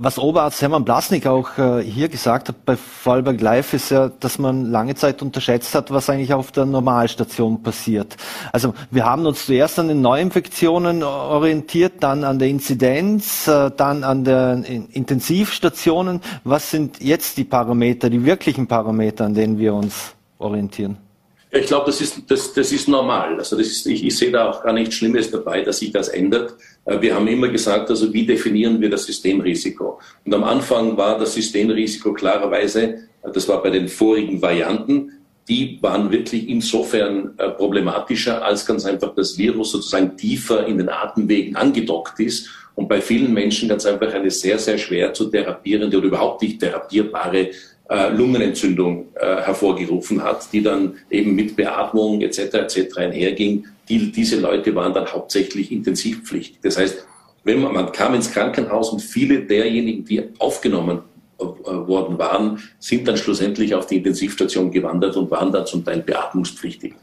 was 0.02 0.18
Oberarzt 0.18 0.62
Hermann 0.62 0.86
Blasnik 0.86 1.28
auch 1.28 1.58
äh, 1.58 1.84
hier 1.84 2.08
gesagt 2.08 2.48
hat 2.48 2.66
bei 2.66 2.78
Vollberg 2.78 3.42
Live 3.42 3.74
ist 3.74 3.92
ja, 3.92 4.08
dass 4.08 4.40
man 4.40 4.72
lange 4.72 4.96
Zeit 4.96 5.22
unterschätzt 5.22 5.76
hat, 5.76 5.92
was 5.92 6.10
eigentlich 6.10 6.34
auf 6.34 6.54
der 6.54 6.66
Normalstation 6.66 7.62
passiert. 7.62 8.16
Also 8.54 8.74
wir 8.92 9.04
haben 9.04 9.26
uns 9.26 9.46
zuerst 9.46 9.78
an 9.78 9.90
den 9.90 10.02
Neuinfektionen 10.02 11.04
orientiert, 11.04 11.96
dann 12.00 12.24
an 12.24 12.40
der 12.40 12.48
Inzidenz, 12.48 13.50
äh, 13.50 13.72
dann 13.76 14.06
an 14.06 14.24
den 14.24 14.64
Intensivstationen. 14.64 16.22
Was 16.46 16.72
sind 16.72 17.02
jetzt 17.02 17.38
die 17.38 17.44
Parameter, 17.44 18.10
die 18.10 18.24
wirklichen 18.24 18.68
Parameter, 18.68 19.26
an 19.26 19.34
denen 19.34 19.58
wir 19.60 19.74
uns 19.74 20.16
orientieren? 20.38 21.09
Ich 21.52 21.66
glaube, 21.66 21.88
das 21.88 22.00
ist, 22.00 22.22
das, 22.28 22.54
das 22.54 22.72
ist 22.72 22.88
normal. 22.88 23.38
Also 23.40 23.58
das 23.58 23.68
ist, 23.68 23.88
ich, 23.88 24.06
ich 24.06 24.16
sehe 24.16 24.32
da 24.32 24.50
auch 24.50 24.64
gar 24.64 24.74
nichts 24.74 24.96
Schlimmes 24.96 25.32
dabei, 25.32 25.62
dass 25.62 25.80
sich 25.80 25.92
das 25.92 26.10
ändert. 26.10 26.56
Äh, 26.86 27.02
wir 27.02 27.16
haben 27.16 27.28
immer 27.28 27.48
gesagt, 27.48 27.90
also 27.90 28.14
wie 28.14 28.26
definieren 28.26 28.80
wir 28.80 28.90
das 28.90 29.06
Systemrisiko? 29.06 30.00
Und 30.26 30.34
am 30.34 30.44
Anfang 30.44 30.96
war 30.96 31.18
das 31.18 31.34
Systemrisiko 31.34 32.14
klarerweise, 32.14 32.84
äh, 32.84 33.32
das 33.34 33.48
war 33.48 33.64
bei 33.64 33.72
den 33.72 33.88
vorigen 33.88 34.40
Varianten, 34.42 35.14
die 35.48 35.80
waren 35.82 36.12
wirklich 36.12 36.48
insofern 36.48 37.34
äh, 37.38 37.50
problematischer, 37.50 38.46
als 38.46 38.64
ganz 38.64 38.86
einfach 38.86 39.16
das 39.16 39.36
Virus 39.36 39.72
sozusagen 39.72 40.16
tiefer 40.16 40.68
in 40.68 40.78
den 40.78 40.90
Atemwegen 40.90 41.56
angedockt 41.56 42.20
ist 42.20 42.48
und 42.76 42.88
bei 42.88 43.02
vielen 43.02 43.34
Menschen 43.34 43.68
ganz 43.68 43.88
einfach 43.88 44.14
eine 44.14 44.30
sehr, 44.30 44.60
sehr 44.60 44.78
schwer 44.78 45.14
zu 45.14 45.26
therapierende 45.26 45.98
oder 45.98 46.08
überhaupt 46.08 46.44
nicht 46.44 46.60
therapierbare 46.60 47.50
äh, 47.90 48.10
Lungenentzündung 48.10 49.08
äh, 49.16 49.38
hervorgerufen 49.42 50.24
hat, 50.24 50.54
die 50.54 50.62
dann 50.62 50.94
eben 51.10 51.36
mit 51.36 51.56
Beatmung 51.56 52.22
etc. 52.22 52.40
etc. 52.54 52.98
einherging. 52.98 53.66
Die, 53.90 54.12
diese 54.12 54.40
Leute 54.40 54.76
waren 54.76 54.94
dann 54.94 55.08
hauptsächlich 55.08 55.72
intensivpflichtig. 55.72 56.60
Das 56.62 56.78
heißt, 56.78 57.06
wenn 57.44 57.62
man, 57.62 57.74
man 57.74 57.92
kam 57.92 58.14
ins 58.14 58.32
Krankenhaus 58.32 58.90
und 58.90 59.02
viele 59.02 59.42
derjenigen, 59.42 60.06
die 60.06 60.22
aufgenommen 60.38 61.00
äh, 61.40 61.44
worden 61.44 62.20
waren, 62.20 62.62
sind 62.78 63.08
dann 63.08 63.18
schlussendlich 63.18 63.74
auf 63.74 63.88
die 63.88 63.98
Intensivstation 63.98 64.70
gewandert 64.72 65.18
und 65.18 65.32
waren 65.32 65.52
dann 65.52 65.66
zum 65.66 65.84
Teil 65.84 66.02
beatmungspflichtig. 66.02 66.94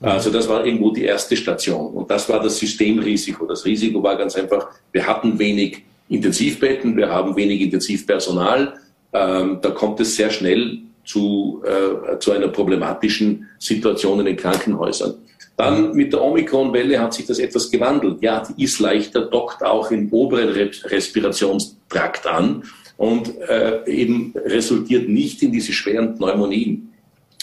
Also 0.00 0.30
das 0.30 0.46
war 0.48 0.66
irgendwo 0.66 0.90
die 0.90 1.04
erste 1.04 1.36
Station. 1.36 1.94
Und 1.94 2.10
das 2.10 2.28
war 2.28 2.42
das 2.42 2.58
Systemrisiko. 2.58 3.46
Das 3.46 3.64
Risiko 3.64 4.02
war 4.02 4.16
ganz 4.16 4.36
einfach, 4.36 4.68
wir 4.92 5.06
hatten 5.06 5.38
wenig 5.38 5.84
Intensivbetten, 6.08 6.96
wir 6.96 7.08
haben 7.08 7.34
wenig 7.34 7.62
Intensivpersonal, 7.62 8.74
ähm, 9.16 9.58
da 9.62 9.70
kommt 9.70 10.00
es 10.00 10.16
sehr 10.16 10.30
schnell 10.30 10.78
zu, 11.04 11.62
äh, 11.64 12.18
zu 12.18 12.32
einer 12.32 12.48
problematischen 12.48 13.48
Situation 13.58 14.20
in 14.20 14.26
den 14.26 14.36
Krankenhäusern. 14.36 15.14
Dann 15.56 15.94
mit 15.94 16.12
der 16.12 16.22
Omikron-Welle 16.22 17.00
hat 17.00 17.14
sich 17.14 17.26
das 17.26 17.38
etwas 17.38 17.70
gewandelt. 17.70 18.20
Ja, 18.20 18.42
die 18.42 18.64
ist 18.64 18.78
leichter, 18.78 19.22
dockt 19.22 19.62
auch 19.62 19.90
im 19.90 20.12
oberen 20.12 20.50
Respirationstrakt 20.50 22.26
an 22.26 22.64
und 22.98 23.38
äh, 23.40 23.80
eben 23.86 24.34
resultiert 24.44 25.08
nicht 25.08 25.42
in 25.42 25.52
diese 25.52 25.72
schweren 25.72 26.14
Pneumonien. 26.14 26.92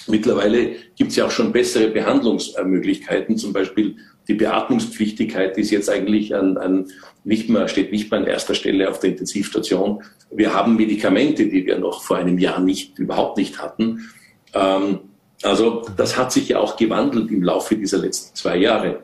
Mittlerweile 0.08 0.72
gibt 0.96 1.12
es 1.12 1.16
ja 1.16 1.26
auch 1.26 1.32
schon 1.32 1.52
bessere 1.52 1.88
Behandlungsmöglichkeiten, 1.88 3.38
zum 3.38 3.54
Beispiel 3.54 3.96
die 4.28 4.34
Beatmungspflichtigkeit 4.34 5.58
ist 5.58 5.72
jetzt 5.72 5.90
eigentlich 5.90 6.36
an, 6.36 6.58
an 6.58 6.88
nicht 7.24 7.50
mehr, 7.50 7.68
steht 7.68 7.92
nicht 7.92 8.10
mehr 8.12 8.22
an 8.22 8.28
erster 8.28 8.56
Stelle 8.56 8.90
auf 8.90 9.00
der 9.00 9.12
Intensivstation. 9.12 10.04
Wir 10.32 10.54
haben 10.54 10.76
Medikamente, 10.76 11.48
die 11.48 11.66
wir 11.66 11.78
noch 11.78 12.04
vor 12.04 12.18
einem 12.18 12.38
Jahr 12.38 12.60
nicht, 12.60 12.98
überhaupt 13.00 13.38
nicht 13.38 13.62
hatten. 13.62 14.10
Ähm, 14.54 15.00
also 15.42 15.84
das 15.98 16.18
hat 16.18 16.32
sich 16.32 16.50
ja 16.50 16.60
auch 16.60 16.78
gewandelt 16.78 17.32
im 17.32 17.44
Laufe 17.44 17.76
dieser 17.76 17.98
letzten 17.98 18.36
zwei 18.36 18.58
Jahre. 18.58 19.04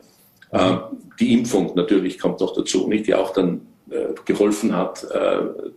Äh, 0.52 0.76
die 1.18 1.34
Impfung 1.34 1.72
natürlich 1.74 2.18
kommt 2.18 2.40
noch 2.40 2.54
dazu, 2.54 2.88
nicht, 2.88 3.06
die 3.06 3.14
auch 3.14 3.32
dann 3.32 3.60
äh, 3.90 4.14
geholfen 4.24 4.76
hat, 4.76 5.04
äh, 5.04 5.70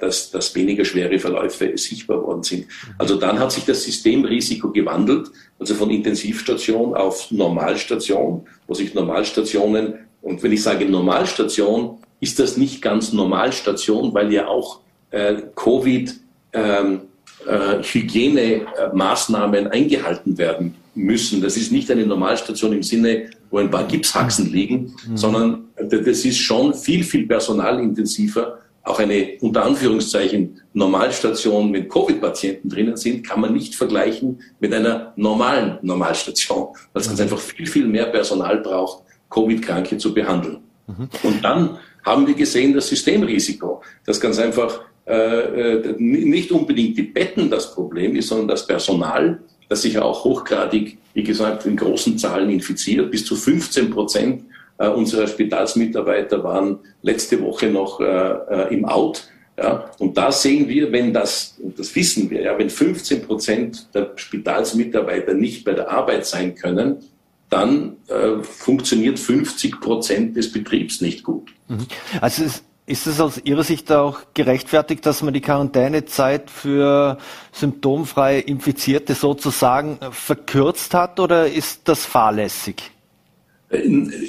dass, 0.00 0.30
dass 0.30 0.54
weniger 0.54 0.84
schwere 0.84 1.18
Verläufe 1.18 1.72
sichtbar 1.76 2.22
worden 2.22 2.42
sind. 2.42 2.66
Also 2.98 3.16
dann 3.16 3.38
hat 3.38 3.52
sich 3.52 3.64
das 3.64 3.82
Systemrisiko 3.82 4.70
gewandelt, 4.70 5.30
also 5.58 5.74
von 5.74 5.90
Intensivstation 5.90 6.94
auf 6.94 7.30
Normalstation, 7.30 8.46
wo 8.66 8.74
sich 8.74 8.94
Normalstationen, 8.94 9.94
und 10.22 10.42
wenn 10.42 10.52
ich 10.52 10.62
sage 10.62 10.86
Normalstation, 10.86 11.98
ist 12.20 12.38
das 12.38 12.56
nicht 12.56 12.80
ganz 12.80 13.12
Normalstation, 13.12 14.14
weil 14.14 14.32
ja 14.32 14.46
auch 14.46 14.80
äh, 15.10 15.42
Covid 15.54 16.14
ähm, 16.52 17.02
äh, 17.46 17.82
Hygienemaßnahmen 17.82 19.68
eingehalten 19.68 20.38
werden 20.38 20.74
müssen. 20.94 21.42
Das 21.42 21.56
ist 21.56 21.72
nicht 21.72 21.90
eine 21.90 22.06
Normalstation 22.06 22.72
im 22.72 22.82
Sinne, 22.82 23.30
wo 23.50 23.58
ein 23.58 23.70
paar 23.70 23.84
Gipshaxen 23.84 24.50
liegen, 24.50 24.94
mhm. 25.06 25.16
sondern 25.16 25.64
das 25.76 26.24
ist 26.24 26.38
schon 26.38 26.74
viel, 26.74 27.04
viel 27.04 27.26
personalintensiver 27.26 28.58
auch 28.84 28.98
eine 28.98 29.38
unter 29.40 29.64
Anführungszeichen 29.64 30.60
Normalstation 30.74 31.70
mit 31.70 31.88
Covid-Patienten 31.88 32.68
drinnen 32.68 32.96
sind, 32.96 33.26
kann 33.26 33.40
man 33.40 33.54
nicht 33.54 33.74
vergleichen 33.74 34.40
mit 34.60 34.72
einer 34.74 35.14
normalen 35.16 35.78
Normalstation, 35.82 36.68
weil 36.92 37.02
es 37.02 37.08
ganz 37.08 37.20
einfach 37.20 37.38
viel, 37.38 37.66
viel 37.66 37.86
mehr 37.86 38.06
Personal 38.06 38.58
braucht, 38.58 39.02
Covid-Kranke 39.30 39.96
zu 39.96 40.12
behandeln. 40.12 40.58
Mhm. 40.86 41.08
Und 41.22 41.42
dann 41.42 41.78
haben 42.04 42.26
wir 42.26 42.34
gesehen 42.34 42.74
das 42.74 42.88
Systemrisiko, 42.88 43.82
das 44.04 44.20
ganz 44.20 44.38
einfach 44.38 44.82
äh, 45.06 45.14
äh 45.14 45.94
nicht 45.98 46.52
unbedingt 46.52 46.98
die 46.98 47.04
Betten 47.04 47.50
das 47.50 47.74
Problem 47.74 48.14
ist, 48.14 48.28
sondern 48.28 48.48
das 48.48 48.66
Personal, 48.66 49.40
das 49.70 49.82
sich 49.82 49.98
auch 49.98 50.24
hochgradig, 50.24 50.98
wie 51.14 51.22
gesagt, 51.22 51.64
in 51.64 51.76
großen 51.76 52.18
Zahlen 52.18 52.50
infiziert. 52.50 53.10
Bis 53.10 53.24
zu 53.24 53.34
15 53.34 53.90
Prozent 53.90 54.44
äh, 54.78 54.88
unserer 54.88 55.26
Spitalsmitarbeiter 55.26 56.42
waren 56.42 56.78
letzte 57.02 57.40
Woche 57.40 57.68
noch 57.68 58.00
äh, 58.00 58.04
äh, 58.04 58.74
im 58.74 58.84
Out. 58.84 59.28
Ja, 59.56 59.90
und 59.98 60.18
da 60.18 60.32
sehen 60.32 60.68
wir, 60.68 60.90
wenn 60.90 61.12
das, 61.12 61.56
und 61.62 61.78
das 61.78 61.94
wissen 61.94 62.28
wir, 62.28 62.42
ja, 62.42 62.58
wenn 62.58 62.70
15 62.70 63.22
Prozent 63.22 63.86
der 63.94 64.10
Spitalsmitarbeiter 64.16 65.34
nicht 65.34 65.64
bei 65.64 65.74
der 65.74 65.90
Arbeit 65.90 66.26
sein 66.26 66.56
können, 66.56 66.96
dann 67.50 67.96
äh, 68.08 68.42
funktioniert 68.42 69.20
50 69.20 69.80
Prozent 69.80 70.36
des 70.36 70.52
Betriebs 70.52 71.00
nicht 71.00 71.22
gut. 71.22 71.52
Mhm. 71.68 71.86
Also 72.20 72.42
es 72.42 72.64
ist 72.86 73.06
es 73.06 73.18
aus 73.18 73.40
Ihrer 73.42 73.64
Sicht 73.64 73.90
auch 73.92 74.20
gerechtfertigt, 74.34 75.06
dass 75.06 75.22
man 75.22 75.32
die 75.32 75.40
Quarantänezeit 75.40 76.50
für 76.50 77.16
symptomfreie 77.52 78.40
Infizierte 78.40 79.14
sozusagen 79.14 79.98
verkürzt 80.10 80.92
hat 80.92 81.18
oder 81.18 81.46
ist 81.46 81.88
das 81.88 82.04
fahrlässig? 82.04 82.90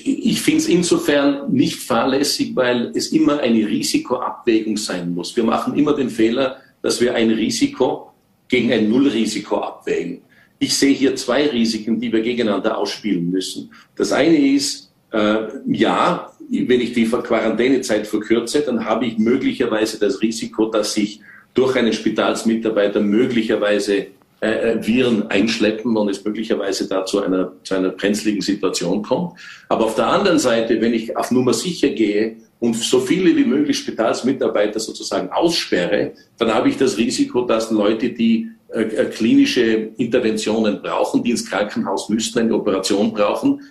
Ich 0.03 0.41
finde 0.41 0.59
es 0.59 0.67
insofern 0.67 1.51
nicht 1.51 1.75
fahrlässig, 1.75 2.55
weil 2.55 2.91
es 2.95 3.11
immer 3.11 3.39
eine 3.39 3.67
Risikoabwägung 3.67 4.77
sein 4.77 5.13
muss. 5.13 5.35
Wir 5.35 5.43
machen 5.43 5.75
immer 5.75 5.93
den 5.93 6.09
Fehler, 6.09 6.57
dass 6.81 7.01
wir 7.01 7.15
ein 7.15 7.31
Risiko 7.31 8.11
gegen 8.47 8.71
ein 8.71 8.89
Nullrisiko 8.89 9.57
abwägen. 9.57 10.21
Ich 10.59 10.75
sehe 10.75 10.93
hier 10.93 11.15
zwei 11.15 11.47
Risiken, 11.47 11.99
die 11.99 12.11
wir 12.11 12.21
gegeneinander 12.21 12.77
ausspielen 12.77 13.29
müssen. 13.29 13.71
Das 13.95 14.11
eine 14.11 14.37
ist, 14.37 14.91
äh, 15.11 15.47
ja, 15.67 16.31
wenn 16.49 16.81
ich 16.81 16.93
die 16.93 17.05
Quarantänezeit 17.05 18.07
verkürze, 18.07 18.61
dann 18.61 18.85
habe 18.85 19.05
ich 19.05 19.17
möglicherweise 19.17 19.99
das 19.99 20.21
Risiko, 20.21 20.67
dass 20.67 20.95
ich 20.97 21.19
durch 21.53 21.75
einen 21.75 21.93
Spitalsmitarbeiter 21.93 22.99
möglicherweise 23.01 24.07
äh, 24.41 24.73
äh, 24.73 24.85
Viren 24.85 25.29
einschleppen 25.29 25.95
und 25.95 26.09
es 26.09 26.23
möglicherweise 26.25 26.87
da 26.87 27.05
zu 27.05 27.23
einer, 27.23 27.53
zu 27.63 27.75
einer 27.75 27.89
brenzligen 27.89 28.41
Situation 28.41 29.01
kommt. 29.01 29.39
Aber 29.69 29.85
auf 29.85 29.95
der 29.95 30.07
anderen 30.07 30.39
Seite, 30.39 30.81
wenn 30.81 30.93
ich 30.93 31.15
auf 31.15 31.31
Nummer 31.31 31.53
sicher 31.53 31.89
gehe 31.89 32.35
und 32.59 32.75
so 32.75 32.99
viele 32.99 33.35
wie 33.35 33.45
möglich 33.45 33.77
Spitalsmitarbeiter 33.77 34.79
sozusagen 34.79 35.29
aussperre, 35.29 36.11
dann 36.37 36.53
habe 36.53 36.69
ich 36.69 36.77
das 36.77 36.97
Risiko, 36.97 37.41
dass 37.41 37.71
Leute, 37.71 38.09
die 38.09 38.49
äh, 38.69 38.81
äh 38.81 39.05
klinische 39.05 39.91
Interventionen 39.97 40.81
brauchen, 40.81 41.23
die 41.23 41.31
ins 41.31 41.49
Krankenhaus 41.49 42.09
müssten, 42.09 42.39
eine 42.39 42.55
Operation 42.55 43.13
brauchen, 43.13 43.61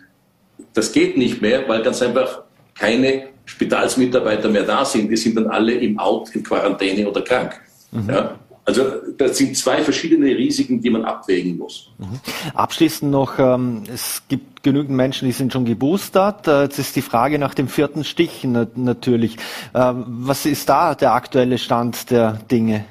das 0.73 0.93
geht 0.93 1.17
nicht 1.17 1.43
mehr, 1.43 1.69
weil 1.69 1.83
ganz 1.83 2.03
einfach 2.03 2.43
keine 2.75 3.29
Spitalsmitarbeiter 3.45 4.49
mehr 4.49 4.65
da 4.65 4.85
sind. 4.85 5.11
Die 5.11 5.17
sind 5.17 5.37
dann 5.37 5.47
alle 5.47 5.73
im 5.73 5.99
Out, 5.99 6.35
in 6.35 6.43
Quarantäne 6.43 7.09
oder 7.09 7.23
krank. 7.23 7.61
Mhm. 7.93 8.09
Ja? 8.09 8.39
Also 8.67 8.85
das 9.19 9.37
sind 9.37 9.57
zwei 9.57 9.83
verschiedene 9.83 10.35
Risiken, 10.37 10.81
die 10.81 10.89
man 10.89 11.05
abwägen 11.05 11.59
muss. 11.59 11.91
Mhm. 11.99 12.21
Abschließend 12.55 13.11
noch, 13.11 13.39
ähm, 13.39 13.83
es 13.93 14.23
gibt 14.29 14.63
genügend 14.63 14.97
Menschen, 14.97 15.27
die 15.27 15.33
sind 15.33 15.53
schon 15.53 15.67
geboostert. 15.67 16.49
Äh, 16.49 16.63
jetzt 16.63 16.79
ist 16.79 16.97
die 16.97 17.03
Frage 17.03 17.39
nach 17.39 17.53
dem 17.53 17.69
vierten 17.69 18.05
Stich 18.05 18.43
natürlich. 18.45 19.37
Ähm, 19.75 20.05
was 20.07 20.47
ist 20.47 20.69
da 20.69 20.95
der 20.95 21.13
aktuelle 21.13 21.59
Stand 21.59 22.11
der 22.11 22.39
Dinge? 22.51 22.87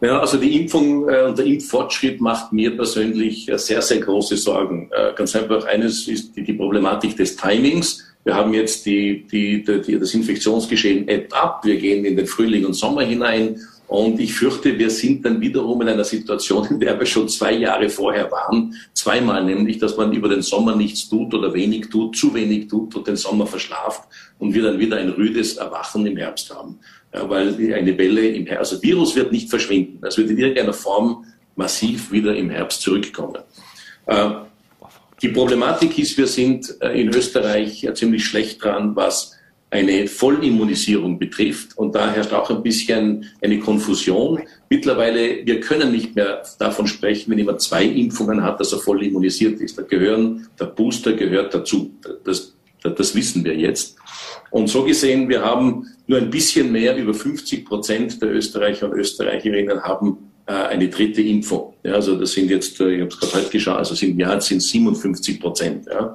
Ja, 0.00 0.20
also 0.20 0.36
die 0.38 0.60
Impfung 0.60 1.08
äh, 1.08 1.22
und 1.22 1.38
der 1.38 1.46
Impffortschritt 1.46 2.20
macht 2.20 2.52
mir 2.52 2.76
persönlich 2.76 3.48
äh, 3.48 3.58
sehr, 3.58 3.82
sehr 3.82 3.98
große 3.98 4.36
Sorgen. 4.36 4.90
Ganz 5.16 5.34
einfach 5.34 5.64
eines 5.66 6.06
ist 6.06 6.36
die, 6.36 6.44
die 6.44 6.52
Problematik 6.52 7.16
des 7.16 7.36
Timings. 7.36 8.04
Wir 8.24 8.36
haben 8.36 8.54
jetzt 8.54 8.86
die, 8.86 9.26
die, 9.26 9.64
das 9.64 10.14
Infektionsgeschehen 10.14 11.08
ebbt 11.08 11.34
ab. 11.34 11.64
Wir 11.64 11.76
gehen 11.76 12.04
in 12.04 12.16
den 12.16 12.28
Frühling 12.28 12.64
und 12.64 12.74
Sommer 12.74 13.02
hinein. 13.02 13.58
Und 13.92 14.18
ich 14.20 14.32
fürchte, 14.32 14.78
wir 14.78 14.88
sind 14.88 15.22
dann 15.22 15.38
wiederum 15.42 15.82
in 15.82 15.88
einer 15.90 16.04
Situation, 16.04 16.66
in 16.70 16.80
der 16.80 16.98
wir 16.98 17.04
schon 17.04 17.28
zwei 17.28 17.52
Jahre 17.52 17.90
vorher 17.90 18.32
waren. 18.32 18.74
Zweimal 18.94 19.44
nämlich, 19.44 19.76
dass 19.80 19.98
man 19.98 20.14
über 20.14 20.30
den 20.30 20.40
Sommer 20.40 20.74
nichts 20.74 21.10
tut 21.10 21.34
oder 21.34 21.52
wenig 21.52 21.90
tut, 21.90 22.16
zu 22.16 22.32
wenig 22.32 22.68
tut 22.68 22.94
und 22.94 23.06
den 23.06 23.16
Sommer 23.16 23.46
verschlaft 23.46 24.08
und 24.38 24.54
wir 24.54 24.62
dann 24.62 24.78
wieder 24.78 24.96
ein 24.96 25.10
rüdes 25.10 25.58
Erwachen 25.58 26.06
im 26.06 26.16
Herbst 26.16 26.54
haben. 26.54 26.78
Ja, 27.12 27.28
weil 27.28 27.48
eine 27.74 27.98
Welle 27.98 28.28
im 28.28 28.46
Herbst, 28.46 28.72
also 28.72 28.82
Virus 28.82 29.14
wird 29.14 29.30
nicht 29.30 29.50
verschwinden. 29.50 30.02
Es 30.06 30.16
wird 30.16 30.30
in 30.30 30.38
irgendeiner 30.38 30.72
Form 30.72 31.26
massiv 31.54 32.10
wieder 32.10 32.34
im 32.34 32.48
Herbst 32.48 32.80
zurückkommen. 32.80 33.42
Äh, 34.06 34.30
die 35.20 35.28
Problematik 35.28 35.98
ist, 35.98 36.16
wir 36.16 36.28
sind 36.28 36.74
äh, 36.80 36.98
in 36.98 37.14
Österreich 37.14 37.86
ziemlich 37.92 38.24
schlecht 38.24 38.64
dran, 38.64 38.96
was 38.96 39.36
eine 39.72 40.06
Vollimmunisierung 40.06 41.18
betrifft. 41.18 41.78
Und 41.78 41.94
da 41.94 42.12
herrscht 42.12 42.32
auch 42.32 42.50
ein 42.50 42.62
bisschen 42.62 43.24
eine 43.40 43.58
Konfusion. 43.58 44.42
Mittlerweile, 44.68 45.46
wir 45.46 45.60
können 45.60 45.92
nicht 45.92 46.14
mehr 46.14 46.42
davon 46.58 46.86
sprechen, 46.86 47.30
wenn 47.30 47.38
jemand 47.38 47.62
zwei 47.62 47.84
Impfungen 47.84 48.42
hat, 48.42 48.60
dass 48.60 48.72
er 48.72 48.78
voll 48.78 49.02
immunisiert 49.02 49.60
ist. 49.60 49.78
Da 49.78 49.82
gehören, 49.82 50.46
der 50.60 50.66
Booster 50.66 51.14
gehört 51.14 51.54
dazu. 51.54 51.90
Das, 52.22 52.54
das 52.82 53.14
wissen 53.14 53.44
wir 53.44 53.56
jetzt. 53.56 53.96
Und 54.50 54.68
so 54.68 54.84
gesehen, 54.84 55.30
wir 55.30 55.42
haben 55.42 55.86
nur 56.06 56.18
ein 56.18 56.28
bisschen 56.28 56.70
mehr, 56.70 56.94
über 56.94 57.14
50 57.14 57.64
Prozent 57.64 58.20
der 58.20 58.30
Österreicher 58.30 58.90
und 58.90 58.98
Österreicherinnen 58.98 59.82
haben 59.82 60.18
äh, 60.44 60.52
eine 60.52 60.88
dritte 60.88 61.22
Impfung. 61.22 61.72
Ja, 61.82 61.94
also 61.94 62.16
das 62.16 62.32
sind 62.32 62.50
jetzt, 62.50 62.78
äh, 62.80 62.96
ich 62.96 63.00
habe 63.00 63.08
es 63.08 63.18
gerade 63.18 63.34
heute 63.36 63.48
geschaut, 63.48 63.78
also 63.78 63.94
sind, 63.94 64.18
ja, 64.18 64.38
sind 64.38 64.62
57 64.62 65.40
Prozent. 65.40 65.86
Ja. 65.86 66.14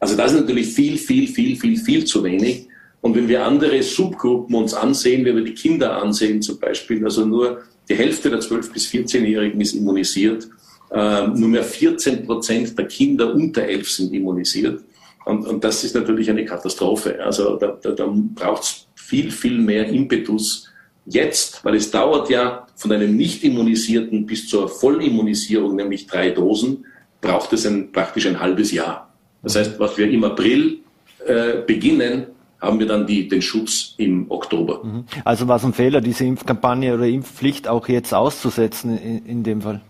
Also 0.00 0.16
das 0.16 0.32
ist 0.32 0.40
natürlich 0.40 0.66
viel, 0.66 0.98
viel, 0.98 1.28
viel, 1.28 1.56
viel, 1.56 1.76
viel 1.76 2.04
zu 2.04 2.24
wenig. 2.24 2.66
Und 3.00 3.14
wenn 3.14 3.28
wir 3.28 3.44
andere 3.44 3.82
Subgruppen 3.82 4.54
uns 4.56 4.74
ansehen, 4.74 5.24
wenn 5.24 5.36
wir 5.36 5.44
die 5.44 5.54
Kinder 5.54 6.02
ansehen 6.02 6.42
zum 6.42 6.58
Beispiel, 6.58 7.04
also 7.04 7.24
nur 7.24 7.62
die 7.88 7.94
Hälfte 7.94 8.30
der 8.30 8.40
12- 8.40 8.72
bis 8.72 8.88
14-Jährigen 8.88 9.60
ist 9.60 9.74
immunisiert, 9.74 10.48
äh, 10.90 11.26
nur 11.26 11.48
mehr 11.48 11.64
14 11.64 12.26
Prozent 12.26 12.76
der 12.78 12.86
Kinder 12.86 13.34
unter 13.34 13.62
11 13.62 13.90
sind 13.90 14.14
immunisiert. 14.14 14.82
Und, 15.24 15.46
und 15.46 15.64
das 15.64 15.82
ist 15.84 15.94
natürlich 15.94 16.30
eine 16.30 16.44
Katastrophe. 16.44 17.22
Also 17.24 17.56
da, 17.56 17.78
da, 17.80 17.90
da 17.90 18.12
braucht 18.34 18.62
es 18.62 18.86
viel, 18.94 19.30
viel 19.30 19.58
mehr 19.58 19.88
Impetus 19.88 20.68
jetzt, 21.04 21.64
weil 21.64 21.74
es 21.74 21.90
dauert 21.90 22.30
ja 22.30 22.66
von 22.76 22.92
einem 22.92 23.16
Nicht-Immunisierten 23.16 24.26
bis 24.26 24.48
zur 24.48 24.68
Vollimmunisierung, 24.68 25.76
nämlich 25.76 26.06
drei 26.06 26.30
Dosen, 26.30 26.84
braucht 27.20 27.52
es 27.52 27.66
ein, 27.66 27.90
praktisch 27.92 28.26
ein 28.26 28.38
halbes 28.38 28.72
Jahr. 28.72 29.12
Das 29.42 29.56
heißt, 29.56 29.78
was 29.78 29.96
wir 29.96 30.08
im 30.10 30.24
April 30.24 30.78
äh, 31.26 31.62
beginnen, 31.66 32.26
haben 32.60 32.78
wir 32.78 32.86
dann 32.86 33.06
die, 33.06 33.28
den 33.28 33.42
Schutz 33.42 33.94
im 33.98 34.30
Oktober. 34.30 34.82
Mhm. 34.82 35.04
Also 35.24 35.46
war 35.48 35.56
es 35.56 35.64
ein 35.64 35.72
Fehler, 35.72 36.00
diese 36.00 36.24
Impfkampagne 36.24 36.94
oder 36.94 37.06
Impfpflicht 37.06 37.68
auch 37.68 37.88
jetzt 37.88 38.14
auszusetzen 38.14 38.98
in, 38.98 39.26
in 39.26 39.42
dem 39.42 39.60
Fall? 39.62 39.80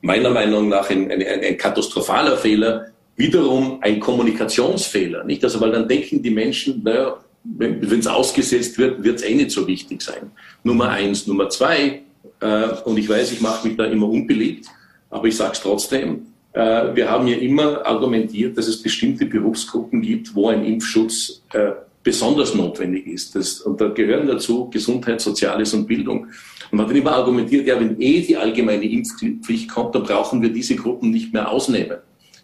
Meiner 0.00 0.30
Meinung 0.30 0.68
nach 0.68 0.88
ein, 0.90 1.10
ein, 1.10 1.22
ein, 1.22 1.56
katastrophaler 1.56 2.36
Fehler, 2.36 2.86
wiederum 3.16 3.78
ein 3.82 4.00
Kommunikationsfehler. 4.00 5.24
Nicht? 5.24 5.42
Also, 5.44 5.60
weil 5.60 5.72
dann 5.72 5.88
denken 5.88 6.22
die 6.22 6.30
Menschen, 6.30 6.82
naja, 6.84 7.16
wenn 7.44 7.98
es 7.98 8.06
ausgesetzt 8.06 8.78
wird, 8.78 9.02
wird 9.02 9.16
es 9.16 9.24
eh 9.24 9.34
nicht 9.34 9.50
so 9.50 9.66
wichtig 9.66 10.02
sein. 10.02 10.30
Nummer 10.62 10.90
eins. 10.90 11.26
Nummer 11.26 11.48
zwei, 11.48 12.02
äh, 12.40 12.68
und 12.84 12.98
ich 12.98 13.08
weiß, 13.08 13.32
ich 13.32 13.40
mache 13.40 13.66
mich 13.66 13.76
da 13.76 13.84
immer 13.84 14.08
unbeliebt, 14.08 14.66
aber 15.10 15.26
ich 15.26 15.36
sage 15.36 15.52
es 15.52 15.60
trotzdem, 15.60 16.26
äh, 16.52 16.94
wir 16.94 17.10
haben 17.10 17.26
ja 17.26 17.36
immer 17.36 17.84
argumentiert, 17.84 18.56
dass 18.56 18.68
es 18.68 18.82
bestimmte 18.82 19.26
Berufsgruppen 19.26 20.02
gibt, 20.02 20.34
wo 20.34 20.48
ein 20.48 20.64
Impfschutz 20.64 21.42
äh, 21.52 21.72
besonders 22.08 22.54
notwendig 22.54 23.06
ist. 23.06 23.34
Das, 23.34 23.60
und 23.60 23.82
da 23.82 23.88
gehören 23.88 24.26
dazu 24.26 24.70
Gesundheit, 24.70 25.20
Soziales 25.20 25.74
und 25.74 25.86
Bildung. 25.86 26.28
Und 26.70 26.78
man 26.78 26.88
hat 26.88 26.96
immer 26.96 27.12
argumentiert, 27.12 27.66
ja, 27.66 27.78
wenn 27.78 28.00
eh 28.00 28.22
die 28.22 28.34
allgemeine 28.34 28.86
Impfpflicht 28.86 29.68
kommt, 29.68 29.94
dann 29.94 30.04
brauchen 30.04 30.40
wir 30.40 30.48
diese 30.48 30.74
Gruppen 30.74 31.10
nicht 31.10 31.34
mehr 31.34 31.50
ausnehmen. 31.50 31.98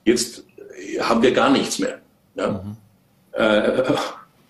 Jetzt 0.04 0.44
äh, 0.68 1.00
haben 1.00 1.22
wir 1.22 1.32
gar 1.32 1.50
nichts 1.50 1.78
mehr. 1.78 1.98
Ja? 2.36 2.62
Mhm. 2.62 2.76
Äh, 3.32 3.82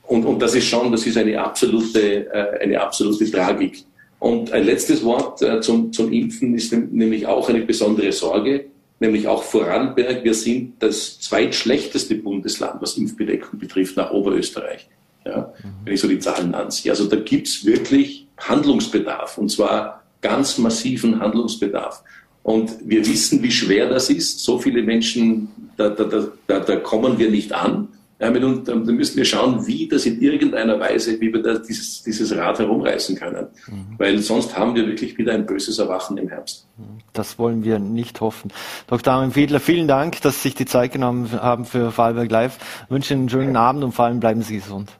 und, 0.09 0.25
und 0.25 0.43
das 0.43 0.57
ist 0.57 0.67
schon, 0.67 0.91
das 0.91 1.07
ist 1.07 1.17
eine 1.17 1.41
absolute, 1.41 2.27
äh, 2.33 2.65
eine 2.65 2.81
absolute 2.81 3.31
Tragik. 3.31 3.85
Und 4.19 4.51
ein 4.51 4.65
letztes 4.65 5.05
Wort 5.05 5.43
äh, 5.43 5.61
zum, 5.61 5.93
zum 5.93 6.13
Impfen 6.13 6.57
ist 6.57 6.73
nämlich 6.73 7.25
auch 7.25 7.49
eine 7.49 7.61
besondere 7.61 8.11
Sorge 8.11 8.65
nämlich 9.01 9.29
auch 9.29 9.43
Vorarlberg. 9.43 10.25
Wir 10.25 10.35
sind 10.35 10.83
das 10.83 11.21
zweitschlechteste 11.21 12.17
Bundesland, 12.17 12.81
was 12.81 12.97
Impfbedeckung 12.97 13.59
betrifft, 13.59 13.97
nach 13.97 14.11
Oberösterreich. 14.11 14.89
Ja. 15.25 15.53
Wenn 15.85 15.95
ich 15.95 16.01
so 16.01 16.09
die 16.09 16.19
Zahlen 16.19 16.55
anziehe. 16.55 16.93
Also 16.93 17.07
da 17.07 17.17
gibt 17.17 17.49
es 17.49 17.65
wirklich 17.65 18.27
Handlungsbedarf 18.39 19.39
und 19.39 19.51
zwar 19.51 20.03
ganz 20.21 20.59
massiven 20.59 21.21
Handlungsbedarf. 21.21 22.03
Und 22.43 22.73
wir 22.85 23.07
wissen, 23.07 23.43
wie 23.43 23.51
schwer 23.51 23.89
das 23.89 24.11
ist. 24.11 24.41
So 24.41 24.59
viele 24.59 24.83
Menschen, 24.83 25.49
da, 25.79 25.89
da, 25.89 26.29
da, 26.47 26.61
da 26.61 26.77
kommen 26.77 27.19
wir 27.19 27.31
nicht 27.31 27.53
an. 27.53 27.89
Ja, 28.21 28.29
und 28.29 28.69
da 28.69 28.75
müssen 28.75 29.17
wir 29.17 29.25
schauen, 29.25 29.67
wie 29.67 29.89
das 29.89 30.07
in 30.07 30.21
irgendeiner 30.23 30.79
Weise, 30.79 31.21
wie 31.21 31.33
wir 31.33 31.43
das, 31.43 31.63
dieses, 31.63 32.03
dieses 32.03 32.35
Rad 32.37 32.59
herumreißen 32.59 33.17
können. 33.17 33.49
Mhm. 33.67 33.95
Weil 33.99 34.19
sonst 34.19 34.57
haben 34.57 34.75
wir 34.75 34.87
wirklich 34.87 35.19
wieder 35.19 35.33
ein 35.33 35.47
böses 35.47 35.79
Erwachen 35.79 36.17
im 36.17 36.29
Herbst. 36.29 36.67
Das 37.13 37.39
wollen 37.39 37.65
wir 37.65 37.79
nicht 37.79 38.21
hoffen. 38.21 38.53
Dr. 38.87 39.13
Armin 39.13 39.33
Fiedler, 39.33 39.59
vielen 39.59 39.89
Dank, 39.89 40.21
dass 40.23 40.37
Sie 40.37 40.49
sich 40.49 40.55
die 40.55 40.67
Zeit 40.67 40.93
genommen 40.93 41.33
haben 41.33 41.65
für 41.65 41.91
Vorarlberg 41.91 42.31
Live. 42.31 42.59
Ich 42.85 42.91
wünsche 42.91 43.15
Ihnen 43.15 43.23
einen 43.23 43.31
schönen 43.31 43.57
Abend 43.57 43.83
und 43.83 43.93
vor 43.93 44.05
allem 44.05 44.21
bleiben 44.21 44.43
Sie 44.43 44.57
gesund. 44.57 44.93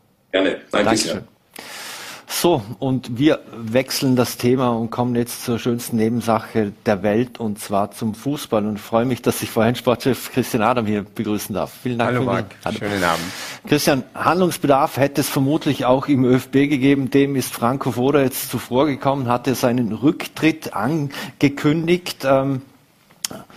Danke 0.75 0.85
Dankeschön. 0.91 1.13
sehr. 1.13 1.25
So, 2.37 2.63
und 2.79 3.17
wir 3.17 3.41
wechseln 3.57 4.17
das 4.17 4.37
Thema 4.37 4.71
und 4.71 4.91
kommen 4.91 5.15
jetzt 5.15 5.45
zur 5.45 5.59
schönsten 5.59 5.97
Nebensache 5.97 6.73
der 6.85 7.03
Welt 7.03 7.39
und 7.39 7.59
zwar 7.59 7.93
zum 7.93 8.15
Fußball. 8.15 8.67
Und 8.67 8.79
freue 8.79 9.05
mich, 9.05 9.23
dass 9.23 9.41
ich 9.41 9.51
vorhin 9.51 9.77
Sportchef 9.77 10.33
Christian 10.33 10.63
Adam 10.63 10.85
hier 10.85 11.05
begrüßen 11.05 11.55
darf. 11.55 11.73
Vielen 11.83 11.99
Dank. 11.99 12.17
Hallo 12.17 12.25
Marc, 12.25 12.47
Hallo. 12.65 12.77
schönen 12.77 13.03
Abend. 13.05 13.25
Christian, 13.67 14.03
Handlungsbedarf 14.15 14.97
hätte 14.97 15.21
es 15.21 15.29
vermutlich 15.29 15.85
auch 15.85 16.09
im 16.09 16.25
ÖFB 16.25 16.53
gegeben. 16.53 17.09
Dem 17.09 17.37
ist 17.37 17.55
Franco 17.55 17.93
Foda 17.93 18.21
jetzt 18.21 18.51
zuvor 18.51 18.87
gekommen, 18.87 19.29
hatte 19.29 19.55
seinen 19.55 19.93
Rücktritt 19.93 20.75
angekündigt. 20.75 22.27
Ähm, 22.29 22.63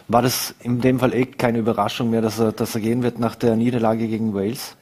war 0.07 0.21
das 0.21 0.55
in 0.61 0.79
dem 0.79 0.99
Fall 0.99 1.13
eh 1.13 1.25
keine 1.25 1.57
Überraschung 1.57 2.09
mehr, 2.09 2.21
dass 2.21 2.39
er, 2.39 2.51
dass 2.53 2.75
er 2.75 2.81
gehen 2.81 3.03
wird 3.03 3.19
nach 3.19 3.35
der 3.35 3.55
Niederlage 3.55 4.07
gegen 4.07 4.33
Wales? 4.33 4.76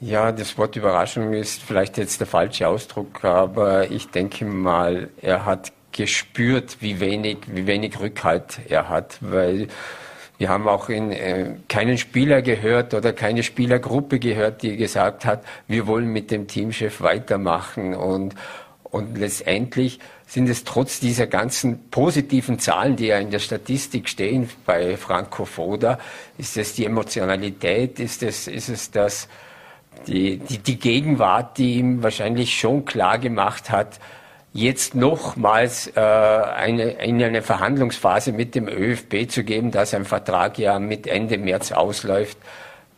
Ja, 0.00 0.30
das 0.30 0.56
Wort 0.56 0.76
Überraschung 0.76 1.32
ist 1.32 1.60
vielleicht 1.60 1.98
jetzt 1.98 2.20
der 2.20 2.28
falsche 2.28 2.68
Ausdruck, 2.68 3.24
aber 3.24 3.90
ich 3.90 4.08
denke 4.08 4.44
mal, 4.44 5.10
er 5.20 5.44
hat 5.44 5.72
gespürt, 5.90 6.76
wie 6.78 7.00
wenig, 7.00 7.38
wie 7.48 7.66
wenig 7.66 7.98
Rückhalt 7.98 8.60
er 8.68 8.88
hat, 8.88 9.18
weil 9.20 9.66
wir 10.36 10.50
haben 10.50 10.68
auch 10.68 10.88
in, 10.88 11.10
äh, 11.10 11.56
keinen 11.66 11.98
Spieler 11.98 12.42
gehört 12.42 12.94
oder 12.94 13.12
keine 13.12 13.42
Spielergruppe 13.42 14.20
gehört, 14.20 14.62
die 14.62 14.76
gesagt 14.76 15.24
hat, 15.24 15.44
wir 15.66 15.88
wollen 15.88 16.12
mit 16.12 16.30
dem 16.30 16.46
Teamchef 16.46 17.00
weitermachen 17.00 17.96
und, 17.96 18.36
und 18.84 19.18
letztendlich 19.18 19.98
sind 20.28 20.48
es 20.48 20.62
trotz 20.62 21.00
dieser 21.00 21.26
ganzen 21.26 21.90
positiven 21.90 22.60
Zahlen, 22.60 22.94
die 22.94 23.06
ja 23.06 23.18
in 23.18 23.32
der 23.32 23.40
Statistik 23.40 24.08
stehen 24.08 24.48
bei 24.64 24.96
Franco 24.96 25.44
Foda, 25.44 25.98
ist 26.36 26.56
es 26.56 26.74
die 26.74 26.84
Emotionalität, 26.84 27.98
ist 27.98 28.22
es, 28.22 28.46
ist 28.46 28.68
es 28.68 28.92
das, 28.92 29.26
die, 30.06 30.38
die, 30.38 30.58
die 30.58 30.78
Gegenwart, 30.78 31.58
die 31.58 31.74
ihm 31.74 32.02
wahrscheinlich 32.02 32.58
schon 32.58 32.84
klar 32.84 33.18
gemacht 33.18 33.70
hat, 33.70 33.98
jetzt 34.52 34.94
nochmals 34.94 35.88
äh, 35.94 36.00
eine, 36.00 36.90
in 37.04 37.22
eine 37.22 37.42
Verhandlungsphase 37.42 38.32
mit 38.32 38.54
dem 38.54 38.68
ÖFB 38.68 39.28
zu 39.28 39.44
geben, 39.44 39.70
dass 39.70 39.94
ein 39.94 40.04
Vertrag 40.04 40.58
ja 40.58 40.78
mit 40.78 41.06
Ende 41.06 41.38
März 41.38 41.72
ausläuft, 41.72 42.38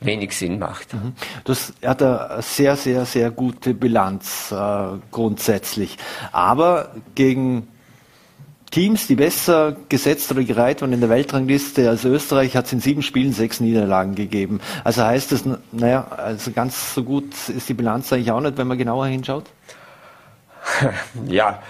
wenig 0.01 0.37
Sinn 0.37 0.59
macht. 0.59 0.95
Mhm. 0.95 1.15
Das 1.45 1.73
hat 1.85 2.03
eine 2.03 2.43
sehr, 2.43 2.77
sehr, 2.77 3.05
sehr 3.05 3.31
gute 3.31 3.75
Bilanz 3.75 4.53
äh, 4.53 4.85
grundsätzlich. 5.11 5.99
Aber 6.33 6.95
gegen 7.15 7.69
Teams, 8.71 9.09
die 9.09 9.17
besser 9.17 9.77
gesetzt 9.89 10.31
oder 10.31 10.45
gereiht 10.45 10.81
waren 10.81 10.93
in 10.93 11.01
der 11.01 11.11
Weltrangliste 11.11 11.89
als 11.89 12.05
Österreich, 12.05 12.57
hat 12.57 12.67
es 12.67 12.73
in 12.73 12.81
sieben 12.81 13.03
Spielen 13.03 13.33
sechs 13.33 13.59
Niederlagen 13.61 14.15
gegeben. 14.15 14.61
Also 14.85 15.05
heißt 15.05 15.33
das, 15.33 15.45
naja, 15.73 16.07
also 16.09 16.53
ganz 16.53 16.95
so 16.95 17.03
gut 17.03 17.33
ist 17.49 17.69
die 17.69 17.75
Bilanz 17.75 18.13
eigentlich 18.13 18.31
auch 18.31 18.41
nicht, 18.41 18.57
wenn 18.57 18.69
man 18.69 18.79
genauer 18.79 19.07
hinschaut? 19.07 19.45
Ja, 21.27 21.61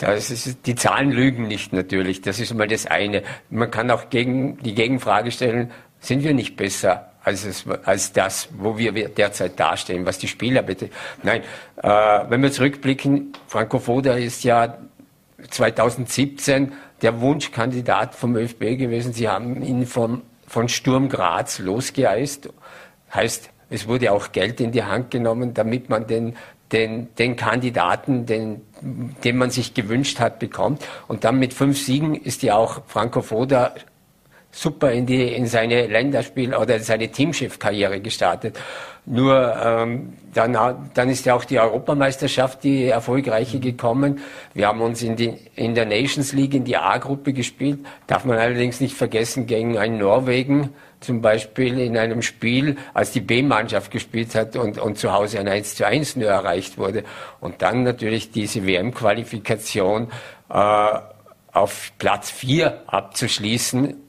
ist, 0.00 0.66
die 0.66 0.74
Zahlen 0.74 1.12
lügen 1.12 1.46
nicht 1.46 1.72
natürlich. 1.72 2.22
Das 2.22 2.40
ist 2.40 2.52
mal 2.54 2.66
das 2.66 2.86
eine. 2.86 3.22
Man 3.50 3.70
kann 3.70 3.90
auch 3.90 4.10
gegen, 4.10 4.58
die 4.58 4.74
Gegenfrage 4.74 5.30
stellen, 5.30 5.70
sind 6.00 6.24
wir 6.24 6.34
nicht 6.34 6.56
besser 6.56 7.12
als, 7.22 7.44
es, 7.44 7.64
als 7.84 8.12
das, 8.12 8.48
wo 8.58 8.76
wir 8.78 8.92
derzeit 9.08 9.58
dastehen, 9.60 10.04
was 10.04 10.18
die 10.18 10.28
Spieler 10.28 10.62
betrifft? 10.62 10.92
Nein, 11.22 11.42
äh, 11.76 11.88
wenn 12.28 12.42
wir 12.42 12.50
zurückblicken, 12.50 13.32
Franco 13.46 13.78
Foda 13.78 14.14
ist 14.14 14.42
ja 14.42 14.76
2017 15.50 16.72
der 17.02 17.20
Wunschkandidat 17.20 18.14
vom 18.14 18.36
ÖFB 18.36 18.78
gewesen. 18.78 19.12
Sie 19.12 19.28
haben 19.28 19.62
ihn 19.62 19.86
von, 19.86 20.22
von 20.46 20.68
Sturm 20.68 21.08
Graz 21.08 21.58
losgeeist. 21.58 22.48
Heißt, 23.12 23.50
es 23.70 23.88
wurde 23.88 24.12
auch 24.12 24.32
Geld 24.32 24.60
in 24.60 24.72
die 24.72 24.84
Hand 24.84 25.10
genommen, 25.10 25.54
damit 25.54 25.88
man 25.88 26.06
den, 26.06 26.36
den, 26.72 27.14
den 27.16 27.36
Kandidaten, 27.36 28.26
den, 28.26 28.62
den 28.80 29.36
man 29.36 29.50
sich 29.50 29.74
gewünscht 29.74 30.20
hat, 30.20 30.38
bekommt. 30.38 30.84
Und 31.08 31.24
dann 31.24 31.38
mit 31.38 31.54
fünf 31.54 31.78
Siegen 31.78 32.14
ist 32.14 32.42
ja 32.42 32.56
auch 32.56 32.82
Franco 32.86 33.22
Foda 33.22 33.74
super 34.52 34.92
in, 34.92 35.06
die, 35.06 35.34
in 35.34 35.46
seine 35.46 35.86
Länderspiel- 35.86 36.54
oder 36.54 36.78
seine 36.78 37.08
Teamchef-Karriere 37.10 38.00
gestartet. 38.00 38.58
Nur 39.04 39.56
ähm, 39.56 40.12
dann, 40.32 40.56
dann 40.94 41.08
ist 41.08 41.26
ja 41.26 41.34
auch 41.34 41.44
die 41.44 41.58
Europameisterschaft, 41.58 42.62
die 42.62 42.84
erfolgreiche 42.84 43.58
gekommen. 43.58 44.20
Wir 44.54 44.68
haben 44.68 44.80
uns 44.80 45.02
in, 45.02 45.16
die, 45.16 45.34
in 45.56 45.74
der 45.74 45.86
Nations 45.86 46.32
League 46.34 46.54
in 46.54 46.64
die 46.64 46.76
A-Gruppe 46.76 47.32
gespielt. 47.32 47.80
Darf 48.06 48.24
man 48.24 48.38
allerdings 48.38 48.80
nicht 48.80 48.94
vergessen, 48.94 49.46
gegen 49.46 49.76
ein 49.76 49.98
Norwegen 49.98 50.68
zum 51.00 51.20
Beispiel 51.20 51.80
in 51.80 51.96
einem 51.96 52.22
Spiel, 52.22 52.76
als 52.94 53.10
die 53.10 53.20
B-Mannschaft 53.20 53.90
gespielt 53.90 54.34
hat 54.36 54.54
und, 54.54 54.78
und 54.78 54.98
zu 54.98 55.12
Hause 55.12 55.40
ein 55.40 55.48
1 55.48 55.74
zu 55.74 55.84
1 55.84 56.14
nur 56.14 56.28
erreicht 56.28 56.78
wurde. 56.78 57.02
Und 57.40 57.60
dann 57.60 57.82
natürlich 57.82 58.30
diese 58.30 58.64
WM-Qualifikation 58.64 60.12
äh, 60.48 60.98
auf 61.52 61.92
Platz 61.98 62.30
4 62.30 62.84
abzuschließen 62.86 64.01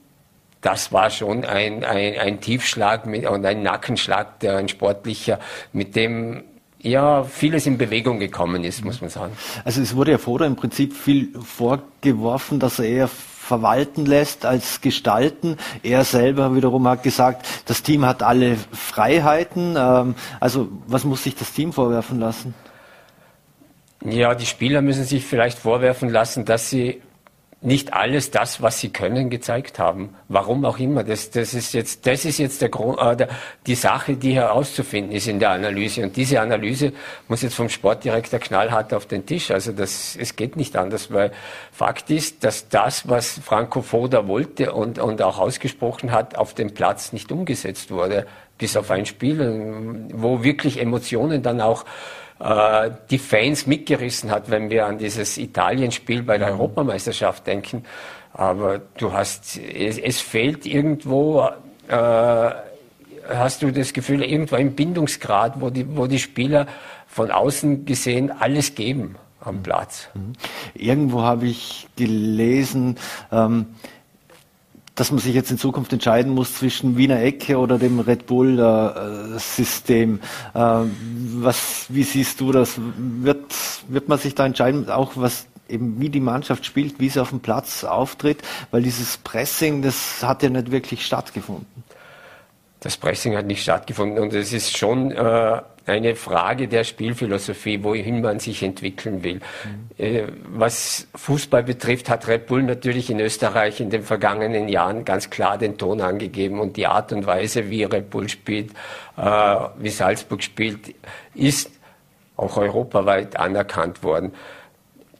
das 0.64 0.92
war 0.92 1.10
schon 1.10 1.44
ein, 1.44 1.84
ein, 1.84 2.18
ein 2.18 2.40
Tiefschlag 2.40 3.04
mit, 3.06 3.26
und 3.26 3.44
ein 3.44 3.62
Nackenschlag, 3.62 4.40
der 4.40 4.56
ein 4.56 4.68
sportlicher, 4.68 5.38
mit 5.72 5.94
dem 5.94 6.42
ja 6.80 7.24
vieles 7.24 7.66
in 7.66 7.76
Bewegung 7.76 8.18
gekommen 8.18 8.64
ist, 8.64 8.84
muss 8.84 9.00
man 9.00 9.10
sagen. 9.10 9.36
Also 9.64 9.82
es 9.82 9.94
wurde 9.94 10.12
ja 10.12 10.18
vorher 10.18 10.46
im 10.46 10.56
Prinzip 10.56 10.94
viel 10.94 11.38
vorgeworfen, 11.38 12.60
dass 12.60 12.78
er 12.78 12.86
eher 12.86 13.08
verwalten 13.08 14.06
lässt 14.06 14.46
als 14.46 14.80
gestalten. 14.80 15.58
Er 15.82 16.04
selber 16.04 16.54
wiederum 16.56 16.88
hat 16.88 17.02
gesagt, 17.02 17.46
das 17.66 17.82
Team 17.82 18.06
hat 18.06 18.22
alle 18.22 18.56
Freiheiten. 18.72 19.76
Ähm, 19.76 20.14
also 20.40 20.68
was 20.86 21.04
muss 21.04 21.24
sich 21.24 21.34
das 21.34 21.52
Team 21.52 21.74
vorwerfen 21.74 22.20
lassen? 22.20 22.54
Ja, 24.02 24.34
die 24.34 24.46
Spieler 24.46 24.80
müssen 24.80 25.04
sich 25.04 25.24
vielleicht 25.24 25.58
vorwerfen 25.58 26.08
lassen, 26.08 26.46
dass 26.46 26.70
sie 26.70 27.02
nicht 27.64 27.94
alles 27.94 28.30
das, 28.30 28.60
was 28.60 28.78
sie 28.78 28.90
können, 28.90 29.30
gezeigt 29.30 29.78
haben. 29.78 30.14
Warum 30.28 30.66
auch 30.66 30.78
immer. 30.78 31.02
Das, 31.02 31.30
das 31.30 31.54
ist 31.54 31.72
jetzt, 31.72 32.06
das 32.06 32.26
ist 32.26 32.36
jetzt 32.38 32.60
der 32.60 32.68
Grund, 32.68 32.98
äh, 33.00 33.16
der, 33.16 33.28
die 33.66 33.74
Sache, 33.74 34.16
die 34.16 34.34
herauszufinden 34.34 35.12
ist 35.12 35.26
in 35.28 35.38
der 35.38 35.50
Analyse. 35.50 36.02
Und 36.02 36.14
diese 36.14 36.42
Analyse 36.42 36.92
muss 37.26 37.40
jetzt 37.40 37.54
vom 37.54 37.70
Sportdirektor 37.70 38.38
knallhart 38.38 38.92
auf 38.92 39.06
den 39.06 39.24
Tisch. 39.24 39.50
Also 39.50 39.72
das, 39.72 40.14
es 40.20 40.36
geht 40.36 40.56
nicht 40.56 40.76
anders, 40.76 41.10
weil 41.10 41.32
Fakt 41.72 42.10
ist, 42.10 42.44
dass 42.44 42.68
das, 42.68 43.08
was 43.08 43.40
Franco 43.42 43.80
Foda 43.80 44.28
wollte 44.28 44.74
und, 44.74 44.98
und 44.98 45.22
auch 45.22 45.38
ausgesprochen 45.38 46.12
hat, 46.12 46.36
auf 46.36 46.52
dem 46.52 46.74
Platz 46.74 47.14
nicht 47.14 47.32
umgesetzt 47.32 47.90
wurde. 47.90 48.26
Bis 48.58 48.76
auf 48.76 48.90
ein 48.90 49.06
Spiel, 49.06 50.10
wo 50.12 50.44
wirklich 50.44 50.80
Emotionen 50.80 51.42
dann 51.42 51.62
auch 51.62 51.86
äh, 52.44 52.90
die 53.10 53.18
Fans 53.18 53.66
mitgerissen 53.66 54.30
hat, 54.30 54.50
wenn 54.50 54.68
wir 54.68 54.84
an 54.84 54.98
dieses 54.98 55.38
Italien-Spiel 55.38 56.22
bei 56.22 56.36
der 56.36 56.50
Europameisterschaft 56.50 57.46
denken. 57.46 57.84
Aber 58.34 58.82
du 58.98 59.14
hast, 59.14 59.58
es, 59.58 59.96
es 59.96 60.20
fehlt 60.20 60.66
irgendwo, 60.66 61.48
äh, 61.88 62.50
hast 63.28 63.62
du 63.62 63.70
das 63.70 63.94
Gefühl, 63.94 64.22
irgendwo 64.22 64.56
im 64.56 64.74
Bindungsgrad, 64.74 65.60
wo 65.60 65.70
die, 65.70 65.96
wo 65.96 66.06
die 66.06 66.18
Spieler 66.18 66.66
von 67.06 67.30
außen 67.30 67.86
gesehen 67.86 68.30
alles 68.30 68.74
geben 68.74 69.16
am 69.40 69.62
Platz. 69.62 70.08
Mhm. 70.12 70.32
Irgendwo 70.74 71.22
habe 71.22 71.46
ich 71.46 71.86
gelesen, 71.96 72.96
ähm, 73.32 73.66
dass 74.94 75.10
man 75.10 75.18
sich 75.18 75.34
jetzt 75.34 75.50
in 75.50 75.58
Zukunft 75.58 75.92
entscheiden 75.92 76.32
muss 76.32 76.54
zwischen 76.54 76.96
Wiener 76.96 77.20
Ecke 77.20 77.58
oder 77.58 77.78
dem 77.78 77.98
Red 78.00 78.26
Bull-System. 78.26 80.20
Äh, 80.54 80.58
äh, 80.58 80.84
was, 81.36 81.86
wie 81.88 82.04
siehst 82.04 82.40
du 82.40 82.52
das? 82.52 82.78
Wird, 82.78 83.52
wird 83.88 84.08
man 84.08 84.18
sich 84.18 84.34
da 84.34 84.46
entscheiden, 84.46 84.88
auch 84.88 85.12
was 85.16 85.46
eben 85.68 86.00
wie 86.00 86.10
die 86.10 86.20
Mannschaft 86.20 86.64
spielt, 86.64 87.00
wie 87.00 87.08
sie 87.08 87.20
auf 87.20 87.30
dem 87.30 87.40
Platz 87.40 87.82
auftritt? 87.84 88.42
Weil 88.70 88.82
dieses 88.82 89.16
Pressing, 89.18 89.82
das 89.82 90.22
hat 90.22 90.42
ja 90.42 90.50
nicht 90.50 90.70
wirklich 90.70 91.04
stattgefunden. 91.04 91.66
Das 92.80 92.96
Pressing 92.96 93.34
hat 93.36 93.46
nicht 93.46 93.62
stattgefunden 93.62 94.22
und 94.22 94.32
es 94.34 94.52
ist 94.52 94.76
schon 94.76 95.10
äh, 95.10 95.62
eine 95.86 96.16
Frage 96.16 96.66
der 96.68 96.84
Spielphilosophie, 96.84 97.82
wohin 97.82 98.22
man 98.22 98.38
sich 98.38 98.62
entwickeln 98.62 99.22
will. 99.22 99.40
Mhm. 99.98 100.28
Was 100.46 101.06
Fußball 101.14 101.62
betrifft, 101.62 102.08
hat 102.08 102.26
Red 102.26 102.46
Bull 102.46 102.62
natürlich 102.62 103.10
in 103.10 103.20
Österreich 103.20 103.80
in 103.80 103.90
den 103.90 104.02
vergangenen 104.02 104.68
Jahren 104.68 105.04
ganz 105.04 105.28
klar 105.28 105.58
den 105.58 105.76
Ton 105.76 106.00
angegeben 106.00 106.58
und 106.58 106.76
die 106.76 106.86
Art 106.86 107.12
und 107.12 107.26
Weise, 107.26 107.70
wie 107.70 107.84
Red 107.84 108.10
Bull 108.10 108.28
spielt, 108.28 108.70
äh, 109.16 109.56
wie 109.78 109.90
Salzburg 109.90 110.42
spielt, 110.42 110.94
ist 111.34 111.70
auch 112.36 112.56
europaweit 112.56 113.36
anerkannt 113.36 114.02
worden. 114.02 114.32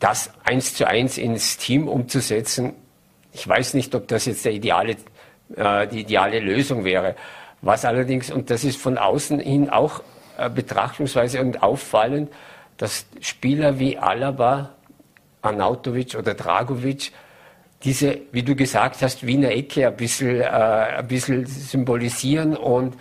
Das 0.00 0.30
eins 0.44 0.74
zu 0.74 0.88
eins 0.88 1.18
ins 1.18 1.56
Team 1.58 1.88
umzusetzen, 1.88 2.72
ich 3.32 3.46
weiß 3.46 3.74
nicht, 3.74 3.94
ob 3.94 4.08
das 4.08 4.26
jetzt 4.26 4.44
der 4.44 4.52
ideale, 4.52 4.96
äh, 5.56 5.86
die 5.88 6.00
ideale 6.00 6.40
Lösung 6.40 6.84
wäre 6.84 7.16
Was 7.60 7.86
allerdings, 7.86 8.30
und 8.30 8.50
das 8.50 8.62
ist 8.62 8.78
von 8.78 8.98
außen 8.98 9.40
hin 9.40 9.70
auch 9.70 10.00
äh, 10.00 10.02
betrachtungsweise 10.54 11.40
und 11.40 11.62
auffallend, 11.62 12.30
dass 12.76 13.06
Spieler 13.20 13.78
wie 13.78 13.98
Alaba, 13.98 14.70
Arnautovic 15.42 16.14
oder 16.16 16.34
Dragovic 16.34 17.12
diese, 17.84 18.18
wie 18.32 18.42
du 18.42 18.56
gesagt 18.56 19.02
hast, 19.02 19.26
Wiener 19.26 19.50
Ecke 19.50 19.86
ein 19.86 19.96
bisschen, 19.96 20.40
äh, 20.40 20.44
ein 20.44 21.06
bisschen 21.06 21.44
symbolisieren 21.46 22.56
und 22.56 22.96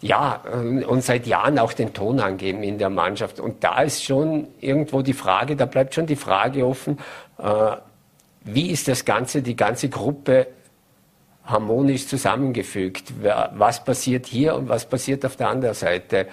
ja, 0.00 0.42
äh, 0.52 0.84
und 0.84 1.02
seit 1.02 1.26
Jahren 1.26 1.58
auch 1.58 1.72
den 1.72 1.94
Ton 1.94 2.20
angeben 2.20 2.62
in 2.62 2.78
der 2.78 2.90
Mannschaft. 2.90 3.40
Und 3.40 3.62
da 3.62 3.82
ist 3.82 4.02
schon 4.02 4.48
irgendwo 4.60 5.02
die 5.02 5.12
Frage, 5.12 5.56
da 5.56 5.66
bleibt 5.66 5.94
schon 5.94 6.06
die 6.06 6.16
Frage 6.16 6.66
offen, 6.66 6.98
äh, 7.38 7.76
wie 8.42 8.70
ist 8.70 8.88
das 8.88 9.04
Ganze, 9.04 9.40
die 9.40 9.56
ganze 9.56 9.88
Gruppe 9.88 10.48
harmonisch 11.44 12.06
zusammengefügt? 12.06 13.14
Was 13.22 13.84
passiert 13.84 14.26
hier 14.26 14.54
und 14.54 14.68
was 14.68 14.86
passiert 14.86 15.24
auf 15.24 15.36
der 15.36 15.48
anderen 15.48 15.74
Seite? 15.74 16.26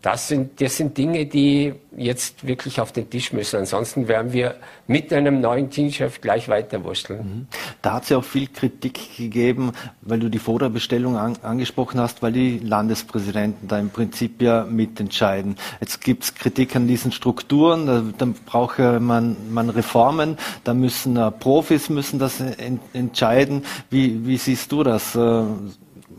Das 0.00 0.26
sind, 0.26 0.60
das 0.60 0.76
sind 0.76 0.98
Dinge, 0.98 1.26
die 1.26 1.74
jetzt 1.96 2.44
wirklich 2.46 2.80
auf 2.80 2.90
den 2.90 3.08
Tisch 3.08 3.32
müssen. 3.32 3.60
Ansonsten 3.60 4.08
werden 4.08 4.32
wir 4.32 4.56
mit 4.88 5.12
einem 5.12 5.40
neuen 5.40 5.70
Teamchef 5.70 6.20
gleich 6.20 6.48
weiterwursteln. 6.48 7.18
Mhm. 7.20 7.46
Da 7.82 7.94
hat 7.94 8.04
es 8.04 8.08
ja 8.08 8.18
auch 8.18 8.24
viel 8.24 8.48
Kritik 8.48 9.16
gegeben, 9.16 9.72
weil 10.00 10.18
du 10.18 10.28
die 10.28 10.40
Vorderbestellung 10.40 11.16
an, 11.16 11.36
angesprochen 11.42 12.00
hast, 12.00 12.22
weil 12.22 12.32
die 12.32 12.58
Landespräsidenten 12.58 13.68
da 13.68 13.78
im 13.78 13.90
Prinzip 13.90 14.42
ja 14.42 14.64
mitentscheiden. 14.64 15.56
Jetzt 15.80 16.00
gibt 16.00 16.24
es 16.24 16.34
Kritik 16.34 16.74
an 16.74 16.88
diesen 16.88 17.12
Strukturen, 17.12 17.86
da, 17.86 18.02
da 18.16 18.32
braucht 18.46 18.78
man, 18.78 19.36
man 19.50 19.70
Reformen, 19.70 20.38
da 20.64 20.74
müssen 20.74 21.16
uh, 21.16 21.30
Profis 21.30 21.88
müssen 21.88 22.18
das 22.18 22.40
en, 22.40 22.80
entscheiden. 22.92 23.64
Wie, 23.90 24.26
wie 24.26 24.36
siehst 24.36 24.72
du 24.72 24.82
das? 24.82 25.14
Uh, 25.14 25.46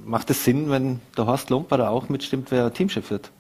macht 0.06 0.30
es 0.30 0.44
Sinn, 0.44 0.70
wenn 0.70 1.02
der 1.18 1.26
Horst 1.26 1.50
Lomper 1.50 1.78
da 1.78 1.90
auch 1.90 2.10
mitstimmt, 2.10 2.52
wer 2.52 2.74
Teamchef 2.74 3.10
wird? 3.10 3.32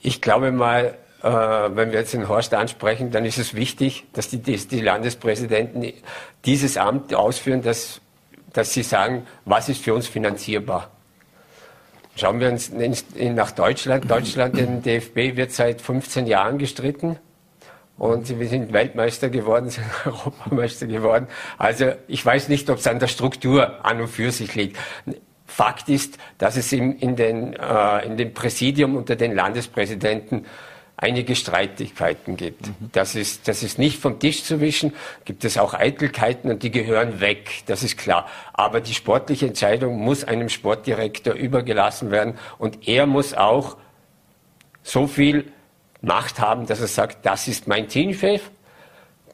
Ich 0.00 0.20
glaube 0.20 0.52
mal, 0.52 0.96
äh, 1.22 1.28
wenn 1.28 1.92
wir 1.92 1.98
jetzt 1.98 2.14
den 2.14 2.28
Horst 2.28 2.54
ansprechen, 2.54 3.10
dann 3.10 3.24
ist 3.24 3.38
es 3.38 3.54
wichtig, 3.54 4.06
dass 4.12 4.28
die, 4.28 4.38
die 4.38 4.80
Landespräsidenten 4.80 5.92
dieses 6.44 6.76
Amt 6.76 7.14
ausführen, 7.14 7.62
dass, 7.62 8.00
dass 8.52 8.72
sie 8.72 8.82
sagen, 8.82 9.26
was 9.44 9.68
ist 9.68 9.82
für 9.82 9.94
uns 9.94 10.08
finanzierbar. 10.08 10.90
Schauen 12.16 12.40
wir 12.40 12.48
uns 12.48 12.72
nach 12.72 13.52
Deutschland. 13.52 14.10
Deutschland, 14.10 14.56
den 14.56 14.82
DFB 14.82 15.36
wird 15.36 15.52
seit 15.52 15.80
15 15.80 16.26
Jahren 16.26 16.58
gestritten. 16.58 17.18
Und 18.00 18.38
wir 18.38 18.48
sind 18.48 18.72
Weltmeister 18.72 19.28
geworden, 19.28 19.68
sind 19.68 19.84
Europameister 20.06 20.86
geworden. 20.86 21.26
Also 21.58 21.92
ich 22.08 22.24
weiß 22.24 22.48
nicht, 22.48 22.70
ob 22.70 22.78
es 22.78 22.86
an 22.86 22.98
der 22.98 23.08
Struktur 23.08 23.84
an 23.84 24.00
und 24.00 24.08
für 24.08 24.32
sich 24.32 24.54
liegt. 24.54 24.78
Fakt 25.44 25.90
ist, 25.90 26.16
dass 26.38 26.56
es 26.56 26.72
in, 26.72 26.96
in, 26.98 27.14
den, 27.14 27.52
äh, 27.52 28.06
in 28.06 28.16
dem 28.16 28.32
Präsidium 28.32 28.96
unter 28.96 29.16
den 29.16 29.34
Landespräsidenten 29.34 30.46
einige 30.96 31.36
Streitigkeiten 31.36 32.38
gibt. 32.38 32.68
Mhm. 32.68 32.90
Das, 32.92 33.14
ist, 33.14 33.46
das 33.46 33.62
ist 33.62 33.78
nicht 33.78 34.00
vom 34.00 34.18
Tisch 34.18 34.44
zu 34.44 34.62
wischen. 34.62 34.94
Gibt 35.26 35.44
es 35.44 35.58
auch 35.58 35.74
Eitelkeiten 35.74 36.50
und 36.50 36.62
die 36.62 36.70
gehören 36.70 37.20
weg, 37.20 37.64
das 37.66 37.82
ist 37.82 37.98
klar. 37.98 38.26
Aber 38.54 38.80
die 38.80 38.94
sportliche 38.94 39.46
Entscheidung 39.46 39.98
muss 39.98 40.24
einem 40.24 40.48
Sportdirektor 40.48 41.34
übergelassen 41.34 42.10
werden 42.10 42.38
und 42.56 42.88
er 42.88 43.04
muss 43.04 43.34
auch 43.34 43.76
so 44.82 45.06
viel 45.06 45.52
Macht 46.02 46.40
haben, 46.40 46.66
dass 46.66 46.80
er 46.80 46.86
sagt, 46.86 47.26
das 47.26 47.48
ist 47.48 47.68
mein 47.68 47.88
Teamchef, 47.88 48.50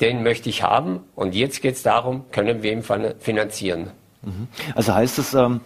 den 0.01 0.23
möchte 0.23 0.49
ich 0.49 0.63
haben 0.63 1.01
und 1.15 1.35
jetzt 1.35 1.63
geht 1.63 1.77
es 1.77 1.83
darum, 1.83 2.25
können 2.31 2.63
wir 2.63 2.73
ihn 2.73 2.83
finanzieren. 3.19 3.91
Mhm. 4.23 4.49
Also 4.75 4.95
heißt 4.95 5.19
es, 5.19 5.35
ähm, 5.35 5.61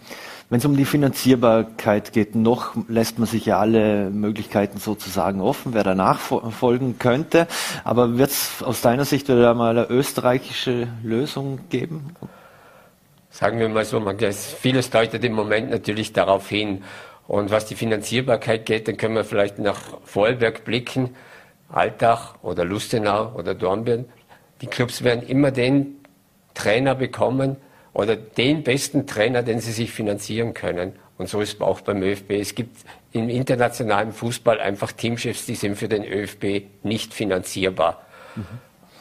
wenn 0.51 0.57
es 0.57 0.65
um 0.65 0.75
die 0.75 0.83
Finanzierbarkeit 0.83 2.11
geht, 2.11 2.35
noch 2.35 2.75
lässt 2.89 3.19
man 3.19 3.25
sich 3.25 3.45
ja 3.45 3.57
alle 3.57 4.09
Möglichkeiten 4.09 4.79
sozusagen 4.79 5.39
offen, 5.39 5.73
wer 5.73 5.85
danach 5.85 6.19
folgen 6.19 6.99
könnte. 6.99 7.47
Aber 7.85 8.17
wird 8.17 8.31
es 8.31 8.61
aus 8.61 8.81
deiner 8.81 9.05
Sicht 9.05 9.29
wieder 9.29 9.53
mal 9.53 9.77
eine 9.77 9.89
österreichische 9.89 10.89
Lösung 11.03 11.61
geben? 11.69 12.17
Sagen 13.29 13.59
wir 13.59 13.69
mal 13.69 13.85
so, 13.85 14.01
man, 14.01 14.17
vieles 14.19 14.89
deutet 14.89 15.23
im 15.23 15.31
Moment 15.31 15.71
natürlich 15.71 16.11
darauf 16.11 16.49
hin, 16.49 16.83
und 17.31 17.49
was 17.49 17.65
die 17.65 17.75
Finanzierbarkeit 17.75 18.65
geht, 18.65 18.89
dann 18.89 18.97
können 18.97 19.15
wir 19.15 19.23
vielleicht 19.23 19.57
nach 19.57 19.79
Vorarlberg 20.03 20.65
blicken, 20.65 21.15
Altach 21.69 22.35
oder 22.41 22.65
Lustenau 22.65 23.31
oder 23.35 23.55
Dornbirn. 23.55 24.03
Die 24.59 24.67
Clubs 24.67 25.01
werden 25.05 25.25
immer 25.25 25.51
den 25.51 25.95
Trainer 26.55 26.93
bekommen 26.93 27.55
oder 27.93 28.17
den 28.17 28.63
besten 28.63 29.07
Trainer, 29.07 29.43
den 29.43 29.61
sie 29.61 29.71
sich 29.71 29.93
finanzieren 29.93 30.53
können. 30.53 30.91
Und 31.17 31.29
so 31.29 31.39
ist 31.39 31.53
es 31.53 31.61
auch 31.61 31.79
beim 31.79 32.03
ÖFB. 32.03 32.31
Es 32.31 32.53
gibt 32.53 32.75
im 33.13 33.29
internationalen 33.29 34.11
Fußball 34.11 34.59
einfach 34.59 34.91
Teamchefs, 34.91 35.45
die 35.45 35.55
sind 35.55 35.77
für 35.77 35.87
den 35.87 36.03
ÖFB 36.03 36.65
nicht 36.83 37.13
finanzierbar. 37.13 38.01
Mhm. 38.35 38.43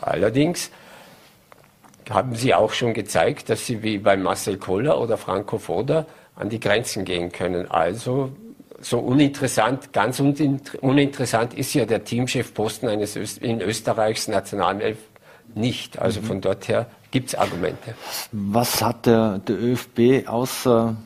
Allerdings 0.03 0.71
haben 2.09 2.37
sie 2.37 2.55
auch 2.55 2.75
schon 2.75 2.95
gezeigt, 2.95 3.51
dass 3.51 3.67
sie 3.67 3.83
wie 3.83 3.99
bei 3.99 4.17
Marcel 4.17 4.57
Koller 4.57 5.01
oder 5.01 5.17
Franco 5.17 5.59
Foda 5.59 6.07
an 6.41 6.49
die 6.49 6.61
Grenzen 6.61 7.05
gehen 7.05 7.31
können. 7.31 7.71
Also 7.71 8.33
so 8.81 8.99
uninteressant, 8.99 9.93
ganz 9.93 10.21
uninteressant 10.21 11.55
ist 11.55 11.75
ja 11.75 11.85
der 11.85 12.05
Teamchefposten 12.05 12.89
eines 12.89 13.17
Öst 13.17 13.39
in 13.39 13.61
Österreichs 13.61 14.27
Nationalelf 14.27 14.99
nicht. 15.55 15.99
Also 15.99 16.21
mhm. 16.21 16.25
von 16.25 16.41
dort 16.41 16.69
her 16.69 16.87
gibt 17.11 17.29
es 17.29 17.35
Argumente. 17.35 17.95
Was 18.33 18.83
hat 18.83 19.07
der, 19.07 19.39
der 19.39 19.61
ÖFB 19.61 20.27
außer, 20.27 20.97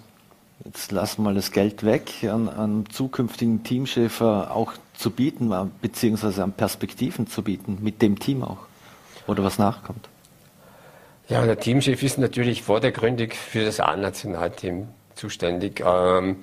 jetzt 0.64 0.92
lassen 0.92 1.22
wir 1.22 1.30
mal 1.30 1.34
das 1.34 1.50
Geld 1.50 1.84
weg, 1.84 2.12
an, 2.22 2.48
an 2.48 2.84
zukünftigen 2.90 3.64
Teamchef 3.64 4.20
auch 4.20 4.74
zu 4.96 5.10
bieten, 5.10 5.52
beziehungsweise 5.82 6.44
an 6.44 6.52
Perspektiven 6.52 7.26
zu 7.26 7.42
bieten, 7.42 7.78
mit 7.82 8.02
dem 8.02 8.20
Team 8.20 8.44
auch? 8.44 8.58
Oder 9.26 9.42
was 9.42 9.58
nachkommt? 9.58 10.08
Ja, 11.28 11.44
der 11.44 11.58
Teamchef 11.58 12.02
ist 12.02 12.18
natürlich 12.18 12.62
vordergründig 12.62 13.34
für 13.34 13.64
das 13.64 13.80
A-Nationalteam 13.80 14.88
zuständig. 15.14 15.82
Ähm, 15.84 16.36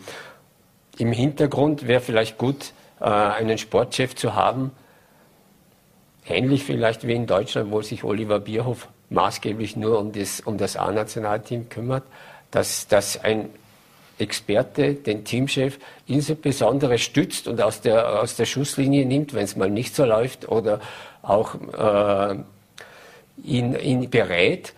Im 0.97 1.11
Hintergrund 1.11 1.87
wäre 1.87 2.01
vielleicht 2.01 2.37
gut, 2.37 2.73
äh, 2.99 3.05
einen 3.05 3.57
Sportchef 3.57 4.15
zu 4.15 4.35
haben, 4.35 4.71
ähnlich 6.27 6.63
vielleicht 6.63 7.05
wie 7.07 7.13
in 7.13 7.27
Deutschland, 7.27 7.71
wo 7.71 7.81
sich 7.81 8.03
Oliver 8.03 8.39
Bierhoff 8.39 8.87
maßgeblich 9.09 9.75
nur 9.75 9.99
um 9.99 10.11
das, 10.11 10.39
um 10.41 10.57
das 10.57 10.77
A-Nationalteam 10.77 11.69
kümmert, 11.69 12.03
dass, 12.51 12.87
dass 12.87 13.21
ein 13.23 13.49
Experte 14.19 14.93
den 14.93 15.25
Teamchef 15.25 15.79
insbesondere 16.05 16.97
stützt 16.99 17.47
und 17.47 17.61
aus 17.61 17.81
der, 17.81 18.21
aus 18.21 18.35
der 18.35 18.45
Schusslinie 18.45 19.05
nimmt, 19.05 19.33
wenn 19.33 19.43
es 19.43 19.55
mal 19.55 19.69
nicht 19.69 19.95
so 19.95 20.05
läuft, 20.05 20.47
oder 20.47 20.79
auch 21.23 21.55
äh, 21.55 22.35
ihn, 23.43 23.75
ihn 23.75 24.09
berät 24.09 24.73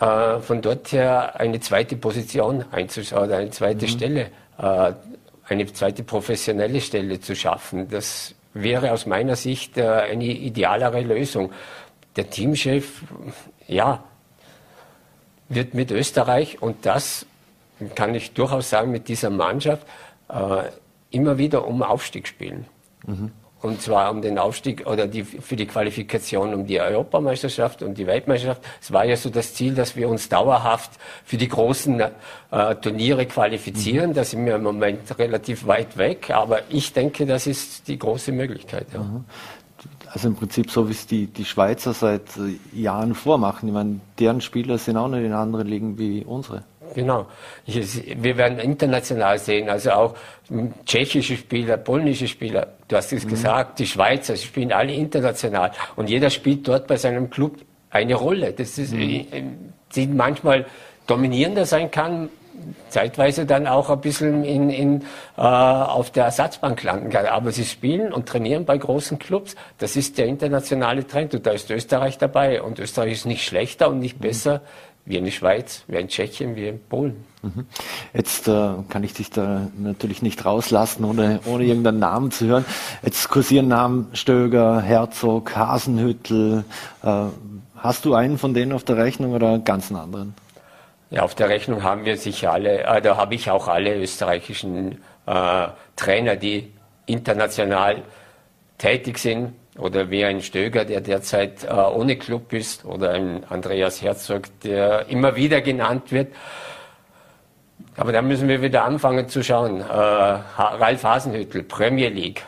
äh, 0.00 0.40
von 0.40 0.62
dort 0.62 0.92
her 0.92 1.38
eine 1.38 1.60
zweite 1.60 1.96
Position 1.96 2.64
einzuschauen, 2.70 3.30
eine 3.32 3.50
zweite 3.50 3.86
mhm. 3.86 3.90
Stelle, 3.90 4.30
äh, 4.58 4.92
eine 5.48 5.66
zweite 5.72 6.02
professionelle 6.02 6.80
Stelle 6.80 7.20
zu 7.20 7.36
schaffen. 7.36 7.88
Das 7.88 8.34
wäre 8.54 8.92
aus 8.92 9.06
meiner 9.06 9.36
Sicht 9.36 9.76
äh, 9.76 9.86
eine 9.86 10.24
idealere 10.24 11.02
Lösung. 11.02 11.52
Der 12.16 12.30
Teamchef, 12.30 13.02
ja, 13.66 14.02
wird 15.48 15.74
mit 15.74 15.90
Österreich 15.90 16.60
und 16.62 16.86
das 16.86 17.26
kann 17.94 18.14
ich 18.14 18.32
durchaus 18.32 18.70
sagen, 18.70 18.90
mit 18.90 19.08
dieser 19.08 19.30
Mannschaft 19.30 19.86
äh, 20.28 20.62
immer 21.10 21.38
wieder 21.38 21.66
um 21.66 21.82
Aufstieg 21.82 22.26
spielen. 22.26 22.66
Mhm. 23.06 23.30
Und 23.66 23.82
zwar 23.82 24.10
um 24.10 24.22
den 24.22 24.38
Aufstieg 24.38 24.86
oder 24.86 25.06
die, 25.06 25.24
für 25.24 25.56
die 25.56 25.66
Qualifikation 25.66 26.54
um 26.54 26.66
die 26.66 26.80
Europameisterschaft 26.80 27.82
und 27.82 27.98
die 27.98 28.06
Weltmeisterschaft. 28.06 28.62
Es 28.80 28.92
war 28.92 29.04
ja 29.04 29.16
so 29.16 29.28
das 29.30 29.54
Ziel, 29.54 29.74
dass 29.74 29.96
wir 29.96 30.08
uns 30.08 30.28
dauerhaft 30.28 30.92
für 31.24 31.36
die 31.36 31.48
großen 31.48 32.00
äh, 32.00 32.74
Turniere 32.76 33.26
qualifizieren. 33.26 34.10
Mhm. 34.10 34.14
Da 34.14 34.24
sind 34.24 34.46
wir 34.46 34.56
im 34.56 34.62
Moment 34.62 35.18
relativ 35.18 35.66
weit 35.66 35.96
weg. 35.96 36.30
Aber 36.30 36.60
ich 36.70 36.92
denke, 36.92 37.26
das 37.26 37.46
ist 37.46 37.88
die 37.88 37.98
große 37.98 38.32
Möglichkeit. 38.32 38.86
Ja. 38.92 39.00
Mhm. 39.00 39.24
Also 40.12 40.28
im 40.28 40.36
Prinzip 40.36 40.70
so, 40.70 40.88
wie 40.88 40.92
es 40.92 41.06
die, 41.06 41.26
die 41.26 41.44
Schweizer 41.44 41.92
seit 41.92 42.22
äh, 42.36 42.78
Jahren 42.78 43.14
vormachen. 43.14 43.68
Ich 43.68 43.74
meine, 43.74 44.00
deren 44.18 44.40
Spieler 44.40 44.78
sind 44.78 44.96
auch 44.96 45.08
nicht 45.08 45.24
in 45.24 45.32
anderen 45.32 45.66
Ligen 45.66 45.98
wie 45.98 46.24
unsere. 46.24 46.62
Genau. 46.94 47.26
Wir 47.66 48.36
werden 48.36 48.58
international 48.58 49.38
sehen, 49.38 49.68
also 49.68 49.90
auch 49.92 50.14
tschechische 50.84 51.36
Spieler, 51.36 51.76
polnische 51.76 52.28
Spieler, 52.28 52.68
du 52.88 52.96
hast 52.96 53.12
es 53.12 53.24
mhm. 53.24 53.30
gesagt, 53.30 53.78
die 53.78 53.86
Schweizer, 53.86 54.36
sie 54.36 54.46
spielen 54.46 54.72
alle 54.72 54.92
international. 54.92 55.72
Und 55.96 56.08
jeder 56.08 56.30
spielt 56.30 56.66
dort 56.68 56.86
bei 56.86 56.96
seinem 56.96 57.30
Club 57.30 57.56
eine 57.90 58.14
Rolle. 58.14 58.52
Das 58.52 58.78
ist, 58.78 58.92
mhm. 58.92 59.26
die 59.94 60.06
manchmal 60.06 60.66
dominierender 61.06 61.64
sein 61.64 61.90
kann, 61.90 62.28
zeitweise 62.88 63.46
dann 63.46 63.66
auch 63.66 63.90
ein 63.90 64.00
bisschen 64.00 64.44
in, 64.44 64.70
in, 64.70 65.02
äh, 65.36 65.40
auf 65.40 66.10
der 66.10 66.24
Ersatzbank 66.24 66.82
landen 66.82 67.10
kann. 67.10 67.26
Aber 67.26 67.52
sie 67.52 67.64
spielen 67.64 68.12
und 68.12 68.26
trainieren 68.26 68.64
bei 68.64 68.78
großen 68.78 69.18
Clubs. 69.18 69.56
Das 69.78 69.96
ist 69.96 70.18
der 70.18 70.26
internationale 70.26 71.06
Trend 71.06 71.34
und 71.34 71.46
da 71.46 71.52
ist 71.52 71.70
Österreich 71.70 72.18
dabei. 72.18 72.62
Und 72.62 72.78
Österreich 72.78 73.12
ist 73.12 73.26
nicht 73.26 73.44
schlechter 73.44 73.88
und 73.88 73.98
nicht 74.00 74.18
mhm. 74.18 74.22
besser 74.22 74.62
wie 75.06 75.16
in 75.16 75.30
Schweiz, 75.30 75.84
wie 75.86 75.96
in 75.96 76.08
Tschechien, 76.08 76.56
wie 76.56 76.68
in 76.68 76.80
Polen. 76.80 77.24
Mhm. 77.42 77.66
Jetzt 78.12 78.48
äh, 78.48 78.68
kann 78.88 79.04
ich 79.04 79.14
dich 79.14 79.30
da 79.30 79.68
natürlich 79.78 80.20
nicht 80.20 80.44
rauslassen, 80.44 81.04
ohne, 81.04 81.40
ohne 81.46 81.64
irgendeinen 81.64 82.00
Namen 82.00 82.30
zu 82.32 82.46
hören. 82.46 82.64
Jetzt 83.02 83.28
kursieren 83.28 83.68
Namen 83.68 84.08
Stöger, 84.12 84.82
Herzog, 84.82 85.54
Hasenhüttel. 85.54 86.64
Äh, 87.04 87.26
hast 87.76 88.04
du 88.04 88.14
einen 88.14 88.36
von 88.36 88.52
denen 88.52 88.72
auf 88.72 88.82
der 88.82 88.96
Rechnung 88.96 89.32
oder 89.32 89.54
einen 89.54 89.64
ganz 89.64 89.92
anderen? 89.92 90.34
Ja, 91.10 91.22
auf 91.22 91.36
der 91.36 91.48
Rechnung 91.48 91.84
haben 91.84 92.04
wir 92.04 92.16
sicher 92.16 92.52
alle, 92.52 92.82
äh, 92.82 93.00
da 93.00 93.16
habe 93.16 93.36
ich 93.36 93.48
auch 93.48 93.68
alle 93.68 93.94
österreichischen 93.94 95.00
äh, 95.26 95.68
Trainer, 95.94 96.34
die 96.34 96.72
international 97.06 98.02
tätig 98.78 99.18
sind 99.18 99.52
oder 99.78 100.10
wie 100.10 100.24
ein 100.24 100.42
Stöger, 100.42 100.84
der 100.84 101.00
derzeit 101.00 101.64
äh, 101.64 101.72
ohne 101.72 102.16
Club 102.16 102.52
ist, 102.52 102.84
oder 102.84 103.10
ein 103.10 103.44
Andreas 103.48 104.02
Herzog, 104.02 104.44
der 104.60 105.08
immer 105.08 105.36
wieder 105.36 105.60
genannt 105.60 106.12
wird. 106.12 106.32
Aber 107.96 108.12
da 108.12 108.22
müssen 108.22 108.48
wir 108.48 108.62
wieder 108.62 108.84
anfangen 108.84 109.28
zu 109.28 109.42
schauen. 109.42 109.80
Äh, 109.80 109.84
Ralf 109.84 111.02
Hasenhüttel, 111.02 111.62
Premier 111.62 112.08
League, 112.08 112.42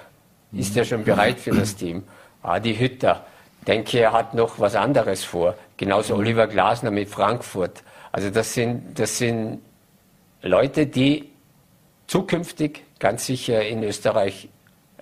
ist 0.52 0.76
er 0.76 0.84
schon 0.84 1.04
bereit 1.04 1.38
für 1.38 1.50
das 1.50 1.76
Team? 1.76 2.02
Adi 2.42 2.74
Hütter, 2.74 3.26
denke, 3.66 3.98
er 3.98 4.12
hat 4.12 4.34
noch 4.34 4.58
was 4.58 4.74
anderes 4.74 5.24
vor. 5.24 5.54
Genauso 5.76 6.16
Oliver 6.16 6.46
Glasner 6.46 6.90
mit 6.90 7.08
Frankfurt. 7.08 7.82
Also 8.12 8.30
das 8.30 8.54
sind, 8.54 8.98
das 8.98 9.18
sind 9.18 9.60
Leute, 10.42 10.86
die 10.86 11.30
zukünftig 12.06 12.84
ganz 12.98 13.26
sicher 13.26 13.64
in 13.64 13.82
Österreich 13.82 14.48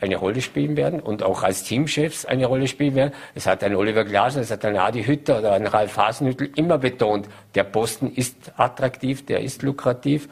eine 0.00 0.16
Rolle 0.16 0.42
spielen 0.42 0.76
werden 0.76 1.00
und 1.00 1.22
auch 1.22 1.42
als 1.42 1.62
Teamchefs 1.64 2.26
eine 2.26 2.46
Rolle 2.46 2.68
spielen 2.68 2.94
werden. 2.94 3.12
Es 3.34 3.46
hat 3.46 3.64
ein 3.64 3.74
Oliver 3.74 4.04
Glasner, 4.04 4.42
es 4.42 4.50
hat 4.50 4.64
ein 4.64 4.76
Adi 4.76 5.04
Hütter 5.04 5.38
oder 5.38 5.52
ein 5.52 5.66
Ralf 5.66 5.96
Hasenhüttl 5.96 6.50
immer 6.56 6.78
betont, 6.78 7.28
der 7.54 7.64
Posten 7.64 8.12
ist 8.12 8.36
attraktiv, 8.56 9.24
der 9.24 9.40
ist 9.40 9.62
lukrativ. 9.62 10.28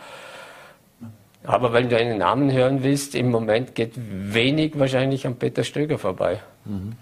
Aber 1.45 1.73
wenn 1.73 1.89
du 1.89 1.97
einen 1.97 2.19
Namen 2.19 2.53
hören 2.53 2.83
willst, 2.83 3.15
im 3.15 3.31
Moment 3.31 3.75
geht 3.75 3.93
wenig 3.97 4.79
wahrscheinlich 4.79 5.27
an 5.27 5.37
Peter 5.37 5.63
Stöger 5.63 5.99
vorbei. 5.99 6.41
Mhm. 6.65 6.93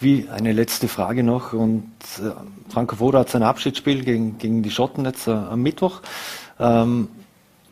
Wie 0.00 0.28
eine 0.30 0.52
letzte 0.52 0.88
Frage 0.88 1.22
noch. 1.22 1.52
Und 1.52 1.92
äh, 2.18 2.30
Franco 2.70 2.96
Foda 2.96 3.20
hat 3.20 3.28
sein 3.28 3.42
Abschiedsspiel 3.42 4.04
gegen, 4.04 4.38
gegen 4.38 4.62
die 4.62 4.70
Schotten 4.70 5.04
jetzt 5.04 5.28
äh, 5.28 5.32
am 5.32 5.62
Mittwoch. 5.62 6.00
Ähm, 6.58 7.08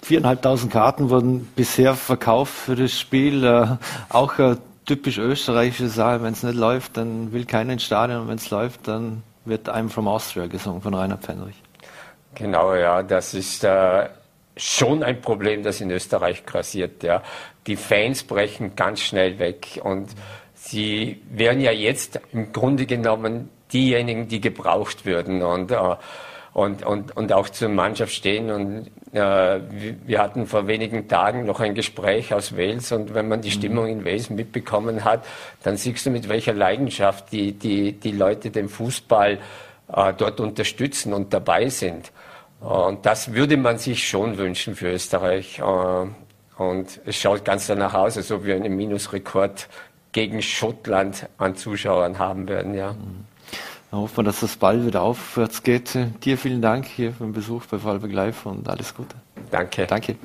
Viereinhalbtausend 0.02 0.72
Karten 0.72 1.10
wurden 1.10 1.46
bisher 1.56 1.94
verkauft 1.94 2.52
für 2.52 2.76
das 2.76 2.98
Spiel. 2.98 3.44
Äh, 3.44 3.76
auch 4.08 4.38
äh, 4.38 4.56
typisch 4.86 5.18
österreichische 5.18 5.88
Sache. 5.88 6.22
Wenn 6.22 6.32
es 6.32 6.42
nicht 6.42 6.56
läuft, 6.56 6.96
dann 6.96 7.32
will 7.32 7.44
keiner 7.44 7.74
ins 7.74 7.84
Stadion. 7.84 8.22
Und 8.22 8.28
wenn 8.28 8.38
es 8.38 8.50
läuft, 8.50 8.88
dann 8.88 9.22
wird 9.44 9.68
I'm 9.68 9.88
from 9.88 10.08
Austria 10.08 10.46
gesungen 10.46 10.80
von 10.80 10.94
Rainer 10.94 11.18
Pfennrich. 11.18 11.56
Genau, 12.34 12.74
ja, 12.74 13.02
das 13.02 13.34
ist 13.34 13.64
äh, 13.64 14.08
schon 14.56 15.02
ein 15.02 15.20
Problem, 15.20 15.62
das 15.62 15.80
in 15.80 15.90
Österreich 15.90 16.46
grassiert. 16.46 17.02
Ja. 17.02 17.22
Die 17.66 17.76
Fans 17.76 18.22
brechen 18.22 18.76
ganz 18.76 19.00
schnell 19.00 19.38
weg 19.38 19.80
und 19.82 20.10
sie 20.54 21.22
wären 21.30 21.60
ja 21.60 21.72
jetzt 21.72 22.20
im 22.32 22.52
Grunde 22.52 22.86
genommen 22.86 23.48
diejenigen, 23.72 24.28
die 24.28 24.40
gebraucht 24.40 25.06
würden. 25.06 25.42
Und 25.42 25.70
äh, 25.70 25.96
und, 26.60 26.84
und, 26.84 27.16
und 27.16 27.32
auch 27.32 27.48
zur 27.48 27.68
Mannschaft 27.68 28.12
stehen. 28.12 28.50
Und 28.50 28.90
äh, 29.12 29.60
wir 30.06 30.18
hatten 30.20 30.46
vor 30.46 30.66
wenigen 30.66 31.08
Tagen 31.08 31.44
noch 31.44 31.60
ein 31.60 31.74
Gespräch 31.74 32.32
aus 32.34 32.56
Wales 32.56 32.92
und 32.92 33.14
wenn 33.14 33.28
man 33.28 33.40
die 33.40 33.48
mhm. 33.48 33.54
Stimmung 33.54 33.86
in 33.86 34.04
Wales 34.04 34.30
mitbekommen 34.30 35.04
hat, 35.04 35.24
dann 35.62 35.76
siehst 35.76 36.06
du, 36.06 36.10
mit 36.10 36.28
welcher 36.28 36.54
Leidenschaft 36.54 37.32
die, 37.32 37.52
die, 37.52 37.92
die 37.92 38.12
Leute 38.12 38.50
den 38.50 38.68
Fußball 38.68 39.38
äh, 39.92 40.12
dort 40.16 40.40
unterstützen 40.40 41.12
und 41.12 41.32
dabei 41.32 41.68
sind. 41.68 42.12
Und 42.60 43.06
das 43.06 43.32
würde 43.32 43.56
man 43.56 43.78
sich 43.78 44.06
schon 44.06 44.36
wünschen 44.36 44.74
für 44.74 44.92
Österreich. 44.92 45.58
Äh, 45.58 46.62
und 46.62 47.00
es 47.06 47.16
schaut 47.16 47.44
ganz 47.44 47.66
danach 47.66 47.94
aus, 47.94 48.16
als 48.18 48.30
ob 48.30 48.44
wir 48.44 48.54
einen 48.54 48.76
Minusrekord 48.76 49.68
gegen 50.12 50.42
Schottland 50.42 51.26
an 51.38 51.56
Zuschauern 51.56 52.18
haben 52.18 52.48
werden. 52.48 52.74
Ja. 52.74 52.92
Mhm. 52.92 53.29
Dann 53.90 54.00
hoffen 54.00 54.18
wir, 54.18 54.24
dass 54.24 54.40
das 54.40 54.56
bald 54.56 54.86
wieder 54.86 55.02
aufwärts 55.02 55.62
geht. 55.62 55.98
Dir 56.24 56.38
vielen 56.38 56.62
Dank 56.62 56.86
hier 56.86 57.12
für 57.12 57.24
den 57.24 57.32
Besuch 57.32 57.66
bei 57.66 57.78
Fallberg 57.78 58.12
Live 58.12 58.46
und 58.46 58.68
alles 58.68 58.94
Gute. 58.94 59.16
Danke. 59.50 59.86
Danke. 59.86 60.16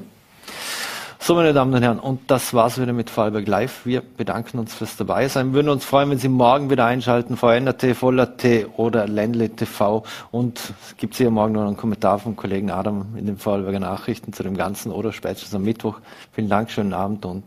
So, 1.26 1.34
meine 1.34 1.54
Damen 1.54 1.74
und 1.74 1.82
Herren, 1.82 1.98
und 1.98 2.30
das 2.30 2.54
war's 2.54 2.80
wieder 2.80 2.94
mit 2.94 3.10
Fallberg 3.10 3.48
Live. 3.48 3.84
Wir 3.88 4.02
bedanken 4.02 4.60
uns 4.60 4.76
fürs 4.76 4.96
Dabeisein. 4.96 5.48
Wir 5.48 5.54
würden 5.56 5.70
uns 5.70 5.84
freuen, 5.84 6.12
wenn 6.12 6.20
Sie 6.20 6.30
morgen 6.30 6.70
wieder 6.70 6.86
einschalten, 6.86 7.36
VNRT, 7.36 7.96
Voller.at 7.96 8.46
oder 8.78 9.08
Ländle 9.08 9.50
TV. 9.50 10.04
Und 10.30 10.60
es 10.60 10.98
gibt 10.98 11.16
hier 11.16 11.32
morgen 11.32 11.54
noch 11.54 11.66
einen 11.66 11.78
Kommentar 11.78 12.20
vom 12.20 12.36
Kollegen 12.36 12.70
Adam 12.70 13.16
in 13.18 13.26
den 13.26 13.40
Vorarlberger 13.40 13.80
Nachrichten 13.80 14.34
zu 14.34 14.44
dem 14.44 14.56
Ganzen 14.56 14.92
oder 14.92 15.12
spätestens 15.12 15.56
am 15.56 15.64
Mittwoch. 15.64 16.00
Vielen 16.34 16.50
Dank, 16.50 16.70
schönen 16.70 16.94
Abend 16.94 17.26
und 17.26 17.44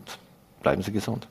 bleiben 0.61 0.81
Sie 0.81 0.91
gesund. 0.91 1.25